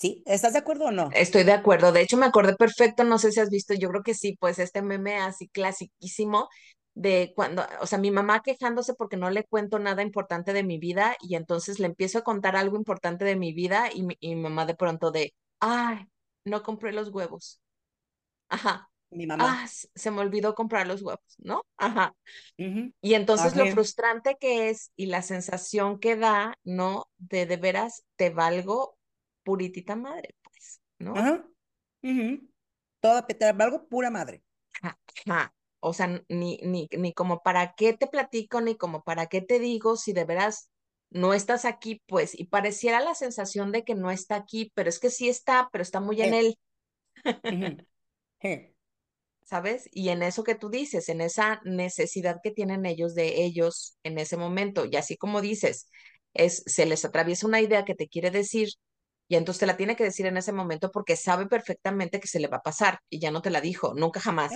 ¿Sí? 0.00 0.22
¿Estás 0.24 0.54
de 0.54 0.60
acuerdo 0.60 0.86
o 0.86 0.90
no? 0.90 1.10
Estoy 1.12 1.44
de 1.44 1.52
acuerdo. 1.52 1.92
De 1.92 2.00
hecho, 2.00 2.16
me 2.16 2.24
acordé 2.24 2.56
perfecto, 2.56 3.04
no 3.04 3.18
sé 3.18 3.32
si 3.32 3.40
has 3.40 3.50
visto, 3.50 3.74
yo 3.74 3.90
creo 3.90 4.02
que 4.02 4.14
sí, 4.14 4.34
pues 4.40 4.58
este 4.58 4.80
meme 4.80 5.18
así 5.18 5.48
clasiquísimo 5.48 6.48
de 6.94 7.34
cuando, 7.36 7.66
o 7.82 7.86
sea, 7.86 7.98
mi 7.98 8.10
mamá 8.10 8.40
quejándose 8.40 8.94
porque 8.94 9.18
no 9.18 9.28
le 9.28 9.44
cuento 9.44 9.78
nada 9.78 10.02
importante 10.02 10.54
de 10.54 10.62
mi 10.62 10.78
vida 10.78 11.16
y 11.20 11.34
entonces 11.34 11.78
le 11.80 11.86
empiezo 11.86 12.18
a 12.18 12.22
contar 12.22 12.56
algo 12.56 12.78
importante 12.78 13.26
de 13.26 13.36
mi 13.36 13.52
vida 13.52 13.90
y 13.92 14.02
mi, 14.02 14.36
mamá 14.36 14.64
de 14.64 14.74
pronto 14.74 15.10
de, 15.10 15.34
ay, 15.60 16.06
no 16.46 16.62
compré 16.62 16.92
los 16.92 17.10
huevos. 17.10 17.60
Ajá. 18.48 18.88
Mi 19.10 19.26
mamá. 19.26 19.64
Ah, 19.64 19.68
se 19.68 20.10
me 20.10 20.20
olvidó 20.20 20.54
comprar 20.54 20.86
los 20.86 21.02
huevos, 21.02 21.34
¿no? 21.36 21.66
Ajá. 21.76 22.14
Y 22.56 23.14
entonces 23.14 23.54
lo 23.54 23.66
frustrante 23.66 24.38
que 24.40 24.70
es 24.70 24.92
y 24.96 25.06
la 25.06 25.20
sensación 25.20 25.98
que 25.98 26.16
da, 26.16 26.56
¿no? 26.64 27.06
De 27.18 27.44
de 27.44 27.56
veras 27.58 28.04
te 28.16 28.30
valgo 28.30 28.96
puritita 29.42 29.96
madre, 29.96 30.34
pues, 30.42 30.80
¿no? 30.98 31.14
Ajá. 31.16 31.46
Toda, 33.00 33.26
te 33.26 33.52
valgo 33.52 33.88
pura 33.88 34.10
madre. 34.10 34.42
Ajá. 34.82 35.54
O 35.80 35.94
sea, 35.94 36.22
ni, 36.28 36.58
ni, 36.62 36.88
ni 36.96 37.12
como 37.14 37.42
para 37.42 37.74
qué 37.74 37.94
te 37.94 38.06
platico, 38.06 38.60
ni 38.60 38.76
como 38.76 39.02
para 39.02 39.26
qué 39.26 39.40
te 39.40 39.58
digo 39.58 39.96
si 39.96 40.12
de 40.12 40.24
veras 40.24 40.70
no 41.10 41.34
estás 41.34 41.64
aquí, 41.64 42.02
pues, 42.06 42.38
y 42.38 42.44
pareciera 42.44 43.00
la 43.00 43.14
sensación 43.14 43.72
de 43.72 43.84
que 43.84 43.94
no 43.94 44.10
está 44.10 44.36
aquí, 44.36 44.70
pero 44.74 44.88
es 44.88 45.00
que 45.00 45.10
sí 45.10 45.28
está, 45.28 45.68
pero 45.72 45.82
está 45.82 46.00
muy 46.00 46.22
en 46.22 46.34
él. 46.34 46.58
¿Sabes? 49.42 49.88
Y 49.90 50.10
en 50.10 50.22
eso 50.22 50.44
que 50.44 50.54
tú 50.54 50.70
dices, 50.70 51.08
en 51.08 51.20
esa 51.20 51.60
necesidad 51.64 52.38
que 52.40 52.52
tienen 52.52 52.86
ellos 52.86 53.16
de 53.16 53.42
ellos 53.42 53.96
en 54.04 54.18
ese 54.18 54.36
momento, 54.36 54.84
y 54.86 54.94
así 54.96 55.16
como 55.16 55.40
dices, 55.40 55.88
es, 56.34 56.62
se 56.66 56.86
les 56.86 57.04
atraviesa 57.04 57.48
una 57.48 57.60
idea 57.60 57.84
que 57.84 57.96
te 57.96 58.08
quiere 58.08 58.30
decir, 58.30 58.68
y 59.30 59.36
entonces 59.36 59.60
te 59.60 59.66
la 59.66 59.76
tiene 59.76 59.94
que 59.94 60.02
decir 60.02 60.26
en 60.26 60.36
ese 60.36 60.50
momento 60.50 60.90
porque 60.90 61.14
sabe 61.14 61.46
perfectamente 61.46 62.18
que 62.18 62.26
se 62.26 62.40
le 62.40 62.48
va 62.48 62.56
a 62.56 62.62
pasar, 62.62 62.98
y 63.08 63.20
ya 63.20 63.30
no 63.30 63.42
te 63.42 63.50
la 63.50 63.60
dijo, 63.60 63.94
nunca 63.94 64.18
jamás. 64.18 64.52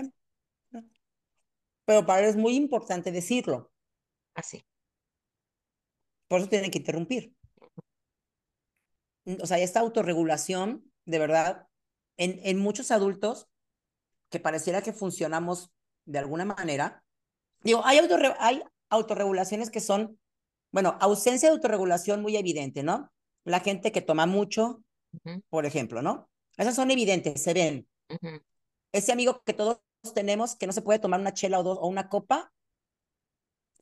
Pero 1.84 2.04
para 2.04 2.22
él 2.22 2.26
es 2.26 2.34
muy 2.34 2.56
importante 2.56 3.12
decirlo. 3.12 3.70
Así. 4.34 4.66
Por 6.26 6.40
eso 6.40 6.48
tienen 6.48 6.72
que 6.72 6.78
interrumpir. 6.78 7.36
O 9.40 9.46
sea, 9.46 9.60
esta 9.60 9.78
autorregulación, 9.78 10.90
de 11.04 11.20
verdad, 11.20 11.68
en, 12.16 12.40
en 12.42 12.58
muchos 12.58 12.90
adultos 12.90 13.46
que 14.28 14.40
pareciera 14.40 14.82
que 14.82 14.92
funcionamos 14.92 15.70
de 16.04 16.18
alguna 16.18 16.44
manera. 16.44 17.04
Digo, 17.62 17.80
hay, 17.84 18.00
hay 18.40 18.64
autorregulaciones 18.90 19.70
que 19.70 19.80
son, 19.80 20.18
bueno, 20.72 20.98
ausencia 21.00 21.48
de 21.48 21.54
autorregulación 21.54 22.22
muy 22.22 22.36
evidente, 22.36 22.82
¿no? 22.82 23.13
La 23.44 23.60
gente 23.60 23.92
que 23.92 24.00
toma 24.00 24.26
mucho, 24.26 24.82
por 25.48 25.66
ejemplo, 25.66 26.02
¿no? 26.02 26.28
Esas 26.56 26.74
son 26.74 26.90
evidentes, 26.90 27.42
se 27.42 27.54
ven. 27.54 27.88
Ese 28.92 29.12
amigo 29.12 29.42
que 29.44 29.52
todos 29.52 29.80
tenemos 30.14 30.56
que 30.56 30.66
no 30.66 30.72
se 30.72 30.82
puede 30.82 30.98
tomar 30.98 31.20
una 31.20 31.32
chela 31.32 31.60
o 31.60 31.62
dos 31.62 31.78
o 31.80 31.86
una 31.86 32.08
copa 32.08 32.52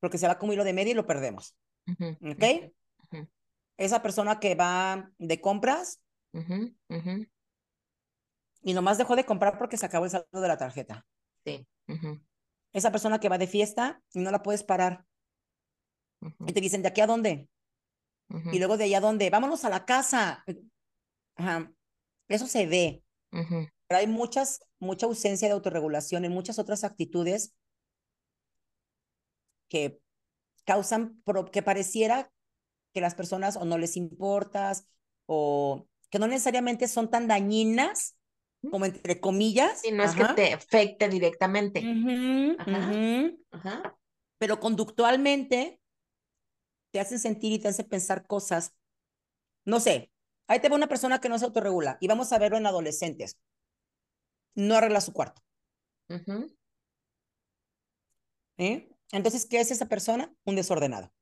porque 0.01 0.19
se 0.19 0.27
va 0.27 0.39
como 0.39 0.53
hilo 0.53 0.65
de 0.65 0.73
medio 0.73 0.93
y 0.93 0.97
lo 0.97 1.07
perdemos. 1.07 1.57
¿Ok? 1.89 2.73
Esa 3.77 4.03
persona 4.03 4.41
que 4.41 4.55
va 4.55 5.11
de 5.19 5.41
compras 5.41 6.01
y 8.63 8.75
nomás 8.75 8.99
dejó 8.99 9.17
de 9.17 9.25
comprar 9.25 9.59
porque 9.59 9.77
se 9.77 9.87
acabó 9.87 10.05
el 10.05 10.11
saldo 10.11 10.41
de 10.41 10.49
la 10.49 10.57
tarjeta. 10.57 11.07
Sí. 11.45 11.67
Esa 12.73 12.91
persona 12.91 13.21
que 13.21 13.29
va 13.29 13.39
de 13.39 13.47
fiesta 13.47 14.03
y 14.13 14.21
no 14.21 14.31
la 14.31 14.43
puedes 14.43 14.65
parar. 14.65 15.05
Y 16.47 16.53
te 16.53 16.61
dicen, 16.61 16.83
¿de 16.83 16.89
aquí 16.89 17.01
a 17.01 17.07
dónde? 17.07 17.49
Y 18.51 18.59
luego 18.59 18.77
de 18.77 18.85
allá 18.85 18.99
a 18.99 19.03
dónde? 19.03 19.31
Vámonos 19.31 19.65
a 19.65 19.71
la 19.71 19.85
casa. 19.85 20.45
Eso 22.29 22.47
se 22.47 22.67
ve. 22.67 23.03
Pero 23.31 23.99
hay 23.99 24.07
muchas, 24.07 24.61
mucha 24.79 25.07
ausencia 25.07 25.49
de 25.49 25.55
autorregulación 25.55 26.25
en 26.25 26.33
muchas 26.33 26.59
otras 26.59 26.85
actitudes 26.85 27.55
que 29.69 30.01
causan, 30.65 31.23
que 31.53 31.63
pareciera 31.63 32.31
que 32.95 33.01
las 33.01 33.15
personas 33.15 33.57
o 33.57 33.65
no 33.65 33.79
les 33.79 33.97
importas 33.97 34.87
o 35.27 35.87
que 36.11 36.19
no 36.19 36.27
necesariamente 36.27 36.89
son 36.89 37.11
tan 37.11 37.27
dañinas 37.27 38.17
como 38.71 38.87
entre 38.87 39.21
comillas. 39.21 39.85
Y 39.85 39.91
no 39.93 40.05
es 40.05 40.15
que 40.15 40.25
te 40.35 40.53
afecte 40.55 41.09
directamente. 41.09 41.83
Ajá. 43.51 43.97
Pero 44.39 44.61
conductualmente 44.61 45.81
te 46.93 47.01
hacen 47.01 47.19
sentir 47.19 47.53
y 47.53 47.59
te 47.59 47.69
hacen 47.69 47.89
pensar 47.89 48.27
cosas. 48.27 48.75
No 49.65 49.81
sé, 49.81 50.13
ahí 50.47 50.61
te 50.61 50.69
va 50.69 50.77
una 50.77 50.89
persona 50.89 51.21
que 51.21 51.29
no 51.29 51.39
se 51.39 51.45
autorregula 51.47 51.99
y 52.01 52.07
vamos 52.07 52.33
a 52.33 52.39
verlo 52.39 52.59
en 52.59 52.67
adolescentes. 52.67 53.39
No 54.55 54.77
arregla 54.77 55.01
su 55.01 55.13
cuarto. 55.13 55.43
¿Eh? 58.59 58.89
Entonces, 59.11 59.47
¿qué 59.47 59.61
es 59.61 59.71
esa 59.71 59.87
persona? 59.87 60.33
Un 60.45 60.55
desordenado. 60.55 61.13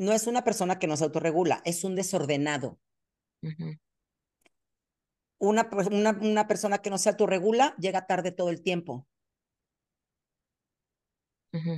No 0.00 0.12
es 0.12 0.26
una 0.26 0.42
persona 0.42 0.78
que 0.78 0.86
no 0.86 0.96
se 0.96 1.04
autorregula, 1.04 1.62
es 1.64 1.84
un 1.84 1.94
desordenado 1.94 2.80
una, 5.38 5.68
una, 5.90 6.10
una 6.20 6.46
persona 6.46 6.78
que 6.78 6.90
no 6.90 6.98
se 6.98 7.10
autorregula 7.10 7.74
llega 7.78 8.06
tarde 8.06 8.32
todo 8.32 8.50
el 8.50 8.62
tiempo. 8.62 9.06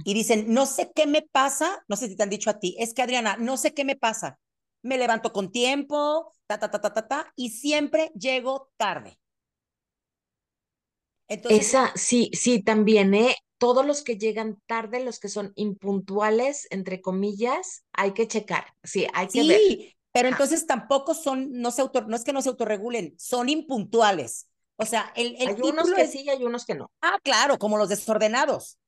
Y 0.04 0.14
dicen, 0.14 0.52
no 0.52 0.66
sé 0.66 0.90
qué 0.94 1.06
me 1.06 1.22
pasa, 1.22 1.84
no 1.88 1.96
sé 1.96 2.08
si 2.08 2.16
te 2.16 2.22
han 2.22 2.30
dicho 2.30 2.50
a 2.50 2.58
ti, 2.58 2.76
es 2.78 2.94
que 2.94 3.02
Adriana, 3.02 3.36
no 3.38 3.56
sé 3.56 3.74
qué 3.74 3.84
me 3.84 3.96
pasa. 3.96 4.38
Me 4.82 4.96
levanto 4.96 5.32
con 5.32 5.50
tiempo, 5.50 6.32
ta, 6.46 6.58
ta, 6.58 6.70
ta, 6.70 6.80
ta, 6.80 6.92
ta, 6.92 7.08
ta, 7.08 7.32
y 7.36 7.50
siempre 7.50 8.12
llego 8.14 8.70
tarde. 8.76 9.18
Entonces, 11.28 11.66
Esa, 11.66 11.92
sí, 11.94 12.30
sí, 12.32 12.62
también, 12.62 13.12
¿eh? 13.14 13.36
Todos 13.58 13.84
los 13.84 14.02
que 14.02 14.16
llegan 14.16 14.58
tarde, 14.66 15.04
los 15.04 15.18
que 15.18 15.28
son 15.28 15.52
impuntuales, 15.56 16.66
entre 16.70 17.00
comillas, 17.00 17.84
hay 17.92 18.12
que 18.12 18.28
checar, 18.28 18.72
sí, 18.84 19.06
hay 19.12 19.26
que 19.26 19.42
ver. 19.42 19.60
Sí, 19.60 19.96
pero 20.12 20.28
entonces 20.28 20.66
tampoco 20.66 21.14
son, 21.14 21.50
no, 21.52 21.70
se 21.70 21.82
auto, 21.82 22.02
no 22.02 22.16
es 22.16 22.24
que 22.24 22.32
no 22.32 22.40
se 22.40 22.48
autorregulen, 22.48 23.14
son 23.18 23.48
impuntuales. 23.48 24.48
O 24.76 24.86
sea, 24.86 25.12
el, 25.16 25.34
el 25.40 25.48
Hay 25.48 25.60
unos 25.62 25.90
que 25.90 26.06
sí 26.06 26.22
y 26.22 26.30
hay 26.30 26.44
unos 26.44 26.64
que 26.64 26.76
no. 26.76 26.90
Ah, 27.02 27.18
claro, 27.22 27.58
como 27.58 27.78
los 27.78 27.88
desordenados. 27.88 28.78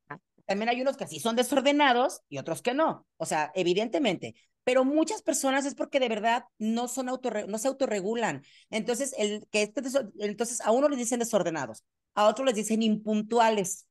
También 0.50 0.68
hay 0.68 0.82
unos 0.82 0.96
que 0.96 1.06
sí 1.06 1.20
son 1.20 1.36
desordenados 1.36 2.22
y 2.28 2.38
otros 2.38 2.60
que 2.60 2.74
no. 2.74 3.06
O 3.18 3.24
sea, 3.24 3.52
evidentemente. 3.54 4.34
Pero 4.64 4.84
muchas 4.84 5.22
personas 5.22 5.64
es 5.64 5.76
porque 5.76 6.00
de 6.00 6.08
verdad 6.08 6.42
no, 6.58 6.88
son 6.88 7.06
no 7.06 7.58
se 7.58 7.68
autorregulan. 7.68 8.42
Entonces, 8.68 9.14
el, 9.16 9.46
que 9.52 9.62
este, 9.62 9.80
entonces, 10.18 10.60
a 10.62 10.72
uno 10.72 10.88
les 10.88 10.98
dicen 10.98 11.20
desordenados, 11.20 11.84
a 12.16 12.26
otro 12.26 12.44
les 12.44 12.56
dicen 12.56 12.82
impuntuales. 12.82 13.86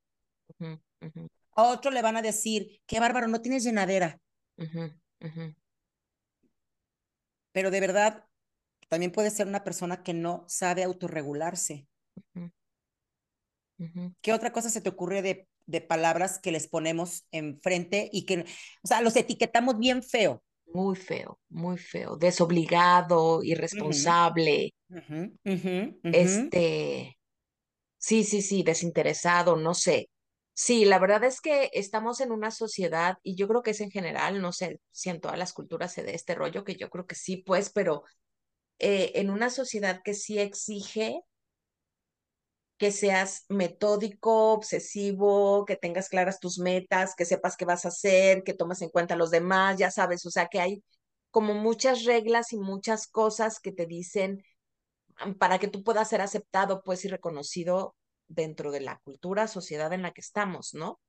A 1.53 1.63
otro 1.63 1.91
le 1.91 2.01
van 2.01 2.17
a 2.17 2.21
decir, 2.21 2.81
qué 2.85 2.99
bárbaro, 2.99 3.29
no 3.29 3.39
tienes 3.39 3.63
llenadera 3.63 4.19
pero 7.53 7.71
de 7.71 7.79
verdad 7.79 8.25
también 8.89 9.13
puede 9.13 9.29
ser 9.29 9.47
una 9.47 9.63
persona 9.63 10.03
que 10.03 10.13
no 10.13 10.43
sabe 10.49 10.83
autorregularse. 10.83 11.87
¿Qué 14.21 14.33
otra 14.33 14.51
cosa 14.51 14.69
se 14.69 14.81
te 14.81 14.89
ocurre 14.89 15.21
de, 15.21 15.47
de 15.69 15.81
palabras 15.81 16.39
que 16.39 16.51
les 16.51 16.67
ponemos 16.67 17.25
enfrente 17.31 18.09
y 18.11 18.25
que, 18.25 18.45
o 18.83 18.87
sea, 18.87 19.01
los 19.01 19.15
etiquetamos 19.15 19.77
bien 19.77 20.01
feo? 20.01 20.43
Muy 20.73 20.95
feo, 20.95 21.39
muy 21.49 21.77
feo. 21.77 22.17
Desobligado, 22.17 23.43
irresponsable. 23.43 24.73
Este, 26.03 27.17
sí, 27.97 28.23
sí, 28.23 28.41
sí, 28.41 28.63
desinteresado, 28.63 29.55
no 29.55 29.73
sé. 29.73 30.09
Sí, 30.53 30.85
la 30.85 30.99
verdad 30.99 31.23
es 31.23 31.39
que 31.39 31.69
estamos 31.73 32.19
en 32.19 32.31
una 32.31 32.51
sociedad, 32.51 33.17
y 33.23 33.35
yo 33.35 33.47
creo 33.47 33.61
que 33.61 33.71
es 33.71 33.81
en 33.81 33.91
general, 33.91 34.41
no 34.41 34.51
sé 34.51 34.79
si 34.91 35.09
en 35.09 35.21
todas 35.21 35.37
las 35.37 35.53
culturas 35.53 35.93
se 35.93 36.03
dé 36.03 36.15
este 36.15 36.35
rollo, 36.35 36.63
que 36.63 36.75
yo 36.75 36.89
creo 36.89 37.05
que 37.05 37.15
sí, 37.15 37.37
pues, 37.37 37.69
pero 37.69 38.03
eh, 38.79 39.11
en 39.15 39.29
una 39.29 39.49
sociedad 39.49 40.01
que 40.03 40.13
sí 40.13 40.37
exige 40.39 41.21
que 42.79 42.91
seas 42.91 43.45
metódico, 43.49 44.53
obsesivo, 44.53 45.65
que 45.65 45.75
tengas 45.75 46.09
claras 46.09 46.39
tus 46.39 46.59
metas, 46.59 47.13
que 47.15 47.25
sepas 47.25 47.57
qué 47.57 47.65
vas 47.65 47.85
a 47.85 47.89
hacer, 47.89 48.43
que 48.43 48.53
tomes 48.53 48.81
en 48.81 48.89
cuenta 48.89 49.15
a 49.15 49.17
los 49.17 49.31
demás, 49.31 49.77
ya 49.77 49.91
sabes, 49.91 50.25
o 50.25 50.31
sea 50.31 50.47
que 50.47 50.61
hay 50.61 50.83
como 51.31 51.53
muchas 51.53 52.05
reglas 52.05 52.53
y 52.53 52.57
muchas 52.57 53.07
cosas 53.07 53.59
que 53.59 53.73
te 53.73 53.85
dicen 53.85 54.43
mm, 55.25 55.33
para 55.33 55.59
que 55.59 55.67
tú 55.67 55.83
puedas 55.83 56.09
ser 56.09 56.21
aceptado, 56.21 56.81
pues, 56.83 57.05
y 57.05 57.09
reconocido 57.09 57.95
dentro 58.29 58.71
de 58.71 58.81
la 58.81 58.99
cultura, 59.03 59.47
sociedad 59.47 59.93
en 59.93 60.03
la 60.03 60.11
que 60.13 60.21
estamos, 60.21 60.73
¿no? 60.73 60.99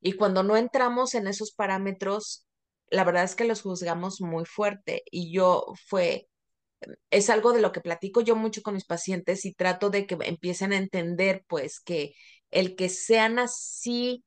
Y 0.00 0.14
cuando 0.14 0.42
no 0.42 0.56
entramos 0.56 1.14
en 1.14 1.28
esos 1.28 1.52
parámetros, 1.52 2.46
la 2.90 3.04
verdad 3.04 3.24
es 3.24 3.34
que 3.36 3.44
los 3.44 3.62
juzgamos 3.62 4.20
muy 4.20 4.44
fuerte 4.44 5.04
y 5.10 5.32
yo 5.32 5.66
fue, 5.86 6.28
es 7.10 7.30
algo 7.30 7.52
de 7.52 7.60
lo 7.60 7.72
que 7.72 7.80
platico 7.80 8.20
yo 8.20 8.36
mucho 8.36 8.62
con 8.62 8.74
mis 8.74 8.84
pacientes 8.84 9.44
y 9.44 9.54
trato 9.54 9.90
de 9.90 10.06
que 10.06 10.16
empiecen 10.22 10.72
a 10.72 10.78
entender 10.78 11.44
pues 11.48 11.80
que 11.80 12.14
el 12.50 12.76
que 12.76 12.88
sean 12.88 13.38
así 13.38 14.24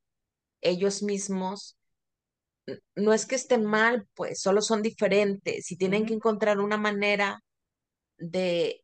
ellos 0.60 1.02
mismos 1.02 1.76
no 2.94 3.12
es 3.12 3.26
que 3.26 3.34
estén 3.34 3.64
mal, 3.64 4.06
pues 4.14 4.40
solo 4.40 4.62
son 4.62 4.82
diferentes 4.82 5.70
y 5.70 5.76
tienen 5.76 6.06
que 6.06 6.14
encontrar 6.14 6.60
una 6.60 6.76
manera 6.76 7.42
de 8.18 8.82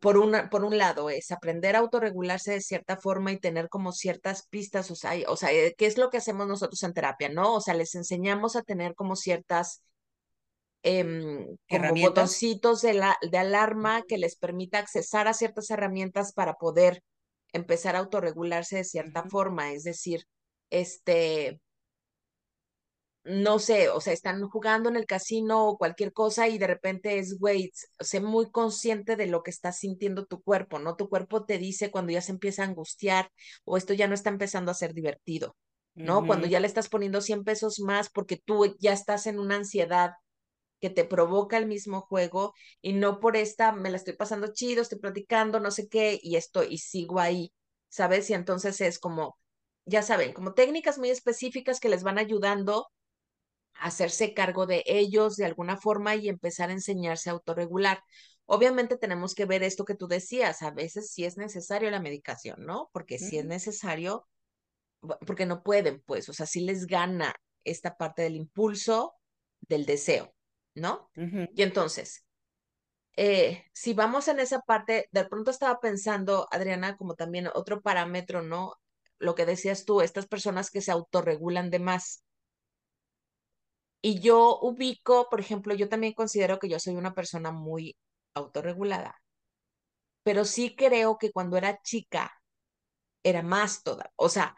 por, 0.00 0.18
una, 0.18 0.50
por 0.50 0.64
un 0.64 0.78
lado, 0.78 1.10
es 1.10 1.30
aprender 1.30 1.76
a 1.76 1.80
autorregularse 1.80 2.52
de 2.52 2.60
cierta 2.60 2.96
forma 2.96 3.32
y 3.32 3.38
tener 3.38 3.68
como 3.68 3.92
ciertas 3.92 4.46
pistas, 4.48 4.90
o 4.90 4.96
sea, 4.96 5.12
o 5.28 5.36
sea, 5.36 5.52
eh, 5.52 5.74
¿qué 5.78 5.86
es 5.86 5.98
lo 5.98 6.10
que 6.10 6.18
hacemos 6.18 6.48
nosotros 6.48 6.82
en 6.82 6.92
terapia, 6.94 7.28
no? 7.28 7.54
O 7.54 7.60
sea, 7.60 7.74
les 7.74 7.94
enseñamos 7.94 8.56
a 8.56 8.62
tener 8.62 8.94
como 8.94 9.16
ciertas 9.16 9.82
em, 10.86 11.56
como 11.68 11.94
botoncitos 12.00 12.80
de, 12.80 12.94
la, 12.94 13.18
de 13.20 13.38
alarma 13.38 14.02
que 14.06 14.18
les 14.18 14.36
permita 14.36 14.78
accesar 14.78 15.26
a 15.26 15.34
ciertas 15.34 15.68
herramientas 15.70 16.32
para 16.32 16.54
poder 16.54 17.02
empezar 17.52 17.96
a 17.96 17.98
autorregularse 17.98 18.76
de 18.76 18.84
cierta 18.84 19.24
forma, 19.24 19.72
es 19.72 19.82
decir, 19.82 20.28
este, 20.70 21.60
no 23.24 23.58
sé, 23.58 23.88
o 23.88 24.00
sea, 24.00 24.12
están 24.12 24.48
jugando 24.48 24.88
en 24.88 24.94
el 24.94 25.06
casino 25.06 25.66
o 25.66 25.76
cualquier 25.76 26.12
cosa 26.12 26.46
y 26.46 26.56
de 26.56 26.68
repente 26.68 27.18
es, 27.18 27.36
güey, 27.36 27.72
sé 27.98 28.20
muy 28.20 28.52
consciente 28.52 29.16
de 29.16 29.26
lo 29.26 29.42
que 29.42 29.50
está 29.50 29.72
sintiendo 29.72 30.24
tu 30.24 30.40
cuerpo, 30.40 30.78
¿no? 30.78 30.94
Tu 30.94 31.08
cuerpo 31.08 31.44
te 31.44 31.58
dice 31.58 31.90
cuando 31.90 32.12
ya 32.12 32.20
se 32.20 32.30
empieza 32.30 32.62
a 32.62 32.66
angustiar 32.66 33.32
o 33.64 33.76
esto 33.76 33.92
ya 33.92 34.06
no 34.06 34.14
está 34.14 34.30
empezando 34.30 34.70
a 34.70 34.74
ser 34.74 34.94
divertido, 34.94 35.56
¿no? 35.94 36.24
Cuando 36.24 36.46
ya 36.46 36.60
le 36.60 36.68
estás 36.68 36.88
poniendo 36.88 37.20
100 37.20 37.42
pesos 37.42 37.80
más 37.80 38.08
porque 38.08 38.36
tú 38.36 38.76
ya 38.78 38.92
estás 38.92 39.26
en 39.26 39.40
una 39.40 39.56
ansiedad 39.56 40.12
que 40.86 40.94
te 40.94 41.04
provoca 41.04 41.56
el 41.56 41.66
mismo 41.66 42.02
juego 42.02 42.54
y 42.80 42.92
no 42.92 43.18
por 43.18 43.36
esta, 43.36 43.72
me 43.72 43.90
la 43.90 43.96
estoy 43.96 44.14
pasando 44.14 44.52
chido, 44.52 44.82
estoy 44.82 45.00
platicando, 45.00 45.58
no 45.58 45.72
sé 45.72 45.88
qué, 45.88 46.20
y 46.22 46.36
esto, 46.36 46.62
y 46.62 46.78
sigo 46.78 47.18
ahí, 47.18 47.52
¿sabes? 47.88 48.30
Y 48.30 48.34
entonces 48.34 48.80
es 48.80 49.00
como, 49.00 49.36
ya 49.84 50.02
saben, 50.02 50.32
como 50.32 50.54
técnicas 50.54 50.98
muy 50.98 51.10
específicas 51.10 51.80
que 51.80 51.88
les 51.88 52.04
van 52.04 52.18
ayudando 52.18 52.86
hacerse 53.74 54.32
cargo 54.32 54.66
de 54.66 54.84
ellos 54.86 55.34
de 55.36 55.44
alguna 55.46 55.76
forma 55.76 56.14
y 56.14 56.28
empezar 56.28 56.70
a 56.70 56.74
enseñarse 56.74 57.30
a 57.30 57.32
autorregular. 57.32 58.00
Obviamente 58.44 58.96
tenemos 58.96 59.34
que 59.34 59.44
ver 59.44 59.64
esto 59.64 59.84
que 59.84 59.96
tú 59.96 60.06
decías, 60.06 60.62
a 60.62 60.70
veces 60.70 61.10
sí 61.10 61.24
es 61.24 61.36
necesario 61.36 61.90
la 61.90 62.00
medicación, 62.00 62.64
¿no? 62.64 62.90
Porque 62.92 63.18
si 63.18 63.38
es 63.38 63.44
necesario, 63.44 64.28
porque 65.00 65.46
no 65.46 65.64
pueden, 65.64 66.00
pues, 66.06 66.28
o 66.28 66.32
sea, 66.32 66.46
sí 66.46 66.60
les 66.60 66.86
gana 66.86 67.34
esta 67.64 67.96
parte 67.96 68.22
del 68.22 68.36
impulso, 68.36 69.14
del 69.62 69.84
deseo, 69.84 70.35
¿no? 70.76 71.10
Y 71.54 71.62
entonces, 71.62 72.24
eh, 73.16 73.64
si 73.72 73.94
vamos 73.94 74.28
en 74.28 74.40
esa 74.40 74.60
parte, 74.60 75.08
de 75.12 75.24
pronto 75.26 75.50
estaba 75.50 75.80
pensando, 75.80 76.48
Adriana, 76.52 76.96
como 76.96 77.14
también 77.14 77.48
otro 77.54 77.80
parámetro, 77.82 78.42
¿no? 78.42 78.74
Lo 79.18 79.34
que 79.34 79.46
decías 79.46 79.84
tú, 79.84 80.02
estas 80.02 80.26
personas 80.26 80.70
que 80.70 80.82
se 80.82 80.92
autorregulan 80.92 81.70
de 81.70 81.80
más. 81.80 82.24
Y 84.02 84.20
yo 84.20 84.58
ubico, 84.62 85.28
por 85.30 85.40
ejemplo, 85.40 85.74
yo 85.74 85.88
también 85.88 86.12
considero 86.14 86.58
que 86.58 86.68
yo 86.68 86.78
soy 86.78 86.94
una 86.96 87.14
persona 87.14 87.50
muy 87.50 87.96
autorregulada, 88.34 89.20
pero 90.22 90.44
sí 90.44 90.74
creo 90.76 91.18
que 91.18 91.32
cuando 91.32 91.56
era 91.56 91.80
chica 91.82 92.32
era 93.24 93.42
más 93.42 93.82
toda, 93.82 94.12
o 94.16 94.28
sea, 94.28 94.56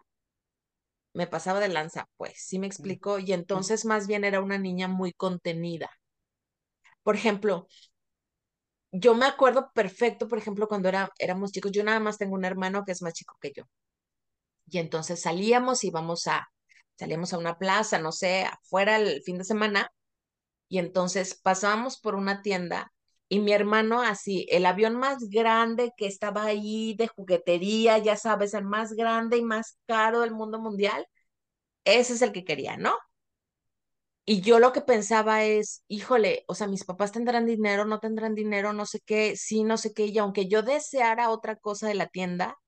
me 1.12 1.27
pasaba 1.27 1.61
de 1.61 1.69
lanza, 1.69 2.09
pues, 2.16 2.35
sí 2.37 2.59
me 2.59 2.66
explico, 2.66 3.19
y 3.19 3.33
entonces 3.33 3.85
más 3.85 4.07
bien 4.07 4.25
era 4.25 4.41
una 4.41 4.59
niña 4.59 4.89
muy 4.89 5.12
contenida. 5.12 5.91
Por 7.09 7.17
ejemplo, 7.17 7.67
yo 8.93 9.15
me 9.15 9.25
acuerdo 9.27 9.71
perfecto, 9.75 10.29
por 10.29 10.39
ejemplo, 10.39 10.69
cuando 10.69 10.89
era, 10.91 11.11
éramos 11.19 11.53
chicos, 11.53 11.73
yo 11.73 11.83
nada 11.85 12.01
más 12.01 12.19
tengo 12.19 12.35
un 12.35 12.45
hermano 12.45 12.85
que 12.85 12.93
es 12.93 13.01
más 13.03 13.15
chico 13.15 13.37
que 13.41 13.53
yo. 13.55 13.65
Y 14.71 14.79
entonces 14.79 15.23
salíamos, 15.23 15.85
íbamos 15.85 16.27
a, 16.27 16.49
salíamos 16.97 17.33
a 17.33 17.39
una 17.39 17.59
plaza, 17.59 17.99
no 17.99 18.13
sé, 18.13 18.45
afuera 18.45 18.97
el 18.97 19.23
fin 19.23 19.39
de 19.39 19.45
semana, 19.45 19.91
y 20.69 20.79
entonces 20.79 21.35
pasábamos 21.43 22.01
por 22.01 22.15
una 22.17 22.43
tienda 22.43 22.93
y 23.29 23.41
mi 23.41 23.53
hermano 23.53 24.03
así, 24.03 24.47
el 24.51 24.67
avión 24.67 24.97
más 24.97 25.19
grande 25.31 25.93
que 25.97 26.07
estaba 26.07 26.45
ahí 26.45 26.95
de 26.99 27.09
juguetería, 27.09 27.99
ya 27.99 28.17
sabes, 28.17 28.55
el 28.55 28.65
más 28.65 28.93
grande 28.95 29.39
y 29.39 29.43
más 29.45 29.79
caro 29.87 30.21
del 30.21 30.33
mundo 30.33 30.61
mundial, 30.61 31.07
ese 31.85 32.15
es 32.15 32.23
el 32.23 32.33
que 32.33 32.45
quería, 32.45 32.77
¿no? 32.79 32.95
Y 34.31 34.43
yo 34.43 34.59
lo 34.59 34.72
que 34.74 34.83
pensaba 34.83 35.45
es, 35.45 35.85
híjole, 35.89 36.45
o 36.49 36.55
sea, 36.55 36.66
mis 36.66 36.85
papás 36.85 37.12
tendrán 37.12 37.47
dinero, 37.47 37.87
no 37.87 37.99
tendrán 37.99 38.35
dinero, 38.35 38.74
no 38.74 38.85
sé 38.85 39.01
qué, 39.01 39.37
sí, 39.37 39.64
no 39.64 39.79
sé 39.79 39.95
qué, 39.95 40.05
y 40.07 40.18
aunque 40.18 40.49
yo 40.49 40.62
deseara 40.62 41.31
otra 41.31 41.57
cosa 41.57 41.89
de 41.89 41.95
la 41.95 42.09
tienda, 42.09 42.59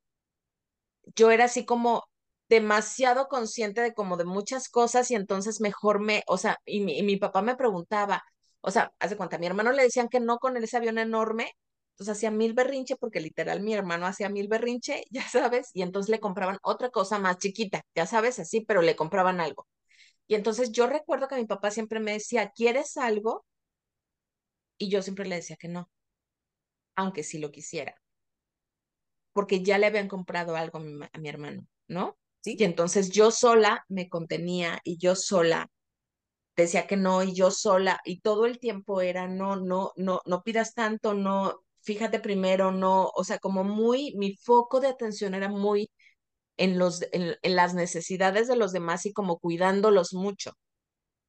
yo 1.16 1.30
era 1.30 1.44
así 1.46 1.64
como, 1.64 2.04
demasiado 2.48 3.28
consciente 3.28 3.80
de 3.82 3.94
como 3.94 4.16
de 4.16 4.24
muchas 4.24 4.68
cosas 4.68 5.11
y 5.11 5.14
entonces 5.14 5.61
mejor 5.61 6.00
me, 6.00 6.22
o 6.26 6.36
sea, 6.38 6.58
y 6.64 6.80
mi, 6.80 7.16
papá 7.16 7.42
me 7.42 7.56
preguntaba, 7.56 8.22
o 8.61 8.70
sea, 8.70 8.92
hace 8.98 9.16
cuenta, 9.16 9.36
a 9.36 9.38
mi 9.38 9.46
hermano 9.46 9.72
le 9.72 9.82
decían 9.84 10.08
que 10.08 10.20
no 10.20 10.38
con 10.38 10.56
ese 10.56 10.76
avión 10.76 10.98
enorme, 10.98 11.52
entonces 11.92 12.16
hacía 12.16 12.30
mil 12.30 12.54
berrinche 12.54 12.96
porque 12.96 13.20
literal 13.20 13.61
mi 13.62 13.74
hermano 13.74 14.06
hacía 14.06 14.28
mil 14.30 14.48
berrinche, 14.48 15.04
ya 15.11 15.28
sabes, 15.28 15.70
y 15.74 15.82
entonces 15.82 16.11
le 16.11 16.20
compraban 16.20 16.58
otra 16.62 16.90
cosa 16.90 17.18
más 17.18 17.38
chiquita, 17.38 17.82
ya 17.94 18.06
sabes, 18.06 18.38
así, 18.38 18.62
pero 18.62 18.82
le 18.82 18.96
compraban 18.96 19.40
algo. 19.40 19.66
Y 20.30 20.36
entonces 20.36 20.70
yo 20.70 20.86
recuerdo 20.86 21.26
que 21.26 21.34
mi 21.34 21.44
papá 21.44 21.72
siempre 21.72 21.98
me 21.98 22.12
decía, 22.12 22.52
¿quieres 22.54 22.96
algo? 22.96 23.44
Y 24.78 24.88
yo 24.90 25.00
siempre 25.02 25.28
le 25.28 25.36
decía 25.36 25.54
que 25.56 25.68
no, 25.68 25.88
aunque 26.94 27.24
sí 27.24 27.38
lo 27.38 27.50
quisiera, 27.50 27.94
porque 29.32 29.62
ya 29.62 29.78
le 29.78 29.86
habían 29.86 30.08
comprado 30.08 30.56
algo 30.56 30.78
a 30.78 30.80
mi, 30.82 31.04
a 31.12 31.18
mi 31.18 31.28
hermano, 31.28 31.66
¿no? 31.88 32.18
Y 32.44 32.62
entonces 32.64 33.10
yo 33.10 33.30
sola 33.30 33.84
me 33.88 34.08
contenía 34.08 34.80
y 34.84 34.96
yo 34.98 35.14
sola 35.14 35.68
decía 36.56 36.86
que 36.86 36.96
no 36.96 37.22
y 37.22 37.34
yo 37.34 37.50
sola 37.50 38.00
y 38.04 38.20
todo 38.20 38.46
el 38.46 38.58
tiempo 38.58 39.00
era 39.00 39.28
no, 39.28 39.56
no, 39.56 39.92
no, 39.96 40.20
no 40.26 40.42
pidas 40.42 40.74
tanto, 40.74 41.14
no, 41.14 41.62
fíjate 41.82 42.20
primero, 42.20 42.72
no, 42.72 43.06
o 43.14 43.24
sea, 43.24 43.38
como 43.38 43.64
muy, 43.64 44.14
mi 44.16 44.36
foco 44.36 44.80
de 44.80 44.88
atención 44.88 45.34
era 45.34 45.48
muy 45.48 45.90
en, 46.61 46.78
los, 46.78 47.02
en, 47.12 47.36
las 47.42 47.74
necesidades 47.74 48.46
de 48.46 48.54
los 48.54 48.72
demás 48.72 49.06
y 49.06 49.14
como 49.14 49.38
cuidándolos 49.38 50.12
mucho. 50.12 50.52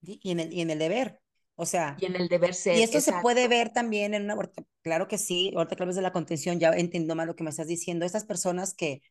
Y 0.01 0.29
en 0.29 0.41
el, 0.41 0.53
y 0.53 0.59
en 0.59 0.69
el 0.71 0.79
deber. 0.79 1.19
O 1.55 1.65
sea, 1.65 1.95
y 1.99 2.05
en 2.05 2.17
el 2.17 2.27
deber 2.27 2.53
ser. 2.53 2.77
Y 2.77 2.81
esto 2.81 2.99
se 2.99 3.13
puede 3.21 3.47
ver 3.47 3.71
también 3.71 4.13
en 4.13 4.23
una, 4.23 4.35
claro 4.81 5.07
que 5.07 5.17
sí, 5.17 5.53
ahorita 5.55 5.75
hablas 5.79 5.95
de 5.95 6.01
la 6.01 6.11
contención, 6.11 6.59
ya 6.59 6.71
entiendo 6.71 7.15
más 7.15 7.27
lo 7.27 7.35
que 7.35 7.43
me 7.43 7.49
estás 7.49 7.67
diciendo, 7.67 8.05
estas 8.05 8.25
personas 8.25 8.73
que 8.73 9.01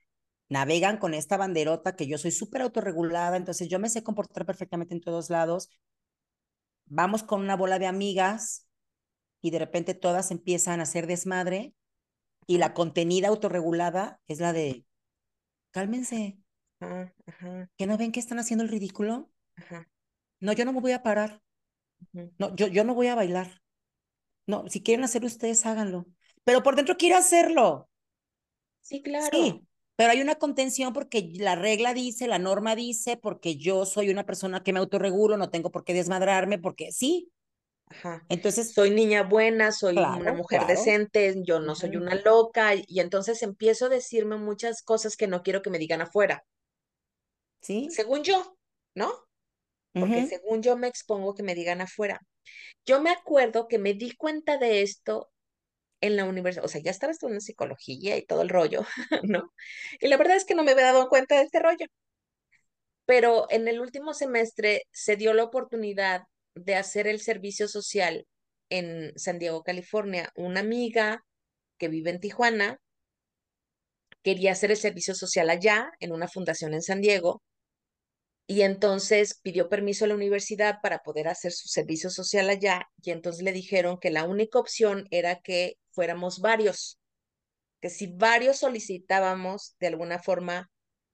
navegan 0.51 0.99
con 0.99 1.15
esta 1.15 1.39
banderota 1.39 1.97
que 1.97 2.07
yo 2.07 2.19
soy 2.19 2.33
súper 2.33 2.63
autorregulada, 2.63 3.37
entonces 3.37 3.69
yo 3.69 3.79
me 3.79 3.89
sé 3.89 4.03
comportar 4.03 4.45
perfectamente 4.45 4.95
en 4.95 5.01
todos 5.01 5.31
lados. 5.31 5.71
Vamos 6.87 7.23
con 7.23 7.41
una 7.41 7.57
bola 7.57 7.79
de 7.79 7.87
amigas 7.87 8.67
y 9.41 9.53
de 9.53 9.59
repente 9.61 9.95
todas 9.95 10.31
empiezan 10.33 10.81
a 10.81 10.83
hacer 10.83 11.07
desmadre 11.07 11.73
y 12.47 12.59
la 12.59 12.75
contenida 12.75 13.29
autorregulada 13.29 14.21
es 14.27 14.41
la 14.41 14.53
de, 14.53 14.85
cálmense, 15.71 16.39
¿que 17.77 17.87
no 17.87 17.97
ven 17.97 18.13
que 18.13 18.21
están 18.21 18.39
haciendo 18.39 18.65
el 18.65 18.71
ridículo? 18.71 19.31
No, 20.41 20.53
yo 20.53 20.65
no 20.65 20.73
me 20.73 20.81
voy 20.81 20.93
a 20.93 21.03
parar. 21.03 21.43
No, 22.39 22.55
yo, 22.57 22.67
yo 22.67 22.85
no 22.85 22.95
voy 22.95 23.09
a 23.09 23.15
bailar. 23.15 23.61
No, 24.47 24.69
si 24.69 24.83
quieren 24.83 25.05
hacer 25.05 25.25
ustedes, 25.25 25.65
háganlo. 25.67 26.07
Pero 26.45 26.63
por 26.63 26.77
dentro 26.77 26.97
quiero 26.97 27.17
hacerlo. 27.17 27.89
Sí, 28.81 29.03
claro. 29.03 29.29
Sí, 29.31 29.63
pero 29.97 30.13
hay 30.13 30.23
una 30.23 30.37
contención 30.37 30.93
porque 30.93 31.31
la 31.35 31.55
regla 31.55 31.95
dice, 31.95 32.27
la 32.27 32.39
norma 32.39 32.75
dice, 32.75 33.17
porque 33.17 33.57
yo 33.57 33.85
soy 33.85 34.11
una 34.11 34.25
persona 34.25 34.63
que 34.63 34.73
me 34.73 34.79
autorregulo, 34.79 35.37
no 35.37 35.51
tengo 35.51 35.71
por 35.71 35.85
qué 35.85 35.93
desmadrarme, 35.95 36.59
porque 36.59 36.91
sí. 36.91 37.31
Ajá. 37.91 38.25
Entonces. 38.29 38.73
Soy 38.73 38.91
niña 38.91 39.25
buena, 39.25 39.73
soy 39.73 39.97
una 39.97 40.33
mujer 40.33 40.67
decente, 40.67 41.35
yo 41.45 41.61
no 41.61 41.75
soy 41.75 41.97
una 41.97 42.15
loca, 42.15 42.75
y 42.75 43.01
entonces 43.01 43.43
empiezo 43.43 43.87
a 43.87 43.91
decirme 43.91 44.37
muchas 44.37 44.83
cosas 44.83 45.17
que 45.17 45.27
no 45.27 45.43
quiero 45.43 45.61
que 45.61 45.71
me 45.71 45.79
digan 45.79 46.01
afuera. 46.01 46.45
Sí. 47.61 47.89
Según 47.91 48.23
yo, 48.23 48.57
¿no? 48.95 49.13
Porque 49.93 50.27
según 50.29 50.63
yo 50.63 50.77
me 50.77 50.87
expongo 50.87 51.35
que 51.35 51.43
me 51.43 51.55
digan 51.57 51.81
afuera. 51.81 52.21
Yo 52.87 53.01
me 53.03 53.11
acuerdo 53.11 53.67
que 53.67 53.79
me 53.79 53.93
di 53.93 54.15
cuenta 54.17 54.57
de 54.57 54.83
esto 54.83 55.31
en 56.01 56.17
la 56.17 56.25
universidad, 56.25 56.65
o 56.65 56.69
sea, 56.69 56.81
ya 56.81 56.93
estaba 56.93 57.13
estudiando 57.13 57.41
psicología 57.41 58.17
y 58.17 58.25
todo 58.25 58.43
el 58.43 58.49
rollo, 58.49 58.85
¿no? 59.25 59.53
Y 60.01 60.09
la 60.09 60.17
verdad 60.17 60.37
es 60.37 60.45
que 60.45 60.55
no 60.55 60.63
me 60.63 60.71
había 60.71 60.87
dado 60.87 61.09
cuenta 61.09 61.37
de 61.37 61.43
este 61.43 61.59
rollo. 61.59 61.87
Pero 63.05 63.47
en 63.51 63.67
el 63.67 63.81
último 63.81 64.15
semestre 64.15 64.85
se 64.93 65.17
dio 65.17 65.35
la 65.35 65.43
oportunidad 65.43 66.23
de 66.55 66.75
hacer 66.77 67.07
el 67.07 67.21
servicio 67.21 67.69
social 67.69 68.27
en 68.71 69.13
San 69.19 69.39
Diego, 69.39 69.63
California. 69.63 70.31
Una 70.37 70.61
amiga 70.61 71.25
que 71.79 71.89
vive 71.89 72.11
en 72.11 72.21
Tijuana 72.21 72.79
quería 74.23 74.53
hacer 74.53 74.71
el 74.71 74.77
servicio 74.77 75.15
social 75.15 75.51
allá, 75.51 75.91
en 76.01 76.13
una 76.13 76.29
fundación 76.29 76.75
en 76.75 76.83
San 76.83 77.01
Diego, 77.01 77.43
y 78.51 78.63
entonces 78.63 79.39
pidió 79.41 79.69
permiso 79.69 80.05
a 80.05 80.09
la 80.09 80.17
universidad 80.17 80.81
para 80.83 80.99
poder 80.99 81.29
hacer 81.29 81.53
su 81.53 81.69
servicio 81.69 82.11
social 82.11 82.51
allá 82.51 82.83
y 83.01 83.13
entonces 83.13 83.45
le 83.45 83.53
dijeron 83.53 83.99
que 84.01 84.11
la 84.11 84.25
única 84.25 84.59
opción 84.59 85.07
era 85.13 85.41
que 85.41 85.75
fuéramos 85.93 86.41
varios, 86.41 86.99
que 87.81 87.91
si 87.91 88.09
varios 88.09 88.59
solicitábamos 88.59 89.77
de 89.79 89.87
alguna 89.87 90.19
forma 90.19 90.69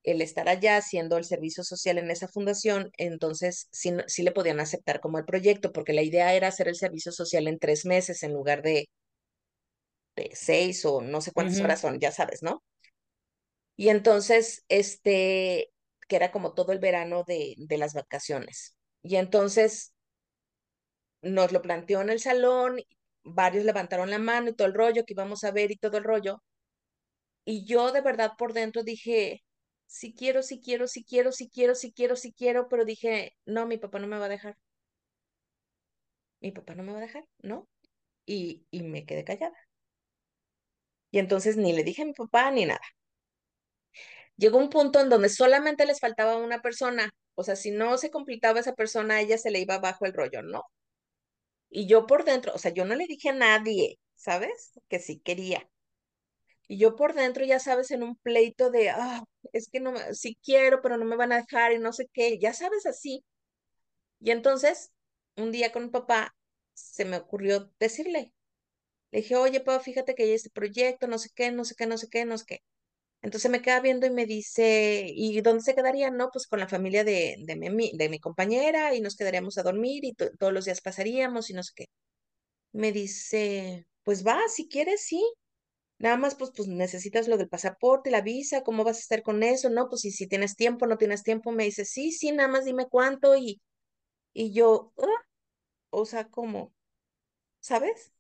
el 0.07 0.23
estar 0.23 0.49
allá 0.49 0.79
haciendo 0.79 1.19
el 1.19 1.25
servicio 1.27 1.65
social 1.65 1.99
en 1.99 2.11
esa 2.11 2.29
fundación, 2.29 2.91
entonces 2.99 3.69
sí, 3.73 3.93
sí 4.09 4.25
le 4.25 4.33
podían 4.33 4.61
aceptar 4.61 5.01
como 5.01 5.19
el 5.19 5.27
proyecto, 5.27 5.73
porque 5.73 5.93
la 5.95 6.03
idea 6.03 6.35
era 6.35 6.49
hacer 6.49 6.69
el 6.69 6.77
servicio 6.77 7.13
social 7.13 7.49
en 7.49 7.59
tres 7.61 7.85
meses 7.87 8.23
en 8.25 8.33
lugar 8.35 8.63
de, 8.63 8.89
de 10.17 10.31
seis 10.35 10.85
o 10.85 11.01
no 11.01 11.21
sé 11.21 11.33
cuántas 11.33 11.61
horas 11.61 11.81
son, 11.81 11.99
ya 12.01 12.11
sabes, 12.13 12.43
¿no? 12.43 12.63
Y 13.77 13.89
entonces, 13.91 14.65
este, 14.69 15.73
que 16.09 16.17
era 16.17 16.33
como 16.33 16.55
todo 16.55 16.73
el 16.73 16.79
verano 16.79 17.25
de, 17.27 17.55
de 17.59 17.79
las 17.79 17.95
vacaciones. 17.95 18.77
Y 19.03 19.17
entonces 19.17 19.95
nos 21.23 21.53
lo 21.53 21.61
planteó 21.63 22.01
en 22.01 22.09
el 22.11 22.21
salón, 22.21 22.81
varios 23.23 23.65
levantaron 23.67 24.09
la 24.11 24.19
mano 24.19 24.49
y 24.51 24.55
todo 24.55 24.67
el 24.69 24.73
rollo 24.75 25.05
que 25.05 25.13
íbamos 25.15 25.45
a 25.45 25.51
ver 25.51 25.71
y 25.71 25.77
todo 25.77 25.99
el 25.99 26.05
rollo. 26.05 26.43
Y 27.47 27.65
yo 27.65 27.93
de 27.93 28.01
verdad 28.03 28.33
por 28.39 28.53
dentro 28.53 28.83
dije, 28.83 29.43
sí 29.87 30.15
quiero, 30.15 30.43
sí 30.43 30.61
quiero, 30.61 30.87
sí 30.89 31.05
quiero, 31.05 31.33
sí 31.33 31.49
quiero, 31.51 31.75
sí 31.75 31.93
quiero, 31.93 32.17
sí 32.17 32.33
quiero, 32.33 32.69
pero 32.69 32.85
dije, 32.85 33.37
no, 33.47 33.67
mi 33.67 33.79
papá 33.79 33.99
no 33.99 34.07
me 34.09 34.19
va 34.19 34.27
a 34.27 34.29
dejar. 34.29 34.57
Mi 36.41 36.51
papá 36.53 36.75
no 36.75 36.83
me 36.83 36.93
va 36.93 36.99
a 36.99 37.03
dejar, 37.03 37.25
¿no? 37.43 37.69
Y, 38.27 38.67
y 38.71 38.83
me 38.85 39.07
quedé 39.07 39.25
callada. 39.25 39.57
Y 41.11 41.19
entonces 41.19 41.57
ni 41.57 41.73
le 41.73 41.83
dije 41.85 42.03
a 42.03 42.05
mi 42.07 42.13
papá 42.13 42.51
ni 42.53 42.65
nada. 42.67 42.81
Llegó 44.39 44.57
un 44.59 44.71
punto 44.71 44.99
en 45.01 45.09
donde 45.11 45.29
solamente 45.29 45.85
les 45.87 46.01
faltaba 46.01 46.37
una 46.39 46.61
persona. 46.63 47.11
O 47.35 47.43
sea, 47.45 47.55
si 47.57 47.71
no 47.71 47.99
se 47.99 48.11
completaba 48.11 48.61
esa 48.61 48.75
persona, 48.75 49.21
ella 49.21 49.37
se 49.39 49.51
le 49.51 49.61
iba 49.61 49.79
bajo 49.79 50.07
el 50.07 50.15
rollo, 50.15 50.43
¿no? 50.43 50.63
Y 51.71 51.87
yo 51.87 52.07
por 52.09 52.25
dentro, 52.25 52.53
o 52.55 52.59
sea, 52.59 52.73
yo 52.73 52.85
no 52.85 52.95
le 52.97 53.07
dije 53.07 53.29
a 53.31 53.33
nadie, 53.33 53.99
¿sabes? 54.17 54.73
Que 54.89 54.99
sí 54.99 55.21
quería. 55.21 55.69
Y 56.69 56.79
yo 56.79 56.97
por 56.97 57.15
dentro, 57.15 57.45
ya 57.45 57.61
sabes, 57.61 57.91
en 57.93 58.03
un 58.03 58.17
pleito 58.17 58.71
de, 58.71 58.91
ah, 58.91 59.23
es 59.53 59.69
que 59.71 59.81
no, 59.81 59.95
sí 60.13 60.37
quiero, 60.45 60.83
pero 60.83 60.97
no 60.99 61.05
me 61.05 61.17
van 61.17 61.33
a 61.33 61.39
dejar 61.39 61.73
y 61.73 61.79
no 61.79 61.93
sé 61.93 62.09
qué, 62.13 62.39
ya 62.39 62.53
sabes, 62.55 62.87
así. 62.87 63.25
Y 64.21 64.31
entonces, 64.31 64.93
un 65.37 65.53
día 65.53 65.73
con 65.73 65.85
mi 65.85 65.91
papá, 65.91 66.35
se 66.75 67.05
me 67.05 67.17
ocurrió 67.19 67.71
decirle, 67.79 68.33
le 69.13 69.21
dije, 69.21 69.37
oye, 69.37 69.61
papá, 69.61 69.81
fíjate 69.83 70.15
que 70.15 70.25
hay 70.25 70.33
este 70.33 70.51
proyecto, 70.51 71.07
no 71.09 71.19
sé 71.19 71.31
qué, 71.35 71.53
no 71.53 71.65
sé 71.65 71.75
qué, 71.77 71.87
no 71.87 71.99
sé 71.99 72.09
qué, 72.11 72.25
no 72.25 72.39
sé 72.39 72.45
qué. 72.47 72.59
Entonces 73.23 73.51
me 73.51 73.63
queda 73.63 73.81
viendo 73.81 74.07
y 74.07 74.11
me 74.11 74.27
dice, 74.27 75.07
¿y 75.15 75.41
dónde 75.43 75.63
se 75.65 75.75
quedaría? 75.75 76.11
No, 76.11 76.31
pues 76.33 76.47
con 76.49 76.61
la 76.61 76.69
familia 76.69 77.05
de, 77.05 77.37
de, 77.41 77.57
mi, 77.71 77.93
de 77.97 78.09
mi 78.11 78.21
compañera 78.21 78.95
y 78.95 79.01
nos 79.03 79.17
quedaríamos 79.17 79.59
a 79.59 79.65
dormir 79.65 80.05
y 80.05 80.15
todos 80.15 80.53
los 80.53 80.67
días 80.67 80.81
pasaríamos 80.83 81.51
y 81.51 81.55
no 81.55 81.63
sé 81.65 81.73
qué. 81.77 81.87
Me 82.73 82.93
dice, 82.93 83.87
pues 84.05 84.27
va, 84.27 84.41
si 84.49 84.69
quieres, 84.69 85.03
sí. 85.07 85.23
Nada 85.99 86.17
más, 86.19 86.35
pues, 86.35 86.51
pues 86.55 86.69
necesitas 86.69 87.27
lo 87.29 87.39
del 87.39 87.49
pasaporte, 87.49 88.11
la 88.11 88.21
visa, 88.21 88.63
¿cómo 88.63 88.85
vas 88.85 88.99
a 88.99 89.01
estar 89.01 89.23
con 89.23 89.43
eso? 89.43 89.71
No, 89.71 89.89
pues 89.89 90.05
y 90.05 90.11
si 90.11 90.27
tienes 90.29 90.57
tiempo, 90.57 90.87
no 90.87 90.99
tienes 90.99 91.23
tiempo, 91.23 91.53
me 91.53 91.65
dice, 91.65 91.85
sí, 91.85 92.13
sí, 92.13 92.33
nada 92.33 92.49
más 92.49 92.65
dime 92.67 92.87
cuánto 92.89 93.37
y, 93.37 93.63
y 94.35 94.53
yo, 94.55 94.93
ah", 94.99 95.07
o 95.91 96.07
sea, 96.07 96.29
como, 96.29 96.75
¿sabes? 97.61 98.13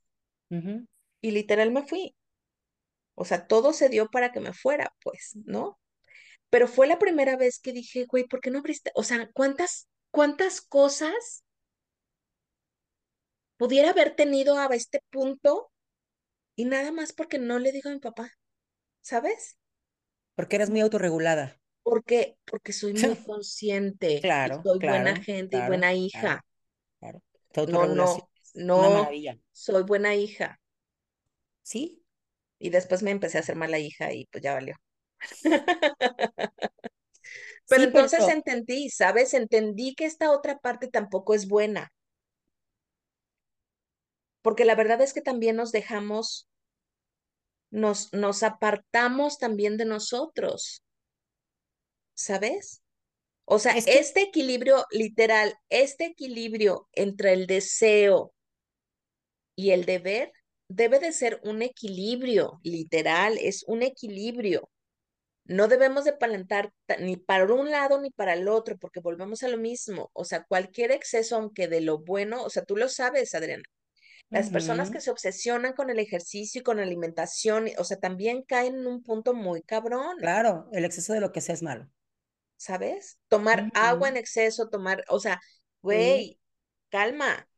Y 1.20 1.30
literal 1.32 1.70
me 1.72 1.82
fui. 1.86 2.14
O 3.14 3.24
sea, 3.24 3.46
todo 3.46 3.72
se 3.72 3.88
dio 3.88 4.08
para 4.10 4.32
que 4.32 4.40
me 4.40 4.52
fuera, 4.52 4.94
pues, 5.02 5.32
¿no? 5.44 5.78
Pero 6.50 6.68
fue 6.68 6.86
la 6.86 6.98
primera 6.98 7.36
vez 7.36 7.60
que 7.60 7.72
dije, 7.72 8.06
güey, 8.06 8.24
¿por 8.26 8.40
qué 8.40 8.50
no 8.50 8.60
abriste? 8.60 8.92
O 8.94 9.02
sea, 9.04 9.30
¿cuántas, 9.34 9.88
cuántas 10.10 10.60
cosas 10.62 11.44
pudiera 13.58 13.90
haber 13.90 14.14
tenido 14.16 14.58
a 14.58 14.66
este 14.74 15.02
punto 15.10 15.70
y 16.56 16.64
nada 16.64 16.90
más 16.90 17.12
porque 17.12 17.38
no 17.38 17.58
le 17.58 17.70
digo 17.70 17.90
a 17.90 17.92
mi 17.92 18.00
papá, 18.00 18.32
¿sabes? 19.02 19.58
Porque 20.34 20.56
eres 20.56 20.70
muy 20.70 20.80
autorregulada. 20.80 21.60
Porque, 21.82 22.36
porque 22.44 22.72
soy 22.72 22.94
muy 22.94 23.14
consciente 23.24 24.20
claro, 24.20 24.62
soy 24.64 24.80
claro, 24.80 25.04
buena 25.04 25.22
gente 25.22 25.56
y 25.56 25.66
buena 25.66 25.94
hija. 25.94 26.44
Claro, 26.98 27.22
No, 27.68 27.86
no, 27.86 28.16
no, 28.54 29.08
soy 29.52 29.82
buena 29.84 30.14
hija. 30.16 30.58
Sí. 31.62 32.02
Y 32.58 32.70
después 32.70 33.02
me 33.02 33.10
empecé 33.10 33.36
a 33.36 33.40
hacer 33.42 33.54
mala 33.54 33.78
hija 33.78 34.12
y 34.12 34.26
pues 34.26 34.42
ya 34.42 34.54
valió. 34.54 34.74
pero 37.68 37.82
entonces 37.84 38.26
entendí, 38.28 38.88
¿sabes? 38.90 39.34
Entendí 39.34 39.94
que 39.94 40.06
esta 40.06 40.32
otra 40.32 40.58
parte 40.58 40.88
tampoco 40.88 41.34
es 41.34 41.48
buena. 41.48 41.92
Porque 44.46 44.64
la 44.64 44.76
verdad 44.76 45.00
es 45.00 45.12
que 45.12 45.22
también 45.22 45.56
nos 45.56 45.72
dejamos, 45.72 46.48
nos, 47.72 48.12
nos 48.12 48.44
apartamos 48.44 49.38
también 49.38 49.76
de 49.76 49.86
nosotros. 49.86 50.84
¿Sabes? 52.14 52.80
O 53.44 53.58
sea, 53.58 53.76
este 53.76 54.22
equilibrio 54.22 54.84
literal, 54.92 55.52
este 55.68 56.04
equilibrio 56.04 56.88
entre 56.92 57.32
el 57.32 57.48
deseo 57.48 58.34
y 59.56 59.70
el 59.70 59.84
deber 59.84 60.30
debe 60.68 61.00
de 61.00 61.10
ser 61.10 61.40
un 61.42 61.62
equilibrio, 61.62 62.60
literal, 62.62 63.38
es 63.38 63.64
un 63.66 63.82
equilibrio. 63.82 64.70
No 65.42 65.66
debemos 65.66 66.04
de 66.04 66.12
palentar 66.12 66.72
ni 67.00 67.16
para 67.16 67.52
un 67.52 67.72
lado 67.72 68.00
ni 68.00 68.10
para 68.10 68.34
el 68.34 68.46
otro, 68.46 68.78
porque 68.78 69.00
volvemos 69.00 69.42
a 69.42 69.48
lo 69.48 69.58
mismo. 69.58 70.08
O 70.12 70.24
sea, 70.24 70.44
cualquier 70.44 70.92
exceso, 70.92 71.34
aunque 71.34 71.66
de 71.66 71.80
lo 71.80 71.98
bueno, 71.98 72.44
o 72.44 72.48
sea, 72.50 72.64
tú 72.64 72.76
lo 72.76 72.88
sabes, 72.88 73.34
Adriana. 73.34 73.64
Las 74.28 74.50
personas 74.50 74.90
que 74.90 75.00
se 75.00 75.10
obsesionan 75.10 75.72
con 75.72 75.88
el 75.88 75.98
ejercicio 76.00 76.60
y 76.60 76.64
con 76.64 76.78
la 76.78 76.82
alimentación, 76.82 77.68
o 77.78 77.84
sea, 77.84 77.98
también 77.98 78.42
caen 78.42 78.74
en 78.74 78.86
un 78.86 79.02
punto 79.02 79.34
muy 79.34 79.62
cabrón. 79.62 80.16
Claro, 80.18 80.68
el 80.72 80.84
exceso 80.84 81.12
de 81.12 81.20
lo 81.20 81.30
que 81.30 81.40
sea 81.40 81.54
es 81.54 81.62
malo. 81.62 81.88
¿Sabes? 82.56 83.18
Tomar 83.28 83.70
agua 83.74 84.08
en 84.08 84.16
exceso, 84.16 84.68
tomar, 84.68 85.04
o 85.08 85.20
sea, 85.20 85.40
güey, 85.82 86.40
calma, 86.88 87.48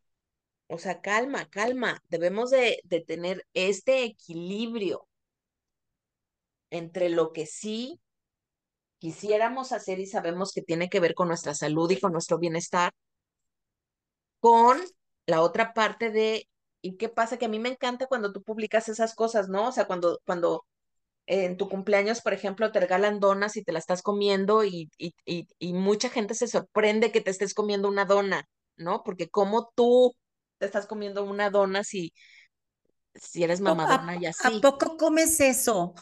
o 0.66 0.78
sea, 0.78 1.00
calma, 1.00 1.48
calma. 1.48 2.02
Debemos 2.08 2.50
de, 2.50 2.80
de 2.84 3.00
tener 3.00 3.46
este 3.54 4.04
equilibrio 4.04 5.08
entre 6.70 7.08
lo 7.08 7.32
que 7.32 7.46
sí 7.46 8.00
quisiéramos 8.98 9.72
hacer 9.72 10.00
y 10.00 10.06
sabemos 10.06 10.52
que 10.52 10.62
tiene 10.62 10.88
que 10.88 11.00
ver 11.00 11.14
con 11.14 11.28
nuestra 11.28 11.54
salud 11.54 11.90
y 11.90 12.00
con 12.00 12.12
nuestro 12.12 12.38
bienestar, 12.38 12.92
con 14.40 14.78
la 15.26 15.40
otra 15.40 15.72
parte 15.72 16.10
de, 16.10 16.48
¿y 16.82 16.96
qué 16.96 17.08
pasa? 17.08 17.38
Que 17.38 17.46
a 17.46 17.48
mí 17.48 17.58
me 17.58 17.70
encanta 17.70 18.06
cuando 18.06 18.32
tú 18.32 18.42
publicas 18.42 18.88
esas 18.88 19.14
cosas, 19.14 19.48
¿no? 19.48 19.68
O 19.68 19.72
sea, 19.72 19.86
cuando, 19.86 20.20
cuando 20.24 20.64
en 21.26 21.56
tu 21.56 21.68
cumpleaños, 21.68 22.22
por 22.22 22.32
ejemplo, 22.32 22.72
te 22.72 22.80
regalan 22.80 23.20
donas 23.20 23.56
y 23.56 23.62
te 23.64 23.72
la 23.72 23.78
estás 23.78 24.02
comiendo 24.02 24.64
y, 24.64 24.90
y, 24.98 25.14
y, 25.26 25.46
y 25.58 25.72
mucha 25.74 26.08
gente 26.08 26.34
se 26.34 26.48
sorprende 26.48 27.12
que 27.12 27.20
te 27.20 27.30
estés 27.30 27.54
comiendo 27.54 27.88
una 27.88 28.04
dona, 28.04 28.48
¿no? 28.76 29.02
Porque 29.04 29.28
como 29.28 29.70
tú 29.74 30.14
te 30.58 30.66
estás 30.66 30.86
comiendo 30.86 31.24
una 31.24 31.50
dona 31.50 31.84
si, 31.84 32.12
si 33.14 33.42
eres 33.42 33.60
mamadona 33.60 34.16
y 34.16 34.26
así. 34.26 34.58
¿A 34.58 34.60
poco 34.60 34.96
comes 34.96 35.40
eso? 35.40 35.94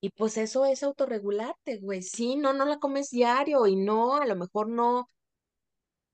Y 0.00 0.10
pues 0.10 0.36
eso 0.36 0.66
es 0.66 0.82
autorregularte, 0.82 1.78
güey. 1.78 2.02
Sí, 2.02 2.36
no, 2.36 2.52
no 2.52 2.66
la 2.66 2.78
comes 2.78 3.08
diario 3.08 3.66
y 3.66 3.76
no, 3.76 4.16
a 4.16 4.26
lo 4.26 4.36
mejor 4.36 4.68
no, 4.68 5.08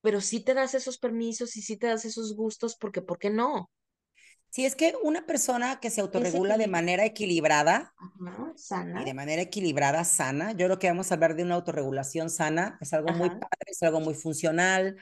pero 0.03 0.21
sí 0.21 0.41
te 0.45 0.55
das 0.55 0.75
esos 0.75 0.99
permisos 0.99 1.57
y 1.57 1.63
sí 1.63 1.77
te 1.77 1.89
das 1.89 2.05
esos 2.05 2.35
gustos 2.37 2.77
porque, 2.77 3.03
¿por 3.03 3.19
qué 3.19 3.31
no? 3.31 3.71
Si 4.51 4.65
es 4.67 4.75
que 4.77 4.95
una 5.03 5.27
persona 5.27 5.81
que 5.81 5.91
se 5.91 6.01
autorregula 6.01 6.59
de 6.59 6.69
manera 6.69 7.05
equilibrada 7.05 7.95
sana. 8.57 9.01
y 9.01 9.05
de 9.05 9.15
manera 9.15 9.43
equilibrada, 9.43 10.05
sana, 10.05 10.53
yo 10.53 10.67
creo 10.67 10.79
que 10.79 10.89
vamos 10.89 11.11
a 11.11 11.15
hablar 11.15 11.35
de 11.37 11.45
una 11.45 11.55
autorregulación 11.55 12.29
sana, 12.31 12.77
es 12.81 12.93
algo 12.93 13.13
muy 13.13 13.31
padre, 13.31 13.49
es 13.67 13.83
algo 13.83 14.01
muy 14.01 14.15
funcional, 14.15 14.97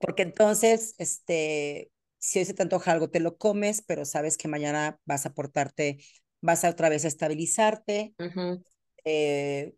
porque 0.00 0.22
entonces, 0.22 0.94
este, 0.98 1.90
si 2.18 2.40
hoy 2.40 2.44
se 2.46 2.54
te 2.54 2.62
antoja 2.62 2.92
algo, 2.92 3.10
te 3.10 3.20
lo 3.20 3.38
comes, 3.38 3.82
pero 3.86 4.04
sabes 4.04 4.38
que 4.38 4.48
mañana 4.48 5.00
vas 5.04 5.26
a 5.26 5.34
portarte 5.34 5.98
vas 6.42 6.64
a 6.64 6.70
otra 6.70 6.88
vez 6.88 7.04
a 7.04 7.08
estabilizarte. 7.08 8.14
eh, 9.04 9.74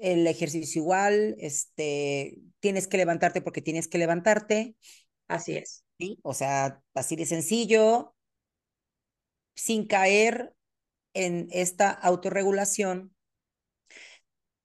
el 0.00 0.26
ejercicio 0.26 0.82
igual, 0.82 1.36
este, 1.38 2.38
tienes 2.60 2.86
que 2.86 2.96
levantarte 2.96 3.42
porque 3.42 3.62
tienes 3.62 3.88
que 3.88 3.98
levantarte. 3.98 4.76
Así 5.28 5.56
es. 5.56 5.84
¿sí? 5.98 6.18
O 6.22 6.34
sea, 6.34 6.82
así 6.94 7.16
de 7.16 7.26
sencillo, 7.26 8.14
sin 9.54 9.86
caer 9.86 10.54
en 11.14 11.48
esta 11.52 11.90
autorregulación, 11.90 13.14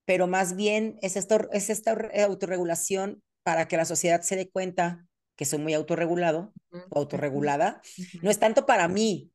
pero 0.05 0.27
más 0.27 0.55
bien 0.55 0.97
es, 1.01 1.15
esto, 1.15 1.51
es 1.51 1.69
esta 1.69 1.97
autorregulación 2.25 3.23
para 3.43 3.67
que 3.67 3.77
la 3.77 3.85
sociedad 3.85 4.21
se 4.21 4.35
dé 4.35 4.49
cuenta 4.49 5.07
que 5.35 5.45
soy 5.45 5.59
muy 5.59 5.73
autorregulado 5.73 6.53
o 6.71 6.99
autorregulada. 6.99 7.81
No 8.21 8.29
es 8.29 8.39
tanto 8.39 8.65
para 8.65 8.87
mí, 8.87 9.31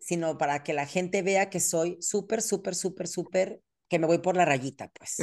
sino 0.00 0.36
para 0.36 0.62
que 0.62 0.74
la 0.74 0.86
gente 0.86 1.22
vea 1.22 1.48
que 1.48 1.60
soy 1.60 1.96
súper, 2.00 2.42
súper, 2.42 2.74
súper, 2.74 3.08
súper, 3.08 3.62
que 3.90 3.98
me 3.98 4.06
voy 4.06 4.18
por 4.18 4.36
la 4.36 4.44
rayita, 4.44 4.90
pues. 4.96 5.16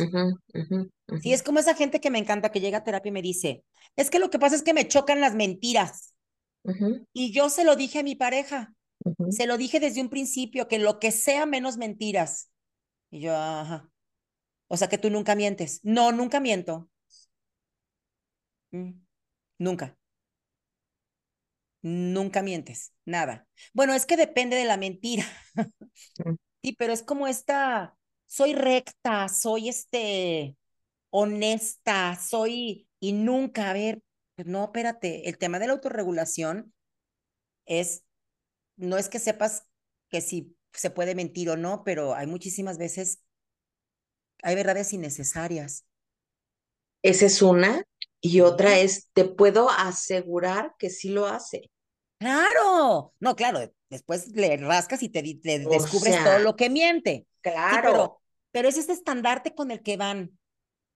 Sí, 1.22 1.32
es 1.34 1.42
como 1.42 1.60
esa 1.60 1.74
gente 1.74 2.02
que 2.02 2.12
me 2.12 2.20
encanta, 2.20 2.52
que 2.52 2.60
llega 2.60 2.80
a 2.80 2.84
terapia 2.84 3.10
y 3.10 3.14
me 3.14 3.22
dice, 3.22 3.64
es 3.96 4.10
que 4.10 4.20
lo 4.20 4.30
que 4.30 4.40
pasa 4.40 4.56
es 4.56 4.62
que 4.62 4.74
me 4.74 4.88
chocan 4.88 5.22
las 5.22 5.34
mentiras. 5.34 6.14
Y 7.14 7.32
yo 7.32 7.50
se 7.50 7.64
lo 7.64 7.78
dije 7.78 8.00
a 8.00 8.04
mi 8.04 8.16
pareja, 8.16 8.74
se 9.30 9.48
lo 9.48 9.58
dije 9.58 9.80
desde 9.80 10.02
un 10.02 10.10
principio, 10.10 10.68
que 10.68 10.80
lo 10.80 11.00
que 11.00 11.12
sea 11.12 11.46
menos 11.46 11.78
mentiras. 11.78 12.52
Y 13.10 13.22
yo, 13.22 13.36
ajá. 13.36 13.90
O 14.68 14.76
sea 14.76 14.90
que 14.90 14.98
tú 14.98 15.10
nunca 15.10 15.34
mientes. 15.34 15.80
No, 15.84 16.12
nunca 16.12 16.42
miento. 16.42 16.90
Mm, 18.72 18.92
nunca. 19.60 19.98
Nunca 21.82 22.42
mientes, 22.42 22.94
nada. 23.06 23.48
Bueno, 23.74 23.94
es 23.94 24.06
que 24.06 24.18
depende 24.18 24.58
de 24.58 24.66
la 24.66 24.76
mentira. 24.76 25.24
Mm. 25.56 26.36
sí, 26.64 26.76
pero 26.78 26.92
es 26.92 27.02
como 27.02 27.28
esta, 27.28 27.97
soy 28.28 28.54
recta, 28.54 29.28
soy 29.30 29.70
este, 29.70 30.56
honesta, 31.10 32.16
soy, 32.16 32.88
y 33.00 33.14
nunca, 33.14 33.70
a 33.70 33.74
ver, 33.74 34.02
pues 34.36 34.48
no, 34.48 34.66
espérate, 34.66 35.28
el 35.30 35.38
tema 35.38 35.60
de 35.60 35.68
la 35.68 35.74
autorregulación 35.74 36.74
es, 37.66 38.04
no 38.76 38.98
es 38.98 39.10
que 39.10 39.20
sepas 39.20 39.64
que 40.10 40.22
si 40.22 40.56
se 40.74 40.92
puede 40.92 41.16
mentir 41.16 41.50
o 41.50 41.58
no, 41.58 41.84
pero 41.84 42.14
hay 42.14 42.28
muchísimas 42.28 42.78
veces, 42.78 43.20
hay 44.44 44.56
verdades 44.56 44.94
innecesarias. 44.94 45.86
Esa 47.02 47.26
es 47.26 47.42
una. 47.42 47.84
Y 48.20 48.42
otra 48.42 48.80
es, 48.80 49.10
te 49.14 49.26
puedo 49.26 49.70
asegurar 49.70 50.76
que 50.78 50.90
sí 50.90 51.10
lo 51.10 51.28
hace. 51.28 51.72
Claro, 52.20 53.14
no, 53.20 53.36
claro, 53.36 53.72
después 53.90 54.30
le 54.30 54.58
rascas 54.58 55.04
y 55.04 55.10
te, 55.10 55.22
descubres 55.22 56.24
todo 56.24 56.40
lo 56.40 56.56
que 56.56 56.70
miente. 56.70 57.28
Claro. 57.52 58.20
pero, 58.52 58.70
es 58.70 58.78
este 58.78 58.94
estandarte 58.94 59.54
con 59.54 59.72
el 59.72 59.82
que 59.82 59.98
van. 59.98 60.38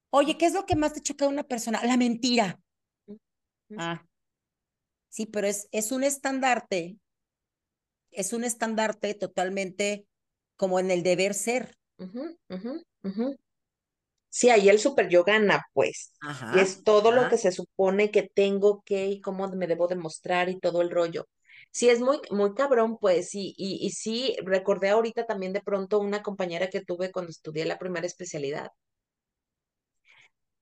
Oye, 0.09 0.37
¿qué 0.37 0.45
es 0.45 0.53
lo 0.53 0.65
que 0.65 0.75
más 0.75 0.93
te 0.93 1.01
choca 1.01 1.25
de 1.25 1.31
una 1.31 1.43
persona? 1.43 1.83
La 1.85 1.97
mentira. 1.97 2.59
Ah, 3.77 4.05
sí, 5.09 5.25
pero 5.25 5.47
es, 5.47 5.67
es 5.71 5.91
un 5.91 6.03
estandarte, 6.03 6.97
es 8.11 8.33
un 8.33 8.43
estandarte 8.43 9.13
totalmente 9.13 10.05
como 10.57 10.79
en 10.79 10.91
el 10.91 11.03
deber 11.03 11.33
ser. 11.33 11.77
Sí, 14.29 14.49
ahí 14.49 14.69
el 14.69 14.79
super 14.79 15.09
yo 15.09 15.23
gana, 15.23 15.65
pues. 15.73 16.13
y 16.55 16.59
es 16.59 16.83
todo 16.83 17.11
lo 17.11 17.27
que 17.29 17.37
se 17.37 17.51
supone 17.51 18.11
que 18.11 18.23
tengo 18.23 18.81
que 18.85 19.07
y 19.07 19.21
cómo 19.21 19.47
me 19.49 19.67
debo 19.67 19.87
demostrar 19.87 20.49
y 20.49 20.59
todo 20.59 20.81
el 20.81 20.89
rollo. 20.89 21.27
Sí, 21.71 21.89
es 21.89 21.99
muy, 22.01 22.19
muy 22.31 22.53
cabrón, 22.53 22.97
pues, 22.99 23.33
y, 23.35 23.53
y, 23.57 23.85
y 23.85 23.89
sí, 23.91 24.35
recordé 24.45 24.89
ahorita 24.89 25.25
también 25.25 25.51
de 25.53 25.61
pronto 25.61 25.99
una 25.99 26.21
compañera 26.23 26.69
que 26.69 26.81
tuve 26.83 27.11
cuando 27.11 27.31
estudié 27.31 27.65
la 27.65 27.77
primera 27.79 28.05
especialidad, 28.07 28.69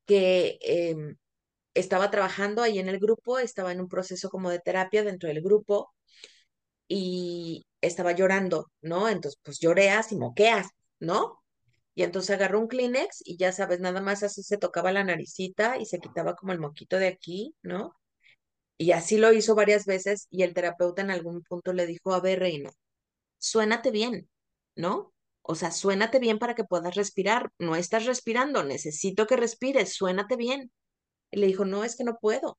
que 0.05 0.57
em, 0.61 1.17
estaba 1.73 2.11
trabajando 2.11 2.63
ahí 2.63 2.79
en 2.79 2.89
el 2.89 2.99
grupo, 2.99 3.39
estaba 3.39 3.71
en 3.71 3.81
un 3.81 3.89
proceso 3.89 4.29
como 4.29 4.49
de 4.51 4.59
terapia 4.59 5.03
dentro 5.03 5.29
del 5.29 5.41
grupo 5.43 5.93
y 6.87 7.65
estaba 7.81 8.13
llorando, 8.13 8.71
¿no? 8.81 9.09
Entonces, 9.09 9.39
pues 9.43 9.59
lloreas 9.59 10.11
y 10.11 10.17
moqueas, 10.17 10.69
¿no? 10.99 11.43
Y 11.95 12.03
entonces 12.03 12.31
agarró 12.37 12.59
un 12.61 12.69
Kleenex 12.69 13.21
y 13.25 13.37
ya 13.37 13.53
sabes, 13.53 13.81
nada 13.81 14.01
más 14.01 14.23
así 14.23 14.43
se 14.43 14.57
tocaba 14.59 14.93
la 14.93 15.05
naricita 15.05 15.77
y 15.79 15.87
se 15.87 15.99
quitaba 15.99 16.35
como 16.35 16.53
el 16.53 16.59
moquito 16.61 16.97
de 16.99 17.09
aquí, 17.09 17.55
¿no? 17.63 17.98
Y 18.81 18.93
así 18.93 19.17
lo 19.17 19.33
hizo 19.33 19.55
varias 19.55 19.85
veces 19.85 20.27
y 20.31 20.43
el 20.43 20.53
terapeuta 20.53 21.01
en 21.01 21.11
algún 21.11 21.43
punto 21.43 21.73
le 21.73 21.85
dijo, 21.85 22.13
a 22.13 22.21
ver, 22.21 22.39
Reina, 22.39 22.71
suénate 23.37 23.91
bien, 23.91 24.29
¿no? 24.75 25.13
O 25.41 25.55
sea, 25.55 25.71
suénate 25.71 26.19
bien 26.19 26.39
para 26.39 26.55
que 26.55 26.63
puedas 26.63 26.95
respirar. 26.95 27.51
No 27.59 27.75
estás 27.75 28.05
respirando, 28.05 28.63
necesito 28.63 29.27
que 29.27 29.35
respires, 29.35 29.93
suénate 29.93 30.37
bien. 30.37 30.71
Y 31.31 31.39
le 31.39 31.47
dijo, 31.47 31.65
no, 31.65 31.83
es 31.83 31.97
que 31.97 32.05
no 32.05 32.19
puedo. 32.21 32.57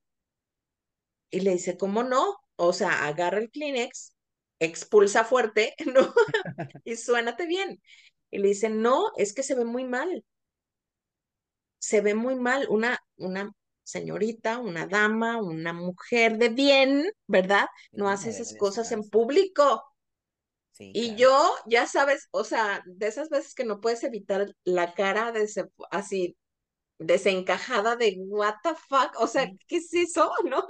Y 1.31 1.39
le 1.41 1.53
dice, 1.53 1.75
¿cómo 1.77 2.03
no? 2.03 2.37
O 2.55 2.71
sea, 2.73 3.07
agarra 3.07 3.39
el 3.39 3.49
Kleenex, 3.49 4.13
expulsa 4.59 5.23
fuerte, 5.25 5.73
¿no? 5.95 6.13
y 6.83 6.97
suénate 6.97 7.47
bien. 7.47 7.81
Y 8.29 8.39
le 8.39 8.49
dice, 8.49 8.69
no, 8.69 9.11
es 9.17 9.33
que 9.33 9.41
se 9.41 9.55
ve 9.55 9.65
muy 9.65 9.85
mal. 9.85 10.23
Se 11.79 12.01
ve 12.01 12.13
muy 12.13 12.35
mal. 12.35 12.67
Una, 12.69 12.99
una 13.17 13.51
señorita, 13.83 14.59
una 14.59 14.85
dama, 14.87 15.41
una 15.41 15.73
mujer 15.73 16.37
de 16.37 16.49
bien, 16.49 17.11
¿verdad? 17.27 17.67
No 17.91 18.09
hace 18.09 18.29
esas 18.29 18.55
cosas 18.57 18.91
en 18.91 19.09
público. 19.09 19.83
y 20.77 21.15
yo, 21.15 21.53
ya 21.67 21.85
sabes, 21.85 22.27
o 22.31 22.43
sea, 22.43 22.81
de 22.85 23.07
esas 23.07 23.29
veces 23.29 23.53
que 23.53 23.65
no 23.65 23.81
puedes 23.81 24.03
evitar 24.03 24.47
la 24.63 24.93
cara 24.93 25.31
de 25.31 25.43
ese, 25.43 25.65
así 25.91 26.35
desencajada 26.97 27.95
de 27.95 28.15
what 28.27 28.55
the 28.63 28.71
fuck, 28.87 29.19
o 29.19 29.27
sea, 29.27 29.49
¿qué 29.67 29.77
es 29.77 29.93
eso, 29.93 30.31
no? 30.49 30.65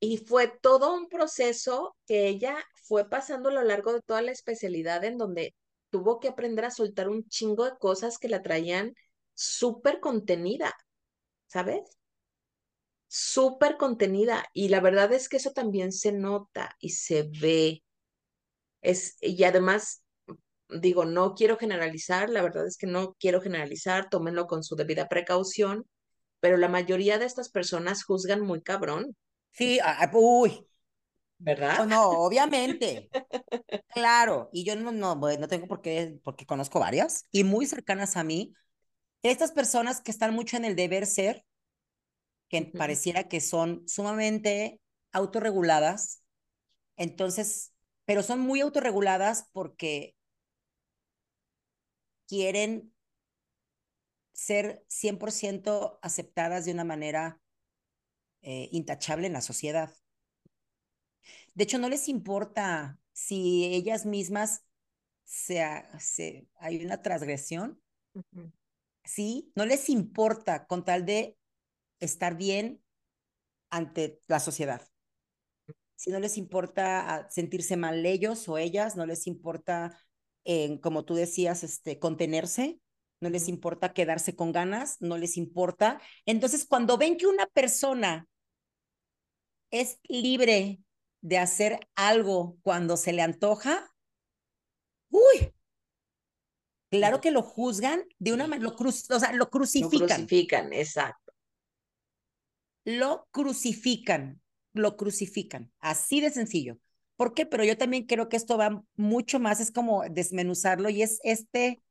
Y 0.00 0.18
fue 0.18 0.48
todo 0.48 0.94
un 0.94 1.08
proceso 1.08 1.96
que 2.06 2.28
ella 2.28 2.56
fue 2.84 3.08
pasando 3.08 3.48
a 3.48 3.52
lo 3.52 3.62
largo 3.62 3.92
de 3.92 4.02
toda 4.02 4.22
la 4.22 4.32
especialidad 4.32 5.04
en 5.04 5.16
donde 5.16 5.54
tuvo 5.90 6.18
que 6.20 6.28
aprender 6.28 6.64
a 6.64 6.70
soltar 6.70 7.08
un 7.08 7.28
chingo 7.28 7.64
de 7.64 7.76
cosas 7.78 8.18
que 8.18 8.28
la 8.28 8.42
traían 8.42 8.94
súper 9.34 10.00
contenida, 10.00 10.74
¿sabes? 11.52 11.82
Súper 13.08 13.76
contenida. 13.76 14.44
Y 14.54 14.70
la 14.70 14.80
verdad 14.80 15.12
es 15.12 15.28
que 15.28 15.36
eso 15.36 15.52
también 15.52 15.92
se 15.92 16.12
nota 16.12 16.74
y 16.80 16.90
se 16.90 17.28
ve. 17.40 17.82
Es, 18.80 19.18
y 19.20 19.44
además, 19.44 20.02
digo, 20.70 21.04
no 21.04 21.34
quiero 21.34 21.58
generalizar, 21.58 22.30
la 22.30 22.40
verdad 22.40 22.66
es 22.66 22.78
que 22.78 22.86
no 22.86 23.14
quiero 23.20 23.42
generalizar, 23.42 24.08
tómenlo 24.08 24.46
con 24.46 24.64
su 24.64 24.76
debida 24.76 25.08
precaución, 25.08 25.84
pero 26.40 26.56
la 26.56 26.68
mayoría 26.68 27.18
de 27.18 27.26
estas 27.26 27.50
personas 27.50 28.02
juzgan 28.02 28.40
muy 28.40 28.62
cabrón. 28.62 29.14
Sí, 29.50 29.78
uy, 30.14 30.66
¿verdad? 31.36 31.84
no, 31.86 32.08
obviamente. 32.08 33.10
claro, 33.88 34.48
y 34.54 34.64
yo 34.64 34.74
no, 34.74 34.90
no, 34.90 35.14
no 35.16 35.48
tengo 35.48 35.68
por 35.68 35.82
qué, 35.82 36.18
porque 36.24 36.46
conozco 36.46 36.80
varias 36.80 37.26
y 37.30 37.44
muy 37.44 37.66
cercanas 37.66 38.16
a 38.16 38.24
mí. 38.24 38.54
Estas 39.22 39.52
personas 39.52 40.00
que 40.00 40.10
están 40.10 40.34
mucho 40.34 40.56
en 40.56 40.64
el 40.64 40.76
deber 40.76 41.06
ser, 41.06 41.44
que 42.48 42.62
pareciera 42.62 43.28
que 43.28 43.40
son 43.40 43.88
sumamente 43.88 44.80
autorreguladas, 45.12 46.22
entonces, 46.96 47.72
pero 48.04 48.22
son 48.22 48.40
muy 48.40 48.60
autorreguladas 48.60 49.48
porque 49.52 50.14
quieren 52.26 52.92
ser 54.32 54.84
100% 54.88 55.98
aceptadas 56.02 56.64
de 56.64 56.72
una 56.72 56.84
manera 56.84 57.40
eh, 58.42 58.68
intachable 58.72 59.26
en 59.26 59.34
la 59.34 59.40
sociedad. 59.40 59.94
De 61.54 61.64
hecho, 61.64 61.78
no 61.78 61.88
les 61.88 62.08
importa 62.08 62.98
si 63.12 63.66
ellas 63.66 64.06
mismas 64.06 64.64
se, 65.24 65.64
se 65.98 66.48
hay 66.56 66.84
una 66.84 67.02
transgresión, 67.02 67.80
¿sí? 69.04 69.52
No 69.54 69.66
les 69.66 69.88
importa 69.88 70.66
con 70.66 70.84
tal 70.84 71.04
de 71.06 71.36
estar 72.00 72.36
bien 72.36 72.82
ante 73.70 74.20
la 74.26 74.40
sociedad. 74.40 74.82
Si 75.94 76.10
no 76.10 76.18
les 76.18 76.36
importa 76.36 77.14
ah, 77.14 77.30
sentirse 77.30 77.76
mal 77.76 78.04
ellos 78.04 78.48
o 78.48 78.58
ellas, 78.58 78.96
no 78.96 79.06
les 79.06 79.26
importa, 79.26 79.98
como 80.80 81.04
tú 81.04 81.14
decías, 81.14 81.62
este, 81.62 81.98
contenerse, 81.98 82.80
no 83.20 83.30
les 83.30 83.48
importa 83.48 83.92
quedarse 83.92 84.34
con 84.34 84.50
ganas, 84.50 84.96
no 85.00 85.16
les 85.16 85.36
importa. 85.36 86.00
Entonces, 86.26 86.66
cuando 86.66 86.98
ven 86.98 87.16
que 87.16 87.28
una 87.28 87.46
persona 87.46 88.26
es 89.70 90.00
libre 90.08 90.80
de 91.20 91.38
hacer 91.38 91.80
algo 91.94 92.58
cuando 92.62 92.96
se 92.96 93.12
le 93.12 93.22
antoja, 93.22 93.88
uy, 95.10 95.51
claro 96.98 97.20
que 97.20 97.30
lo 97.30 97.42
juzgan 97.42 98.04
de 98.18 98.32
una 98.32 98.46
manera, 98.46 98.70
lo, 98.70 98.88
o 98.88 98.92
sea, 98.92 99.32
lo 99.32 99.50
crucifican. 99.50 100.00
Lo 100.00 100.06
crucifican, 100.06 100.72
exacto. 100.72 101.32
Lo 102.84 103.28
crucifican, 103.30 104.40
lo 104.72 104.96
crucifican, 104.96 105.72
así 105.78 106.20
de 106.20 106.30
sencillo. 106.30 106.78
¿Por 107.16 107.34
qué? 107.34 107.46
Pero 107.46 107.64
yo 107.64 107.78
también 107.78 108.06
creo 108.06 108.28
que 108.28 108.36
esto 108.36 108.58
va 108.58 108.82
mucho 108.96 109.38
más, 109.38 109.60
es 109.60 109.70
como 109.70 110.02
desmenuzarlo 110.10 110.88
y 110.88 111.02
es 111.02 111.20
este 111.22 111.82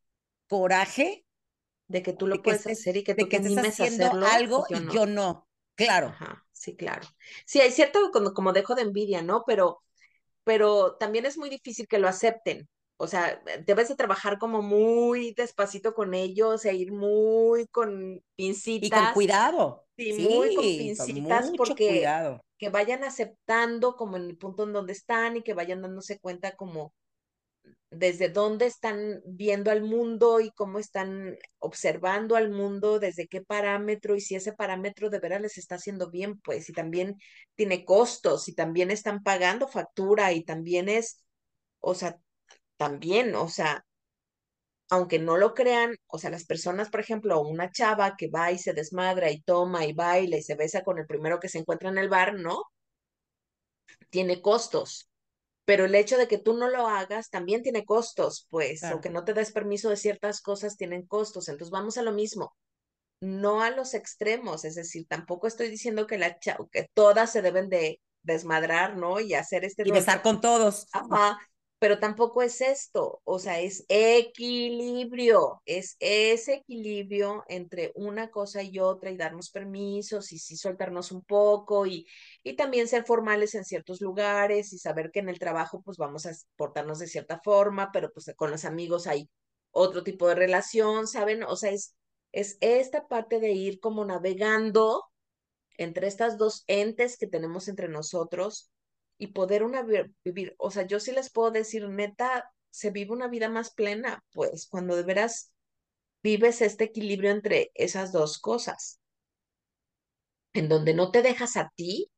coraje 0.48 1.26
de 1.88 2.04
que 2.04 2.14
tú 2.14 2.28
lo 2.28 2.42
puedes 2.42 2.66
hacer 2.68 2.98
y 2.98 3.04
que 3.04 3.16
tú 3.16 3.28
que 3.28 3.40
te 3.40 3.60
haciendo 3.60 4.12
algo 4.26 4.66
y 4.70 4.94
yo 4.94 5.06
no. 5.06 5.48
Claro. 5.76 6.14
sí, 6.52 6.76
claro. 6.76 7.08
Sí, 7.46 7.60
hay 7.60 7.72
cierto 7.72 8.12
como, 8.12 8.34
como 8.34 8.54
dejo 8.54 8.76
de 8.76 8.84
envidia, 8.84 9.22
¿no? 9.22 9.44
Pero, 9.48 9.82
pero 10.44 10.96
también 10.96 11.26
es 11.26 11.38
muy 11.38 11.50
difícil 11.50 11.88
que 11.88 12.00
lo 12.00 12.08
acepten. 12.08 12.68
O 13.02 13.08
sea, 13.08 13.42
debes 13.66 13.90
de 13.90 13.96
trabajar 13.96 14.38
como 14.38 14.62
muy 14.62 15.34
despacito 15.34 15.96
con 15.96 16.14
ellos 16.14 16.64
e 16.66 16.76
ir 16.76 16.92
muy 16.92 17.66
con 17.68 18.24
pincitas. 18.36 18.88
Y 18.88 18.92
con 18.92 19.14
cuidado. 19.14 19.88
Sí, 19.98 20.14
muy 20.14 20.54
con 20.54 20.64
pincitas 20.64 21.52
porque 21.58 21.88
cuidado. 21.88 22.42
que 22.60 22.70
vayan 22.70 23.04
aceptando 23.04 23.96
como 23.96 24.18
en 24.18 24.26
el 24.26 24.38
punto 24.38 24.66
en 24.66 24.74
donde 24.74 24.94
están 24.94 25.36
y 25.36 25.42
que 25.42 25.56
vayan 25.56 25.82
dándose 25.82 26.20
cuenta 26.20 26.56
como 26.56 26.94
desde 27.90 28.30
dónde 28.30 28.68
están 28.68 29.24
viendo 29.26 29.72
al 29.72 29.82
mundo 29.82 30.40
y 30.40 30.52
cómo 30.52 30.78
están 30.78 31.40
observando 31.58 32.36
al 32.36 32.52
mundo, 32.52 33.00
desde 33.00 33.28
qué 33.28 33.42
parámetro 33.42 34.16
y 34.16 34.22
si 34.22 34.36
ese 34.36 34.54
parámetro 34.54 35.10
de 35.10 35.20
veras 35.20 35.42
les 35.42 35.58
está 35.58 35.76
haciendo 35.76 36.12
bien, 36.12 36.40
pues, 36.40 36.70
y 36.70 36.74
también 36.74 37.18
tiene 37.56 37.84
costos 37.84 38.48
y 38.48 38.54
también 38.54 38.92
están 38.92 39.24
pagando 39.24 39.68
factura 39.68 40.32
y 40.34 40.44
también 40.44 40.88
es, 40.88 41.24
o 41.80 41.96
sea, 41.96 42.20
también, 42.82 43.36
o 43.36 43.48
sea, 43.48 43.86
aunque 44.90 45.20
no 45.20 45.38
lo 45.38 45.54
crean, 45.54 45.96
o 46.08 46.18
sea, 46.18 46.32
las 46.32 46.46
personas, 46.46 46.90
por 46.90 47.00
ejemplo, 47.00 47.40
una 47.42 47.72
chava 47.72 48.16
que 48.18 48.28
va 48.28 48.52
y 48.52 48.58
se 48.58 48.74
desmadra 48.74 49.30
y 49.30 49.42
toma 49.42 49.86
y 49.86 49.94
baila 49.94 50.38
y 50.38 50.42
se 50.42 50.56
besa 50.56 50.84
con 50.84 50.98
el 50.98 51.06
primero 51.06 51.40
que 51.40 51.48
se 51.48 51.60
encuentra 51.60 51.90
en 51.90 52.00
el 52.00 52.10
bar, 52.10 52.34
¿no? 52.34 52.64
Tiene 54.10 54.42
costos 54.42 55.12
pero 55.64 55.86
el 55.86 55.96
hecho 55.96 56.18
de 56.18 56.28
que 56.28 56.40
tú 56.40 56.58
no 56.58 56.70
lo 56.70 56.88
hagas 56.88 57.30
también 57.30 57.62
tiene 57.62 57.86
costos, 57.86 58.48
pues, 58.50 58.84
o 58.84 59.00
que 59.00 59.12
no 59.12 59.24
te 59.24 59.34
des 59.34 59.52
permiso 59.52 59.90
de 59.90 59.96
ciertas 59.96 60.42
cosas 60.42 60.76
tienen 60.76 61.06
costos. 61.06 61.48
Entonces 61.48 61.72
vamos 61.72 61.98
a 61.98 62.02
lo 62.02 62.12
mismo, 62.12 62.56
no 63.22 63.62
a 63.62 63.70
los 63.70 63.94
extremos, 63.94 64.66
es 64.66 64.76
decir, 64.76 65.06
tampoco 65.08 65.48
estoy 65.48 65.70
diciendo 65.70 66.08
que, 66.08 66.18
la 66.18 66.38
que 66.40 66.90
todas 66.94 67.32
se 67.32 67.42
deben 67.42 67.70
de 67.70 68.02
desmadrar, 68.24 68.98
¿no? 68.98 69.20
Y 69.20 69.34
hacer 69.34 69.64
este... 69.64 69.84
Y 69.86 69.92
besar 69.92 70.22
con 70.22 70.42
todos. 70.42 70.88
Ajá, 70.92 71.38
pero 71.82 71.98
tampoco 71.98 72.44
es 72.44 72.62
esto, 72.62 73.22
o 73.24 73.40
sea, 73.40 73.60
es 73.60 73.86
equilibrio, 73.90 75.64
es 75.66 75.98
ese 76.00 76.54
equilibrio 76.58 77.44
entre 77.48 77.92
una 77.96 78.30
cosa 78.30 78.62
y 78.62 78.78
otra 78.78 79.10
y 79.10 79.18
darnos 79.18 79.50
permisos 79.50 80.32
y 80.32 80.38
sí 80.38 80.58
soltarnos 80.58 81.12
un 81.12 81.24
poco 81.24 81.88
y, 81.88 82.06
y 82.44 82.56
también 82.56 82.88
ser 82.88 83.04
formales 83.04 83.56
en 83.56 83.66
ciertos 83.66 84.00
lugares 84.00 84.74
y 84.74 84.78
saber 84.78 85.10
que 85.12 85.22
en 85.22 85.30
el 85.30 85.40
trabajo 85.40 85.82
pues 85.82 85.98
vamos 85.98 86.28
a 86.28 86.34
portarnos 86.56 87.00
de 87.00 87.08
cierta 87.08 87.40
forma, 87.44 87.92
pero 87.92 88.12
pues 88.14 88.32
con 88.36 88.52
los 88.52 88.64
amigos 88.64 89.08
hay 89.08 89.28
otro 89.72 90.04
tipo 90.04 90.28
de 90.28 90.36
relación, 90.36 91.08
¿saben? 91.08 91.42
O 91.44 91.56
sea, 91.56 91.72
es, 91.72 91.96
es 92.32 92.58
esta 92.62 93.08
parte 93.08 93.40
de 93.40 93.54
ir 93.54 93.80
como 93.80 94.06
navegando 94.06 95.04
entre 95.78 96.08
estas 96.08 96.38
dos 96.38 96.64
entes 96.68 97.18
que 97.18 97.28
tenemos 97.28 97.68
entre 97.68 97.90
nosotros 97.90 98.72
y 99.22 99.28
poder 99.28 99.64
una 99.64 99.84
vivir, 100.24 100.56
o 100.58 100.72
sea, 100.72 100.88
yo 100.88 101.00
sí 101.00 101.12
les 101.12 101.32
puedo 101.32 101.52
decir, 101.52 101.88
neta, 101.88 102.52
se 102.72 102.90
vive 102.90 103.12
una 103.12 103.28
vida 103.28 103.50
más 103.50 103.72
plena, 103.72 104.26
pues 104.34 104.66
cuando 104.68 104.96
de 104.96 105.04
veras 105.04 105.52
vives 106.24 106.62
este 106.64 106.86
equilibrio 106.86 107.30
entre 107.32 107.72
esas 107.76 108.12
dos 108.12 108.40
cosas, 108.40 109.00
en 110.54 110.70
donde 110.70 110.96
no 110.96 111.12
te 111.12 111.22
dejas 111.22 111.56
a 111.56 111.72
ti 111.76 112.10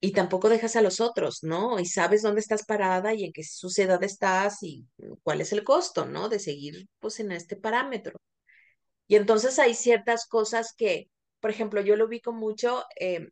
y 0.00 0.12
tampoco 0.12 0.50
dejas 0.50 0.76
a 0.76 0.82
los 0.82 1.00
otros, 1.00 1.42
¿no? 1.42 1.80
Y 1.80 1.86
sabes 1.86 2.20
dónde 2.22 2.40
estás 2.40 2.66
parada 2.66 3.14
y 3.14 3.24
en 3.24 3.32
qué 3.32 3.42
sociedad 3.42 4.02
estás 4.04 4.62
y 4.62 4.86
cuál 5.22 5.40
es 5.40 5.52
el 5.52 5.64
costo, 5.64 6.04
¿no? 6.04 6.28
De 6.28 6.40
seguir, 6.40 6.88
pues, 7.00 7.20
en 7.20 7.32
este 7.32 7.56
parámetro. 7.56 8.20
Y 9.08 9.16
entonces 9.16 9.58
hay 9.58 9.74
ciertas 9.74 10.26
cosas 10.26 10.74
que, 10.76 11.10
por 11.40 11.50
ejemplo, 11.50 11.80
yo 11.80 11.96
lo 11.96 12.06
ubico 12.06 12.32
mucho, 12.32 12.84
eh, 13.00 13.28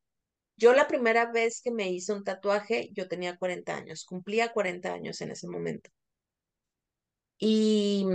yo 0.56 0.72
la 0.72 0.88
primera 0.88 1.30
vez 1.32 1.60
que 1.62 1.70
me 1.70 1.90
hice 1.90 2.12
un 2.12 2.24
tatuaje, 2.24 2.90
yo 2.92 3.08
tenía 3.08 3.36
40 3.38 3.76
años, 3.76 4.04
cumplía 4.04 4.52
40 4.52 4.92
años 4.92 5.20
en 5.20 5.30
ese 5.32 5.48
momento. 5.48 5.90
Y 7.38 8.06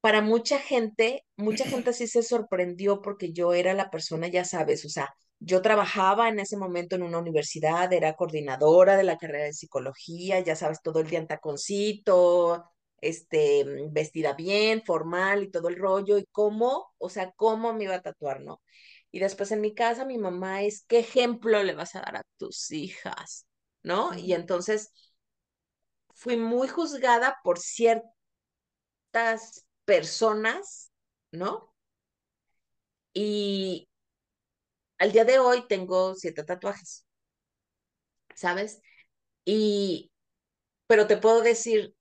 para 0.00 0.22
mucha 0.22 0.58
gente, 0.58 1.24
mucha 1.36 1.64
gente 1.66 1.92
sí 1.92 2.06
se 2.06 2.22
sorprendió 2.22 3.02
porque 3.02 3.32
yo 3.32 3.54
era 3.54 3.74
la 3.74 3.90
persona, 3.90 4.28
ya 4.28 4.44
sabes, 4.44 4.84
o 4.84 4.88
sea, 4.88 5.14
yo 5.40 5.62
trabajaba 5.62 6.28
en 6.28 6.38
ese 6.40 6.56
momento 6.56 6.96
en 6.96 7.02
una 7.02 7.18
universidad, 7.18 7.92
era 7.92 8.14
coordinadora 8.14 8.96
de 8.96 9.04
la 9.04 9.16
carrera 9.18 9.44
de 9.44 9.52
psicología, 9.54 10.40
ya 10.40 10.54
sabes, 10.56 10.82
todo 10.82 11.00
el 11.00 11.08
día 11.08 11.18
en 11.18 11.26
taconcito, 11.26 12.64
este, 13.00 13.64
vestida 13.90 14.34
bien, 14.34 14.82
formal 14.84 15.44
y 15.44 15.50
todo 15.50 15.68
el 15.68 15.76
rollo, 15.76 16.18
y 16.18 16.26
cómo, 16.30 16.92
o 16.98 17.08
sea, 17.08 17.32
cómo 17.36 17.72
me 17.72 17.84
iba 17.84 17.94
a 17.96 18.02
tatuar, 18.02 18.42
¿no? 18.42 18.60
Y 19.12 19.20
después 19.20 19.50
en 19.52 19.60
mi 19.60 19.74
casa 19.74 20.04
mi 20.04 20.18
mamá 20.18 20.62
es, 20.62 20.84
¿qué 20.88 21.00
ejemplo 21.00 21.62
le 21.62 21.74
vas 21.74 21.94
a 21.96 22.00
dar 22.00 22.16
a 22.16 22.24
tus 22.38 22.70
hijas? 22.72 23.46
¿No? 23.82 24.14
Y 24.14 24.34
entonces 24.34 24.92
fui 26.14 26.36
muy 26.36 26.68
juzgada 26.68 27.38
por 27.42 27.58
ciertas 27.58 28.12
personas, 29.84 30.90
¿no? 31.32 31.72
Y 33.14 33.86
al 34.98 35.10
día 35.10 35.24
de 35.24 35.40
hoy 35.40 35.66
tengo 35.66 36.14
siete 36.14 36.44
tatuajes, 36.44 37.04
¿sabes? 38.34 38.80
Y, 39.44 40.12
pero 40.86 41.06
te 41.08 41.16
puedo 41.18 41.42
decir, 41.42 41.94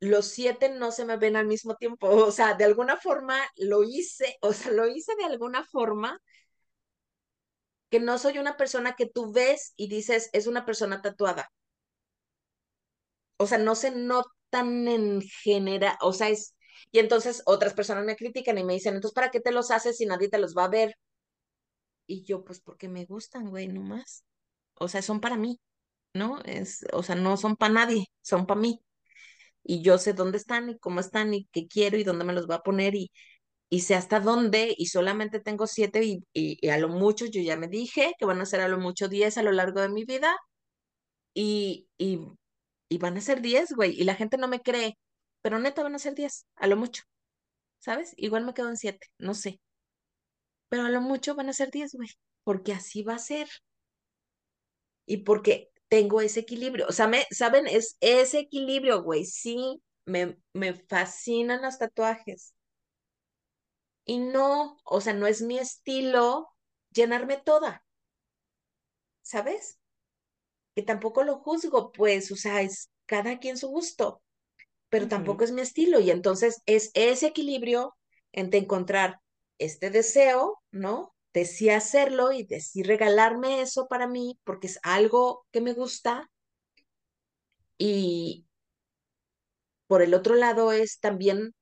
los 0.00 0.26
siete 0.28 0.70
no 0.70 0.92
se 0.92 1.04
me 1.04 1.16
ven 1.16 1.36
al 1.36 1.46
mismo 1.46 1.74
tiempo, 1.76 2.08
o 2.26 2.32
sea, 2.32 2.54
de 2.54 2.64
alguna 2.64 2.96
forma 2.96 3.38
lo 3.56 3.84
hice, 3.84 4.36
o 4.42 4.52
sea, 4.52 4.72
lo 4.72 4.86
hice 4.88 5.12
de 5.16 5.24
alguna 5.24 5.64
forma 5.64 6.20
que 7.90 8.00
no 8.00 8.16
soy 8.18 8.38
una 8.38 8.56
persona 8.56 8.96
que 8.96 9.04
tú 9.06 9.30
ves 9.32 9.74
y 9.76 9.88
dices, 9.88 10.30
es 10.32 10.46
una 10.46 10.64
persona 10.64 11.02
tatuada. 11.02 11.50
O 13.36 13.46
sea, 13.46 13.58
no 13.58 13.74
se 13.74 13.90
notan 13.90 14.86
en 14.88 15.22
general, 15.22 15.96
o 16.00 16.12
sea, 16.12 16.28
es, 16.28 16.54
y 16.92 16.98
entonces 17.00 17.42
otras 17.46 17.74
personas 17.74 18.04
me 18.04 18.16
critican 18.16 18.58
y 18.58 18.64
me 18.64 18.74
dicen, 18.74 18.94
entonces, 18.94 19.14
¿para 19.14 19.30
qué 19.30 19.40
te 19.40 19.52
los 19.52 19.70
haces 19.70 19.96
si 19.96 20.06
nadie 20.06 20.28
te 20.28 20.38
los 20.38 20.54
va 20.56 20.64
a 20.64 20.68
ver? 20.68 20.94
Y 22.06 22.24
yo, 22.24 22.44
pues 22.44 22.60
porque 22.60 22.88
me 22.88 23.04
gustan, 23.04 23.50
güey, 23.50 23.68
nomás. 23.68 24.24
O 24.74 24.88
sea, 24.88 25.02
son 25.02 25.20
para 25.20 25.36
mí, 25.36 25.60
¿no? 26.14 26.40
Es, 26.44 26.86
o 26.94 27.02
sea, 27.02 27.16
no 27.16 27.36
son 27.36 27.56
para 27.56 27.74
nadie, 27.74 28.06
son 28.22 28.46
para 28.46 28.60
mí. 28.60 28.82
Y 29.64 29.82
yo 29.82 29.98
sé 29.98 30.12
dónde 30.14 30.38
están 30.38 30.70
y 30.70 30.78
cómo 30.78 31.00
están 31.00 31.34
y 31.34 31.46
qué 31.52 31.66
quiero 31.68 31.98
y 31.98 32.04
dónde 32.04 32.24
me 32.24 32.32
los 32.32 32.46
voy 32.46 32.56
a 32.56 32.60
poner 32.60 32.94
y, 32.94 33.10
y 33.70 33.80
sé 33.82 33.94
hasta 33.96 34.20
dónde 34.20 34.74
y 34.78 34.86
solamente 34.86 35.40
tengo 35.40 35.66
siete 35.66 36.04
y, 36.04 36.24
y, 36.34 36.68
a 36.70 36.78
lo 36.78 36.88
mucho 36.88 37.26
yo 37.26 37.42
ya 37.42 37.56
me 37.56 37.68
dije 37.68 38.14
que 38.18 38.26
van 38.26 38.40
a 38.40 38.46
ser 38.46 38.60
a 38.62 38.68
lo 38.68 38.78
mucho 38.78 39.08
diez 39.08 39.38
a 39.38 39.42
lo 39.44 39.52
largo 39.52 39.80
de 39.82 39.88
mi 39.90 40.04
vida 40.04 40.36
y, 41.34 41.88
y, 41.98 42.20
y 42.88 42.98
van 42.98 43.16
a 43.16 43.20
ser 43.20 43.40
diez, 43.42 43.72
güey, 43.74 43.92
y 44.00 44.04
la 44.04 44.14
gente 44.14 44.38
no 44.38 44.48
me 44.48 44.60
cree, 44.62 44.98
pero 45.42 45.58
neta 45.58 45.82
van 45.82 45.94
a 45.94 45.98
ser 45.98 46.14
diez, 46.14 46.46
a 46.56 46.66
lo 46.66 46.76
mucho, 46.76 47.04
¿sabes? 47.80 48.14
Igual 48.18 48.44
me 48.46 48.54
quedo 48.54 48.70
en 48.70 48.76
siete, 48.78 49.08
no 49.18 49.34
sé, 49.34 49.60
pero 50.70 50.84
a 50.84 50.90
lo 50.90 51.00
mucho 51.02 51.34
van 51.34 51.48
a 51.50 51.52
ser 51.52 51.70
diez, 51.70 51.92
güey, 51.94 52.08
porque 52.44 52.72
así 52.72 53.02
va 53.02 53.14
a 53.14 53.18
ser 53.18 53.48
y 55.06 55.18
porque 55.18 55.70
tengo 55.88 56.20
ese 56.20 56.40
equilibrio, 56.40 56.86
o 56.88 56.92
sea, 56.92 57.08
me, 57.08 57.26
¿saben? 57.30 57.66
Es 57.66 57.96
ese 58.00 58.40
equilibrio, 58.40 59.02
güey, 59.02 59.24
sí, 59.24 59.82
me, 60.06 60.38
me 60.52 60.74
fascinan 60.74 61.62
los 61.62 61.78
tatuajes 61.78 62.54
y 64.04 64.18
no, 64.18 64.78
o 64.84 65.00
sea, 65.00 65.12
no 65.14 65.26
es 65.28 65.42
mi 65.42 65.58
estilo 65.58 66.48
llenarme 66.90 67.36
toda, 67.36 67.84
¿sabes? 69.22 69.78
Que 70.74 70.82
tampoco 70.82 71.24
lo 71.24 71.38
juzgo, 71.40 71.92
pues, 71.92 72.30
o 72.32 72.36
sea, 72.36 72.62
es 72.62 72.90
cada 73.06 73.38
quien 73.38 73.58
su 73.58 73.68
gusto, 73.68 74.22
pero 74.90 75.08
tampoco 75.08 75.44
es 75.44 75.52
mi 75.52 75.62
estilo. 75.62 76.00
Y 76.00 76.10
entonces 76.12 76.62
es 76.66 76.90
ese 76.94 77.28
equilibrio 77.28 77.96
entre 78.32 78.60
encontrar 78.60 79.20
este 79.58 79.90
deseo, 79.90 80.62
¿no? 80.72 81.14
De 81.38 81.44
sí 81.44 81.70
hacerlo 81.70 82.32
y 82.32 82.42
de 82.44 82.60
sí 82.60 82.82
regalarme 82.82 83.60
eso 83.62 83.86
para 83.88 84.08
mí, 84.08 84.38
porque 84.44 84.66
es 84.66 84.80
algo 84.82 85.46
que 85.52 85.60
me 85.60 85.72
gusta. 85.72 86.28
Y 87.78 88.44
por 89.86 90.02
el 90.02 90.14
otro 90.14 90.34
lado 90.34 90.72
es 90.72 91.00
también 91.00 91.54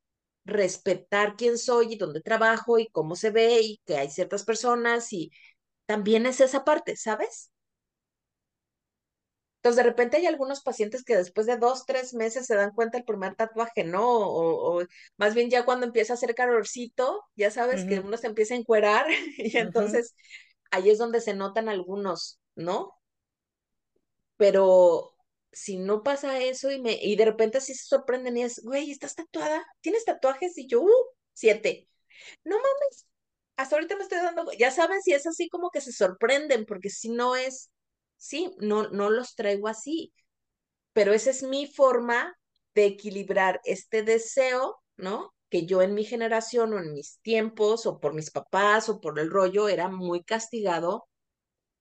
respetar 0.44 1.36
quién 1.36 1.58
soy 1.58 1.94
y 1.94 1.96
dónde 1.98 2.20
trabajo 2.22 2.78
y 2.78 2.88
cómo 2.90 3.16
se 3.16 3.30
ve 3.30 3.60
y 3.62 3.80
que 3.86 3.96
hay 3.98 4.10
ciertas 4.10 4.44
personas 4.44 5.12
y 5.12 5.30
también 5.86 6.26
es 6.26 6.40
esa 6.40 6.64
parte, 6.64 6.96
¿sabes? 6.96 7.52
Entonces, 9.66 9.84
de 9.84 9.90
repente 9.90 10.16
hay 10.18 10.26
algunos 10.26 10.62
pacientes 10.62 11.02
que 11.02 11.16
después 11.16 11.44
de 11.48 11.56
dos, 11.56 11.86
tres 11.86 12.14
meses 12.14 12.46
se 12.46 12.54
dan 12.54 12.70
cuenta 12.70 12.98
el 12.98 13.04
primer 13.04 13.34
tatuaje, 13.34 13.82
¿no? 13.82 14.04
O, 14.06 14.84
más 15.16 15.34
bien 15.34 15.50
ya 15.50 15.64
cuando 15.64 15.86
empieza 15.86 16.12
a 16.12 16.14
hacer 16.14 16.36
calorcito, 16.36 17.24
ya 17.34 17.50
sabes 17.50 17.84
que 17.84 17.98
uno 17.98 18.16
se 18.16 18.28
empieza 18.28 18.54
a 18.54 18.58
encuerar 18.58 19.06
y 19.38 19.56
entonces 19.56 20.14
ahí 20.70 20.88
es 20.88 20.98
donde 20.98 21.20
se 21.20 21.34
notan 21.34 21.68
algunos, 21.68 22.38
¿no? 22.54 22.94
Pero 24.36 25.16
si 25.50 25.78
no 25.78 26.04
pasa 26.04 26.38
eso 26.38 26.70
y, 26.70 26.80
me, 26.80 26.92
y 27.02 27.16
de 27.16 27.24
repente 27.24 27.58
así 27.58 27.74
se 27.74 27.86
sorprenden 27.86 28.36
y 28.36 28.44
es, 28.44 28.62
güey, 28.62 28.92
¿estás 28.92 29.16
tatuada? 29.16 29.66
¿Tienes 29.80 30.04
tatuajes? 30.04 30.56
Y 30.58 30.68
yo, 30.68 30.82
uh, 30.82 30.90
siete. 31.32 31.88
No 32.44 32.54
mames, 32.54 33.06
hasta 33.56 33.74
ahorita 33.74 33.96
me 33.96 34.04
estoy 34.04 34.18
dando, 34.18 34.46
ya 34.56 34.70
saben 34.70 35.02
si 35.02 35.12
es 35.12 35.26
así 35.26 35.48
como 35.48 35.70
que 35.70 35.80
se 35.80 35.90
sorprenden, 35.90 36.66
porque 36.66 36.88
si 36.88 37.08
no 37.08 37.34
es, 37.34 37.72
sí, 38.16 38.54
no, 38.58 38.88
no 38.90 39.10
los 39.10 39.34
traigo 39.34 39.68
así, 39.68 40.12
pero 40.92 41.12
esa 41.14 41.30
es 41.30 41.42
mi 41.42 41.66
forma 41.66 42.36
de 42.74 42.86
equilibrar 42.86 43.60
este 43.64 44.02
deseo, 44.02 44.76
¿no? 44.96 45.34
Que 45.50 45.66
yo 45.66 45.82
en 45.82 45.94
mi 45.94 46.04
generación 46.04 46.74
o 46.74 46.78
en 46.78 46.92
mis 46.92 47.20
tiempos 47.22 47.86
o 47.86 48.00
por 48.00 48.14
mis 48.14 48.30
papás 48.30 48.88
o 48.88 49.00
por 49.00 49.18
el 49.18 49.30
rollo 49.30 49.68
era 49.68 49.88
muy 49.88 50.24
castigado 50.24 51.08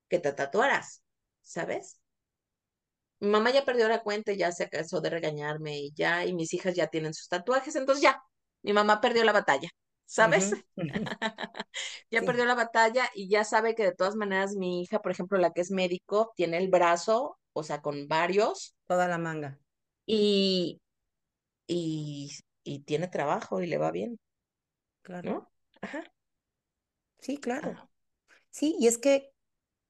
que 0.09 0.19
te 0.19 0.33
tatuaras, 0.33 1.03
¿sabes? 1.41 1.99
Mi 3.19 3.27
mamá 3.29 3.51
ya 3.51 3.65
perdió 3.65 3.88
la 3.89 4.01
cuenta 4.03 4.33
ya 4.33 4.51
se 4.51 4.69
cansó 4.69 5.01
de 5.01 5.09
regañarme 5.09 5.77
y 5.79 5.91
ya, 5.93 6.25
y 6.25 6.33
mis 6.33 6.53
hijas 6.53 6.75
ya 6.75 6.88
tienen 6.88 7.13
sus 7.13 7.27
tatuajes, 7.27 7.75
entonces 7.75 8.01
ya, 8.03 8.21
mi 8.61 8.73
mamá 8.73 9.01
perdió 9.01 9.23
la 9.23 9.31
batalla, 9.33 9.69
¿sabes? 10.05 10.53
ya 12.11 12.21
perdió 12.21 12.45
la 12.45 12.55
batalla 12.55 13.09
y 13.13 13.29
ya 13.29 13.43
sabe 13.43 13.75
que 13.75 13.83
de 13.83 13.95
todas 13.95 14.15
maneras 14.15 14.55
mi 14.55 14.81
hija, 14.81 15.01
por 15.01 15.11
ejemplo, 15.11 15.37
la 15.37 15.51
que 15.51 15.61
es 15.61 15.71
médico, 15.71 16.33
tiene 16.35 16.57
el 16.57 16.69
brazo, 16.69 17.37
o 17.53 17.63
sea, 17.63 17.81
con 17.81 18.07
varios. 18.07 18.75
Toda 18.87 19.07
la 19.07 19.17
manga. 19.17 19.59
Y, 20.05 20.81
y, 21.67 22.31
y 22.63 22.79
tiene 22.79 23.07
trabajo 23.07 23.61
y 23.61 23.67
le 23.67 23.77
va 23.77 23.91
bien. 23.91 24.19
Claro. 25.01 25.31
¿No? 25.31 25.51
Ajá. 25.81 26.03
Sí, 27.19 27.37
claro. 27.37 27.89
Sí, 28.49 28.75
y 28.79 28.87
es 28.87 28.97
que 28.97 29.31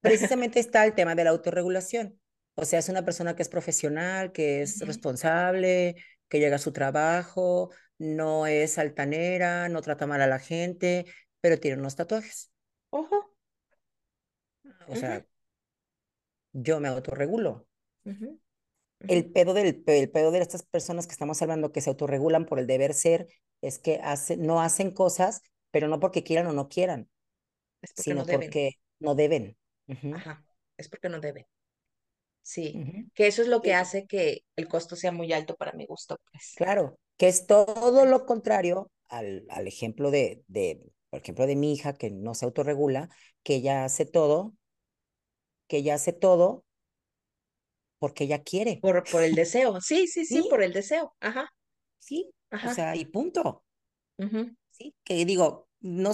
precisamente 0.00 0.60
está 0.60 0.84
el 0.84 0.94
tema 0.94 1.14
de 1.14 1.24
la 1.24 1.30
autorregulación. 1.30 2.20
O 2.54 2.64
sea, 2.64 2.78
es 2.78 2.88
una 2.88 3.04
persona 3.04 3.36
que 3.36 3.42
es 3.42 3.48
profesional, 3.48 4.32
que 4.32 4.62
es 4.62 4.80
responsable, 4.80 5.96
que 6.28 6.38
llega 6.40 6.56
a 6.56 6.58
su 6.58 6.72
trabajo, 6.72 7.70
no 7.98 8.46
es 8.46 8.78
altanera, 8.78 9.68
no 9.68 9.82
trata 9.82 10.06
mal 10.06 10.20
a 10.20 10.26
la 10.26 10.38
gente, 10.38 11.06
pero 11.40 11.58
tiene 11.58 11.78
unos 11.78 11.96
tatuajes. 11.96 12.50
Ojo. 12.90 13.34
O 14.88 14.96
sea, 14.96 15.24
yo 16.52 16.80
me 16.80 16.88
autorregulo. 16.88 17.66
el 19.00 19.30
pedo 19.30 19.54
del 19.54 19.82
el 19.86 20.10
pedo 20.10 20.30
de 20.30 20.40
estas 20.40 20.62
personas 20.62 21.06
que 21.06 21.12
estamos 21.12 21.40
hablando 21.42 21.72
que 21.72 21.80
se 21.80 21.90
autorregulan 21.90 22.46
por 22.46 22.58
el 22.58 22.66
deber 22.66 22.94
ser 22.94 23.28
es 23.60 23.78
que 23.78 24.00
hace, 24.02 24.36
no 24.36 24.60
hacen 24.60 24.90
cosas, 24.90 25.42
pero 25.70 25.88
no 25.88 26.00
porque 26.00 26.22
quieran 26.22 26.46
o 26.46 26.52
no 26.52 26.68
quieran, 26.68 27.08
sino 27.94 28.24
porque 28.24 28.72
no 28.98 29.14
deben. 29.14 29.56
Ajá, 30.14 30.44
es 30.76 30.88
porque 30.88 31.08
no 31.08 31.20
deben. 31.20 31.46
Sí, 32.42 33.10
que 33.14 33.26
eso 33.26 33.42
es 33.42 33.48
lo 33.48 33.60
que 33.60 33.74
hace 33.74 34.06
que 34.06 34.44
el 34.54 34.68
costo 34.68 34.94
sea 34.94 35.10
muy 35.10 35.32
alto 35.32 35.56
para 35.56 35.72
mi 35.72 35.84
gusto, 35.84 36.16
pues. 36.30 36.54
Claro, 36.56 36.96
que 37.16 37.28
es 37.28 37.46
todo 37.46 38.04
lo 38.06 38.26
contrario 38.26 38.90
al, 39.08 39.44
al 39.48 39.66
ejemplo 39.66 40.10
de, 40.10 40.44
de, 40.48 40.82
por 41.10 41.20
ejemplo, 41.20 41.46
de 41.46 41.56
mi 41.56 41.72
hija 41.72 41.94
que 41.94 42.10
no 42.10 42.34
se 42.34 42.44
autorregula, 42.44 43.08
que 43.42 43.56
ella 43.56 43.84
hace 43.84 44.04
todo, 44.06 44.54
que 45.68 45.78
ella 45.78 45.94
hace 45.94 46.12
todo 46.12 46.64
porque 47.98 48.24
ella 48.24 48.42
quiere. 48.42 48.78
Por, 48.80 49.04
por 49.10 49.22
el 49.22 49.34
deseo, 49.34 49.80
sí, 49.80 50.06
sí, 50.06 50.24
sí, 50.24 50.46
por 50.48 50.62
el 50.62 50.72
deseo, 50.72 51.14
ajá. 51.20 51.48
Sí, 51.98 52.30
Ajá. 52.50 52.70
o 52.70 52.74
sea, 52.74 52.96
y 52.96 53.06
punto. 53.06 53.64
Sí, 54.70 54.94
que 55.04 55.24
digo, 55.24 55.68
no, 55.80 56.12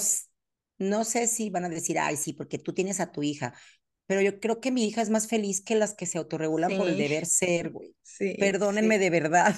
no 0.79 1.05
sé 1.05 1.27
si 1.27 1.51
van 1.51 1.65
a 1.65 1.69
decir, 1.69 1.99
ay, 1.99 2.17
sí, 2.17 2.33
porque 2.33 2.59
tú 2.59 2.73
tienes 2.73 3.01
a 3.01 3.13
tu 3.13 3.23
hija, 3.23 3.55
pero 4.07 4.21
yo 4.21 4.41
creo 4.41 4.61
que 4.61 4.71
mi 4.71 4.85
hija 4.87 5.03
es 5.03 5.11
más 5.11 5.27
feliz 5.27 5.63
que 5.63 5.75
las 5.75 5.95
que 5.95 6.07
se 6.07 6.19
autorregulan 6.19 6.77
por 6.77 6.89
el 6.89 6.97
deber 6.97 7.27
ser, 7.27 7.71
güey. 7.71 7.95
Sí. 8.03 8.37
Perdónenme 8.39 8.99
de 8.99 9.11
verdad. 9.11 9.55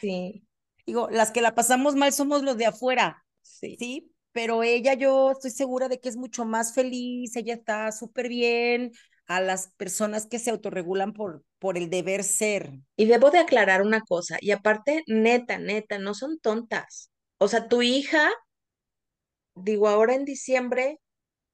Sí. 0.00 0.47
Digo, 0.88 1.10
las 1.10 1.32
que 1.32 1.42
la 1.42 1.54
pasamos 1.54 1.96
mal 1.96 2.14
somos 2.14 2.42
los 2.42 2.56
de 2.56 2.64
afuera. 2.64 3.22
Sí. 3.42 3.76
Sí, 3.78 4.10
pero 4.32 4.62
ella 4.62 4.94
yo 4.94 5.32
estoy 5.32 5.50
segura 5.50 5.86
de 5.90 6.00
que 6.00 6.08
es 6.08 6.16
mucho 6.16 6.46
más 6.46 6.72
feliz, 6.72 7.36
ella 7.36 7.52
está 7.52 7.92
súper 7.92 8.30
bien, 8.30 8.92
a 9.26 9.42
las 9.42 9.68
personas 9.76 10.26
que 10.26 10.38
se 10.38 10.48
autorregulan 10.50 11.12
por, 11.12 11.44
por 11.58 11.76
el 11.76 11.90
deber 11.90 12.24
ser. 12.24 12.72
Y 12.96 13.04
debo 13.04 13.30
de 13.30 13.38
aclarar 13.38 13.82
una 13.82 14.00
cosa, 14.00 14.38
y 14.40 14.50
aparte, 14.50 15.04
neta, 15.06 15.58
neta, 15.58 15.98
no 15.98 16.14
son 16.14 16.38
tontas. 16.38 17.10
O 17.36 17.48
sea, 17.48 17.68
tu 17.68 17.82
hija, 17.82 18.30
digo, 19.54 19.88
ahora 19.88 20.14
en 20.14 20.24
diciembre, 20.24 21.00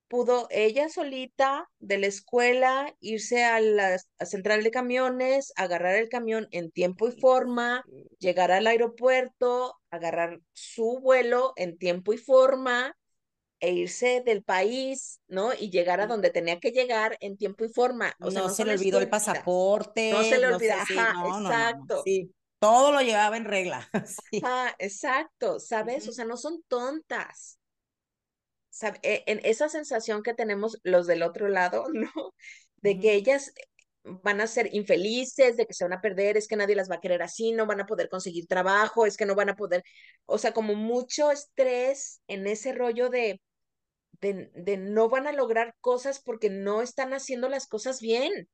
pudo 0.09 0.47
ella 0.51 0.89
solita 0.89 1.69
de 1.79 1.99
la 1.99 2.07
escuela 2.07 2.95
irse 3.01 3.45
a 3.45 3.61
la 3.61 3.99
central 4.25 4.63
de 4.63 4.71
camiones, 4.71 5.53
agarrar 5.57 5.97
el 5.97 6.09
camión 6.09 6.49
en 6.51 6.71
tiempo 6.71 7.09
y 7.09 7.13
forma, 7.13 7.85
llegar 8.19 8.53
al 8.53 8.67
aeropuerto, 8.67 9.81
agarrar 9.91 10.41
su 10.53 11.01
vuelo 11.01 11.53
en 11.57 11.79
tiempo 11.79 12.13
y 12.13 12.19
forma, 12.19 12.97
e 13.61 13.73
irse 13.73 14.23
del 14.25 14.43
país, 14.43 15.21
¿no? 15.27 15.55
Y 15.55 15.71
llegar 15.71 16.01
a 16.01 16.07
donde 16.07 16.29
tenía 16.31 16.61
que 16.61 16.71
llegar 16.71 17.17
en 17.21 17.39
tiempo 17.39 17.65
y 17.65 17.69
forma. 17.69 18.15
O 18.21 18.31
sea, 18.31 18.43
no, 18.43 18.49
se 18.51 18.65
le 18.65 18.73
olvidó 18.73 18.99
el 18.99 19.09
pasaporte. 19.09 20.11
No 20.13 20.23
se 20.23 20.39
le 20.39 20.49
olvidó, 20.49 20.75
exacto. 20.75 22.03
sí, 22.05 22.31
todo 22.59 22.93
lo 22.93 23.01
llevaba 23.01 23.37
en 23.37 23.45
regla. 23.45 23.89
Ajá, 24.43 24.77
exacto, 24.79 25.61
¿sabes? 25.61 26.07
O 26.09 26.13
sea, 26.13 26.25
no 26.25 26.37
son 26.37 26.63
tontas. 26.69 27.59
E, 29.03 29.25
en 29.27 29.41
esa 29.45 29.68
sensación 29.68 30.22
que 30.22 30.35
tenemos 30.35 30.79
los 30.83 31.07
del 31.07 31.22
otro 31.22 31.49
lado, 31.49 31.87
¿no? 31.93 32.35
De 32.77 32.99
que 32.99 33.14
ellas 33.14 33.53
van 34.05 34.41
a 34.41 34.47
ser 34.47 34.75
infelices, 34.75 35.57
de 35.57 35.66
que 35.66 35.72
se 35.72 35.85
van 35.85 35.95
a 35.95 36.01
perder, 36.01 36.37
es 36.37 36.47
que 36.47 36.57
nadie 36.57 36.77
las 36.77 36.91
va 36.91 36.97
a 36.97 37.01
querer 37.01 37.22
así, 37.22 37.53
no 37.53 37.66
van 37.66 37.81
a 37.81 37.87
poder 37.87 38.09
conseguir 38.11 38.47
trabajo, 38.47 39.07
es 39.07 39.16
que 39.16 39.25
no 39.25 39.35
van 39.35 39.49
a 39.49 39.57
poder, 39.57 39.83
o 40.27 40.37
sea, 40.37 40.53
como 40.53 40.75
mucho 40.75 41.31
estrés 41.31 42.20
en 42.29 42.47
ese 42.47 42.72
rollo 42.75 43.09
de, 43.09 43.41
de, 44.20 44.77
no 44.77 45.09
van 45.09 45.27
a 45.27 45.33
lograr 45.33 45.75
cosas 45.81 46.20
porque 46.22 46.51
no 46.51 46.83
están 46.83 47.14
haciendo 47.14 47.49
las 47.49 47.66
cosas 47.66 48.01
bien, 48.01 48.49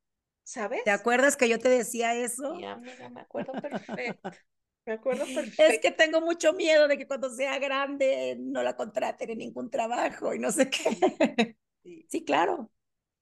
¿sabes? 0.45 0.85
¿Te 0.85 0.91
acuerdas 0.91 1.37
que 1.37 1.49
yo 1.49 1.59
te 1.59 1.69
decía 1.69 2.15
eso? 2.15 2.55
Sí, 2.57 2.65
amiga, 2.65 3.09
me 3.09 3.21
acuerdo 3.21 3.53
perfecto. 3.53 4.31
Me 4.91 4.97
acuerdo 4.97 5.25
perfecto. 5.25 5.63
Es 5.63 5.79
que 5.79 5.93
tengo 5.93 6.21
mucho 6.21 6.53
miedo 6.53 6.89
de 6.89 6.99
que 6.99 7.07
cuando 7.07 7.31
sea 7.31 7.61
grande 7.61 8.37
no 8.41 8.61
la 8.65 8.75
contraten 8.75 9.31
en 9.31 9.39
ningún 9.39 9.71
trabajo 9.71 10.35
y 10.35 10.41
no 10.41 10.51
sé 10.51 10.69
qué. 10.69 11.57
Sí, 12.09 12.25
claro. 12.25 12.73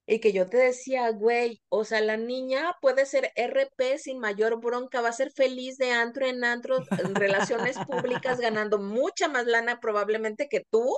Y 0.07 0.19
que 0.19 0.33
yo 0.33 0.47
te 0.47 0.57
decía, 0.57 1.11
güey, 1.11 1.61
o 1.69 1.85
sea, 1.85 2.01
la 2.01 2.17
niña 2.17 2.75
puede 2.81 3.05
ser 3.05 3.31
RP 3.35 3.99
sin 3.99 4.17
mayor 4.17 4.59
bronca, 4.59 5.01
va 5.01 5.09
a 5.09 5.13
ser 5.13 5.31
feliz 5.31 5.77
de 5.77 5.91
antro 5.91 6.25
en 6.25 6.43
antro, 6.43 6.79
en 6.97 7.13
relaciones 7.13 7.77
públicas, 7.77 8.39
ganando 8.41 8.79
mucha 8.79 9.27
más 9.27 9.45
lana 9.45 9.79
probablemente 9.79 10.49
que 10.49 10.63
tú, 10.71 10.97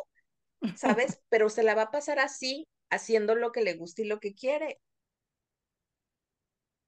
¿sabes? 0.78 1.19
Pero 1.30 1.49
se 1.49 1.63
la 1.63 1.76
va 1.76 1.82
a 1.82 1.91
pasar 1.91 2.19
así, 2.19 2.65
haciendo 2.89 3.36
lo 3.36 3.51
que 3.51 3.61
le 3.61 3.74
gusta 3.74 4.03
y 4.03 4.05
lo 4.05 4.22
que 4.22 4.34
quiere. 4.34 4.80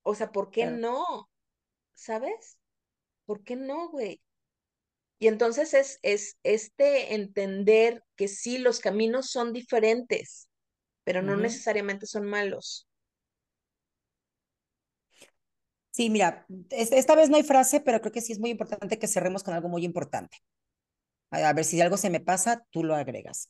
O 0.03 0.15
sea, 0.15 0.31
¿por 0.31 0.51
qué 0.51 0.67
no? 0.67 1.29
¿Sabes? 1.95 2.57
¿Por 3.25 3.43
qué 3.43 3.55
no, 3.55 3.89
güey? 3.89 4.21
Y 5.19 5.27
entonces 5.27 5.73
es, 5.73 5.99
es 6.01 6.37
este 6.43 7.15
entender 7.15 8.03
que 8.15 8.27
sí, 8.27 8.57
los 8.57 8.79
caminos 8.79 9.29
son 9.29 9.53
diferentes, 9.53 10.49
pero 11.03 11.21
no 11.21 11.37
necesariamente 11.37 12.05
son 12.07 12.25
malos. 12.25 12.87
Sí, 15.91 16.09
mira, 16.09 16.45
esta 16.71 17.15
vez 17.15 17.29
no 17.29 17.37
hay 17.37 17.43
frase, 17.43 17.79
pero 17.79 18.01
creo 18.01 18.11
que 18.11 18.21
sí 18.21 18.33
es 18.33 18.39
muy 18.39 18.49
importante 18.49 18.97
que 18.97 19.07
cerremos 19.07 19.43
con 19.43 19.53
algo 19.53 19.69
muy 19.69 19.85
importante. 19.85 20.37
A 21.31 21.53
ver, 21.53 21.65
si 21.65 21.81
algo 21.81 21.97
se 21.97 22.09
me 22.09 22.19
pasa, 22.19 22.65
tú 22.71 22.83
lo 22.83 22.95
agregas. 22.95 23.49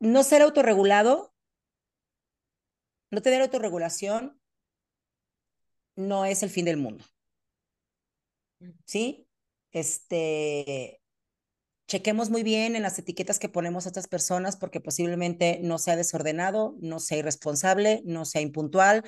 No 0.00 0.22
ser 0.22 0.40
autorregulado, 0.40 1.34
no 3.10 3.20
tener 3.22 3.42
autorregulación, 3.42 4.40
no 5.96 6.24
es 6.24 6.42
el 6.42 6.50
fin 6.50 6.64
del 6.64 6.76
mundo. 6.76 7.04
¿Sí? 8.84 9.26
Este, 9.72 11.00
chequemos 11.88 12.30
muy 12.30 12.42
bien 12.42 12.76
en 12.76 12.82
las 12.82 12.98
etiquetas 12.98 13.38
que 13.38 13.48
ponemos 13.48 13.86
a 13.86 13.88
estas 13.88 14.08
personas 14.08 14.56
porque 14.56 14.80
posiblemente 14.80 15.60
no 15.62 15.78
sea 15.78 15.96
desordenado, 15.96 16.76
no 16.80 17.00
sea 17.00 17.18
irresponsable, 17.18 18.02
no 18.04 18.24
sea 18.24 18.40
impuntual, 18.40 19.02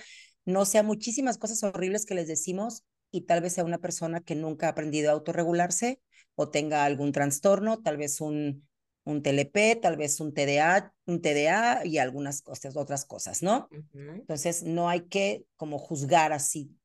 no 0.44 0.64
sea 0.64 0.82
muchísimas 0.82 1.38
cosas 1.38 1.62
horribles 1.62 2.06
que 2.06 2.14
les 2.14 2.28
decimos 2.28 2.84
y 3.10 3.22
tal 3.22 3.40
vez 3.40 3.54
sea 3.54 3.64
una 3.64 3.78
persona 3.78 4.20
que 4.20 4.34
nunca 4.34 4.66
ha 4.66 4.70
aprendido 4.70 5.10
a 5.10 5.12
autorregularse 5.12 6.00
o 6.34 6.50
tenga 6.50 6.84
algún 6.84 7.12
trastorno, 7.12 7.82
tal 7.82 7.96
vez 7.96 8.20
un, 8.20 8.68
un 9.04 9.22
TLP, 9.22 9.76
tal 9.80 9.96
vez 9.96 10.20
un 10.20 10.34
TDA, 10.34 10.94
un 11.06 11.20
TDA 11.20 11.84
y 11.84 11.98
algunas 11.98 12.42
cosas, 12.42 12.76
otras 12.76 13.04
cosas, 13.06 13.42
¿no? 13.42 13.68
Entonces, 13.94 14.62
no 14.62 14.88
hay 14.88 15.06
que 15.06 15.44
como 15.56 15.78
juzgar 15.78 16.32
así, 16.32 16.77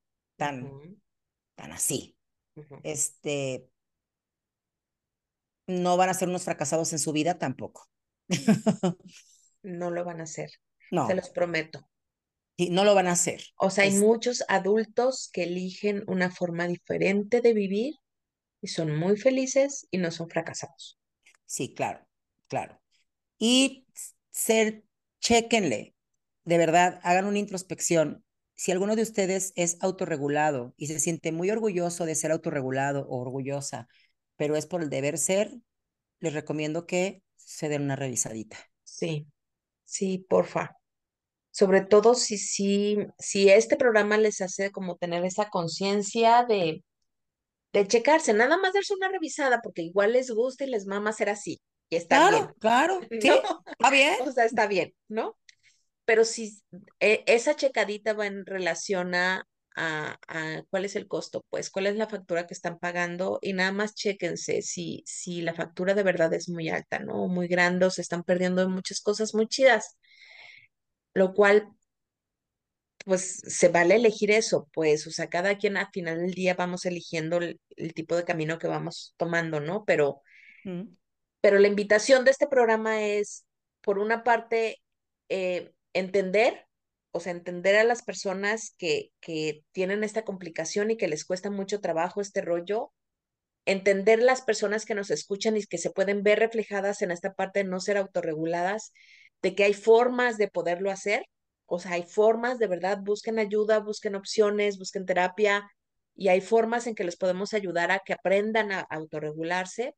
tan, 0.44 1.00
tan 1.56 1.72
así. 1.72 2.18
Este, 2.84 3.70
no 5.68 5.96
van 5.96 6.10
a 6.10 6.14
ser 6.14 6.28
unos 6.28 6.44
fracasados 6.44 6.92
en 6.92 7.00
su 7.00 7.14
vida 7.14 7.40
tampoco. 7.40 7.90
no 9.64 9.90
lo 9.90 10.04
van 10.04 10.20
a 10.20 10.24
hacer. 10.24 10.52
No. 10.92 11.08
Se 11.08 11.16
los 11.16 11.30
prometo. 11.30 11.90
Y 12.58 12.72
no 12.72 12.84
lo 12.84 12.94
van 12.94 13.08
a 13.08 13.14
hacer. 13.14 13.42
O 13.58 13.70
sea, 13.70 13.86
hay 13.86 13.94
muchos 13.94 14.44
adultos 14.50 15.30
que 15.32 15.44
eligen 15.44 16.04
una 16.08 16.30
forma 16.30 16.68
diferente 16.68 17.40
de 17.40 17.54
vivir 17.54 17.96
y 18.62 18.68
son 18.68 18.96
muy 18.96 19.16
felices 19.16 19.88
y 19.92 19.98
no 19.98 20.12
son 20.12 20.30
fracasados. 20.30 21.00
Sí, 21.46 21.74
claro, 21.74 22.06
claro. 22.50 22.82
Y 23.40 23.88
ser, 24.30 24.84
chequenle, 25.22 25.96
de 26.44 26.58
verdad, 26.58 27.00
hagan 27.04 27.26
una 27.26 27.40
introspección. 27.40 28.26
Si 28.56 28.72
alguno 28.72 28.96
de 28.96 29.02
ustedes 29.02 29.54
es 29.56 29.78
autorregulado 29.82 30.74
y 30.78 30.88
se 30.88 31.00
siente 31.00 31.32
muy 31.32 31.50
orgulloso 31.52 32.06
de 32.06 32.16
ser 32.16 32.32
autorregulado 32.32 33.08
o 33.10 33.20
orgullosa, 33.20 33.88
pero 34.36 34.56
es 34.56 34.66
por 34.66 34.82
el 34.84 34.90
deber 34.90 35.18
ser, 35.18 35.56
les 36.20 36.34
recomiendo 36.34 36.86
que 36.86 37.24
se 37.36 37.70
den 37.70 37.84
una 37.84 37.96
revisadita. 37.96 38.58
Sí, 38.84 39.28
sí, 39.86 40.20
porfa 40.30 40.78
sobre 41.54 41.82
todo 41.82 42.16
si, 42.16 42.40
si, 42.40 42.98
si 43.20 43.50
este 43.50 43.78
programa 43.78 44.18
les 44.18 44.42
hace 44.42 44.72
como 44.72 44.98
tener 44.98 45.24
esa 45.24 45.50
conciencia 45.50 46.44
de, 46.50 46.84
de 47.72 47.88
checarse, 47.88 48.34
nada 48.34 48.58
más 48.58 48.74
darse 48.74 48.96
una 48.96 49.08
revisada, 49.08 49.62
porque 49.62 49.84
igual 49.84 50.14
les 50.14 50.32
gusta 50.32 50.64
y 50.64 50.72
les 50.72 50.88
mama 50.88 51.14
ser 51.14 51.30
así. 51.30 51.62
Y 51.90 51.98
está 51.98 52.32
bien. 52.32 52.48
Claro, 52.60 53.02
sí, 53.12 53.30
está 53.30 53.90
bien. 53.92 54.16
O 54.22 54.32
sea, 54.32 54.46
está 54.46 54.66
bien, 54.66 54.96
¿no? 55.08 55.38
Pero 56.06 56.26
si 56.26 56.62
e, 57.00 57.24
esa 57.28 57.56
checadita 57.56 58.14
va 58.14 58.28
en 58.28 58.46
relación 58.46 59.16
a, 59.16 59.48
a, 59.76 60.18
a, 60.28 60.64
cuál 60.70 60.86
es 60.86 60.96
el 60.96 61.08
costo, 61.08 61.46
pues 61.50 61.70
cuál 61.70 61.88
es 61.88 61.96
la 61.96 62.08
factura 62.10 62.48
que 62.48 62.54
están 62.54 62.80
pagando 62.80 63.40
y 63.42 63.54
nada 63.54 63.72
más 63.72 63.96
chequense 63.96 64.62
si, 64.62 65.04
si 65.06 65.42
la 65.42 65.54
factura 65.54 65.94
de 65.94 66.04
verdad 66.04 66.34
es 66.34 66.50
muy 66.50 66.70
alta, 66.70 67.00
¿no? 67.00 67.28
Muy 67.28 67.48
grande 67.48 67.86
o 67.86 67.90
se 67.90 68.02
están 68.02 68.24
perdiendo 68.24 68.68
muchas 68.70 69.02
cosas 69.02 69.34
muy 69.36 69.48
chidas 69.48 69.98
lo 71.14 71.34
cual, 71.34 71.70
pues 73.06 73.42
se 73.46 73.68
vale 73.70 73.96
elegir 73.96 74.32
eso, 74.32 74.70
pues, 74.74 75.08
o 75.08 75.12
sea, 75.12 75.30
cada 75.30 75.58
quien 75.58 75.78
al 75.78 75.90
final 75.92 76.20
del 76.20 76.34
día 76.34 76.56
vamos 76.56 76.86
eligiendo 76.86 77.38
el, 77.38 77.60
tipo 77.94 78.16
de 78.16 78.24
camino 78.24 78.60
que 78.60 78.68
vamos 78.68 79.14
tomando, 79.18 79.60
¿no? 79.60 79.84
Pero, 79.86 80.22
pero 81.42 81.60
la 81.60 81.68
invitación 81.68 82.24
de 82.26 82.32
este 82.32 82.48
programa 82.48 83.04
es, 83.04 83.46
por 83.82 84.00
una 84.00 84.24
parte, 84.24 84.82
eh, 85.30 85.74
entender 85.94 86.66
o 87.14 87.20
sea, 87.20 87.32
entender 87.32 87.76
a 87.76 87.84
las 87.84 88.02
personas 88.02 88.74
que, 88.78 89.12
que 89.22 89.64
tienen 89.72 90.04
esta 90.04 90.24
complicación 90.26 90.90
y 90.90 90.98
que 90.98 91.08
les 91.08 91.26
cuesta 91.26 91.52
mucho 91.52 91.80
trabajo 91.80 92.22
este 92.22 92.42
rollo, 92.42 92.92
entender 93.66 94.22
las 94.22 94.42
personas 94.42 94.84
que 94.86 94.96
nos 94.96 95.12
escuchan 95.12 95.56
y 95.56 95.64
que 95.64 95.78
se 95.78 95.92
pueden 95.92 96.24
ver 96.24 96.40
reflejadas 96.40 97.04
en 97.04 97.12
esta 97.12 97.34
parte 97.34 97.60
de 97.60 97.70
no 97.70 97.80
ser 97.80 97.98
autorreguladas, 97.98 98.94
de 99.44 99.54
que 99.54 99.64
hay 99.64 99.74
formas 99.76 100.38
de 100.38 100.48
poderlo 100.48 100.90
hacer, 100.90 101.24
o 101.68 101.78
sea, 101.80 101.94
hay 101.94 102.04
formas, 102.04 102.58
de 102.58 102.68
verdad, 102.68 102.98
busquen 103.04 103.38
ayuda, 103.38 103.80
busquen 103.80 104.16
opciones, 104.16 104.80
busquen 104.80 105.06
terapia 105.06 105.70
y 106.16 106.30
hay 106.30 106.42
formas 106.42 106.88
en 106.88 106.96
que 106.96 107.04
les 107.04 107.16
podemos 107.16 107.54
ayudar 107.54 107.92
a 107.92 108.00
que 108.00 108.14
aprendan 108.14 108.72
a 108.72 108.80
autorregularse 108.82 109.96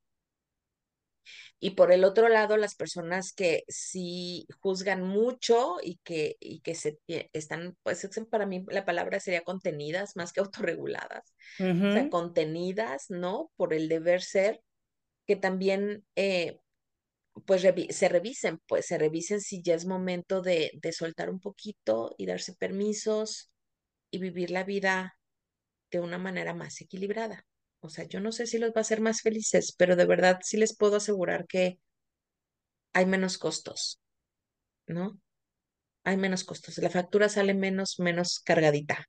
y 1.59 1.71
por 1.71 1.91
el 1.91 2.03
otro 2.03 2.29
lado, 2.29 2.57
las 2.57 2.75
personas 2.75 3.33
que 3.33 3.63
sí 3.67 4.47
juzgan 4.59 5.03
mucho 5.03 5.77
y 5.81 5.99
que, 6.03 6.37
y 6.39 6.61
que 6.61 6.75
se 6.75 6.99
están, 7.33 7.77
pues 7.83 8.07
para 8.29 8.45
mí 8.45 8.65
la 8.69 8.85
palabra 8.85 9.19
sería 9.19 9.43
contenidas 9.43 10.15
más 10.15 10.33
que 10.33 10.41
autorreguladas, 10.69 11.35
o 11.87 11.91
sea, 11.91 12.09
contenidas, 12.09 13.05
¿no? 13.09 13.51
Por 13.55 13.73
el 13.73 13.89
deber 13.89 14.21
ser, 14.21 14.61
que 15.27 15.35
también, 15.35 16.05
eh, 16.15 16.59
pues 17.45 17.61
se 17.89 18.09
revisen, 18.09 18.59
pues 18.67 18.85
se 18.87 18.97
revisen 18.97 19.41
si 19.41 19.61
ya 19.61 19.75
es 19.75 19.85
momento 19.85 20.41
de, 20.41 20.71
de 20.81 20.91
soltar 20.93 21.29
un 21.29 21.39
poquito 21.39 22.15
y 22.17 22.25
darse 22.25 22.53
permisos 22.55 23.51
y 24.11 24.19
vivir 24.19 24.51
la 24.51 24.63
vida 24.63 25.17
de 25.91 25.99
una 25.99 26.17
manera 26.17 26.53
más 26.53 26.81
equilibrada. 26.81 27.45
O 27.85 27.89
sea, 27.89 28.05
yo 28.05 28.19
no 28.19 28.31
sé 28.31 28.47
si 28.47 28.57
los 28.57 28.71
va 28.71 28.77
a 28.77 28.81
hacer 28.81 29.01
más 29.01 29.21
felices, 29.21 29.73
pero 29.77 29.95
de 29.95 30.05
verdad 30.05 30.39
sí 30.43 30.57
les 30.57 30.75
puedo 30.75 30.97
asegurar 30.97 31.47
que 31.47 31.79
hay 32.93 33.05
menos 33.05 33.37
costos, 33.37 34.01
¿no? 34.87 35.19
Hay 36.03 36.17
menos 36.17 36.43
costos. 36.43 36.77
La 36.79 36.89
factura 36.89 37.29
sale 37.29 37.53
menos, 37.53 37.99
menos 37.99 38.39
cargadita. 38.39 39.07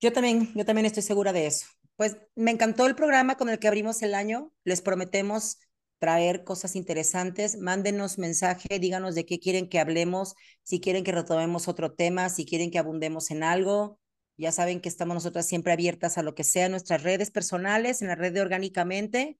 Yo 0.00 0.12
también, 0.12 0.52
yo 0.54 0.64
también 0.64 0.86
estoy 0.86 1.02
segura 1.02 1.32
de 1.32 1.46
eso. 1.46 1.66
Pues 1.96 2.16
me 2.34 2.50
encantó 2.50 2.86
el 2.86 2.96
programa 2.96 3.36
con 3.36 3.48
el 3.50 3.58
que 3.58 3.68
abrimos 3.68 4.02
el 4.02 4.14
año. 4.14 4.52
Les 4.64 4.80
prometemos 4.80 5.58
traer 5.98 6.42
cosas 6.44 6.74
interesantes. 6.74 7.58
Mándenos 7.58 8.18
mensaje, 8.18 8.78
díganos 8.78 9.14
de 9.14 9.26
qué 9.26 9.38
quieren 9.38 9.68
que 9.68 9.78
hablemos, 9.78 10.34
si 10.62 10.80
quieren 10.80 11.04
que 11.04 11.12
retomemos 11.12 11.68
otro 11.68 11.92
tema, 11.92 12.30
si 12.30 12.46
quieren 12.46 12.70
que 12.70 12.78
abundemos 12.78 13.30
en 13.30 13.42
algo. 13.42 13.99
Ya 14.40 14.52
saben 14.52 14.80
que 14.80 14.88
estamos 14.88 15.14
nosotras 15.14 15.46
siempre 15.46 15.74
abiertas 15.74 16.16
a 16.16 16.22
lo 16.22 16.34
que 16.34 16.44
sea 16.44 16.64
en 16.64 16.70
nuestras 16.70 17.02
redes 17.02 17.30
personales, 17.30 18.00
en 18.00 18.08
la 18.08 18.14
red 18.14 18.32
de 18.32 18.40
Orgánicamente. 18.40 19.38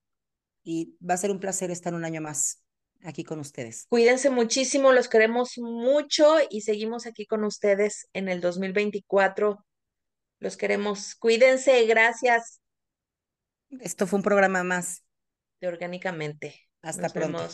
Y 0.63 0.95
va 1.03 1.15
a 1.15 1.17
ser 1.17 1.31
un 1.31 1.39
placer 1.39 1.71
estar 1.71 1.95
un 1.95 2.05
año 2.05 2.21
más 2.21 2.63
aquí 3.03 3.23
con 3.23 3.39
ustedes. 3.39 3.87
Cuídense 3.89 4.29
muchísimo, 4.29 4.93
los 4.93 5.09
queremos 5.09 5.57
mucho 5.57 6.35
y 6.51 6.61
seguimos 6.61 7.07
aquí 7.07 7.25
con 7.25 7.43
ustedes 7.43 8.09
en 8.13 8.29
el 8.29 8.41
2024. 8.41 9.65
Los 10.37 10.55
queremos. 10.55 11.15
Cuídense, 11.15 11.83
gracias. 11.87 12.61
Esto 13.79 14.05
fue 14.05 14.17
un 14.17 14.23
programa 14.23 14.63
más. 14.63 15.03
De 15.59 15.67
Orgánicamente. 15.67 16.69
Hasta 16.83 17.09
pronto. 17.09 17.49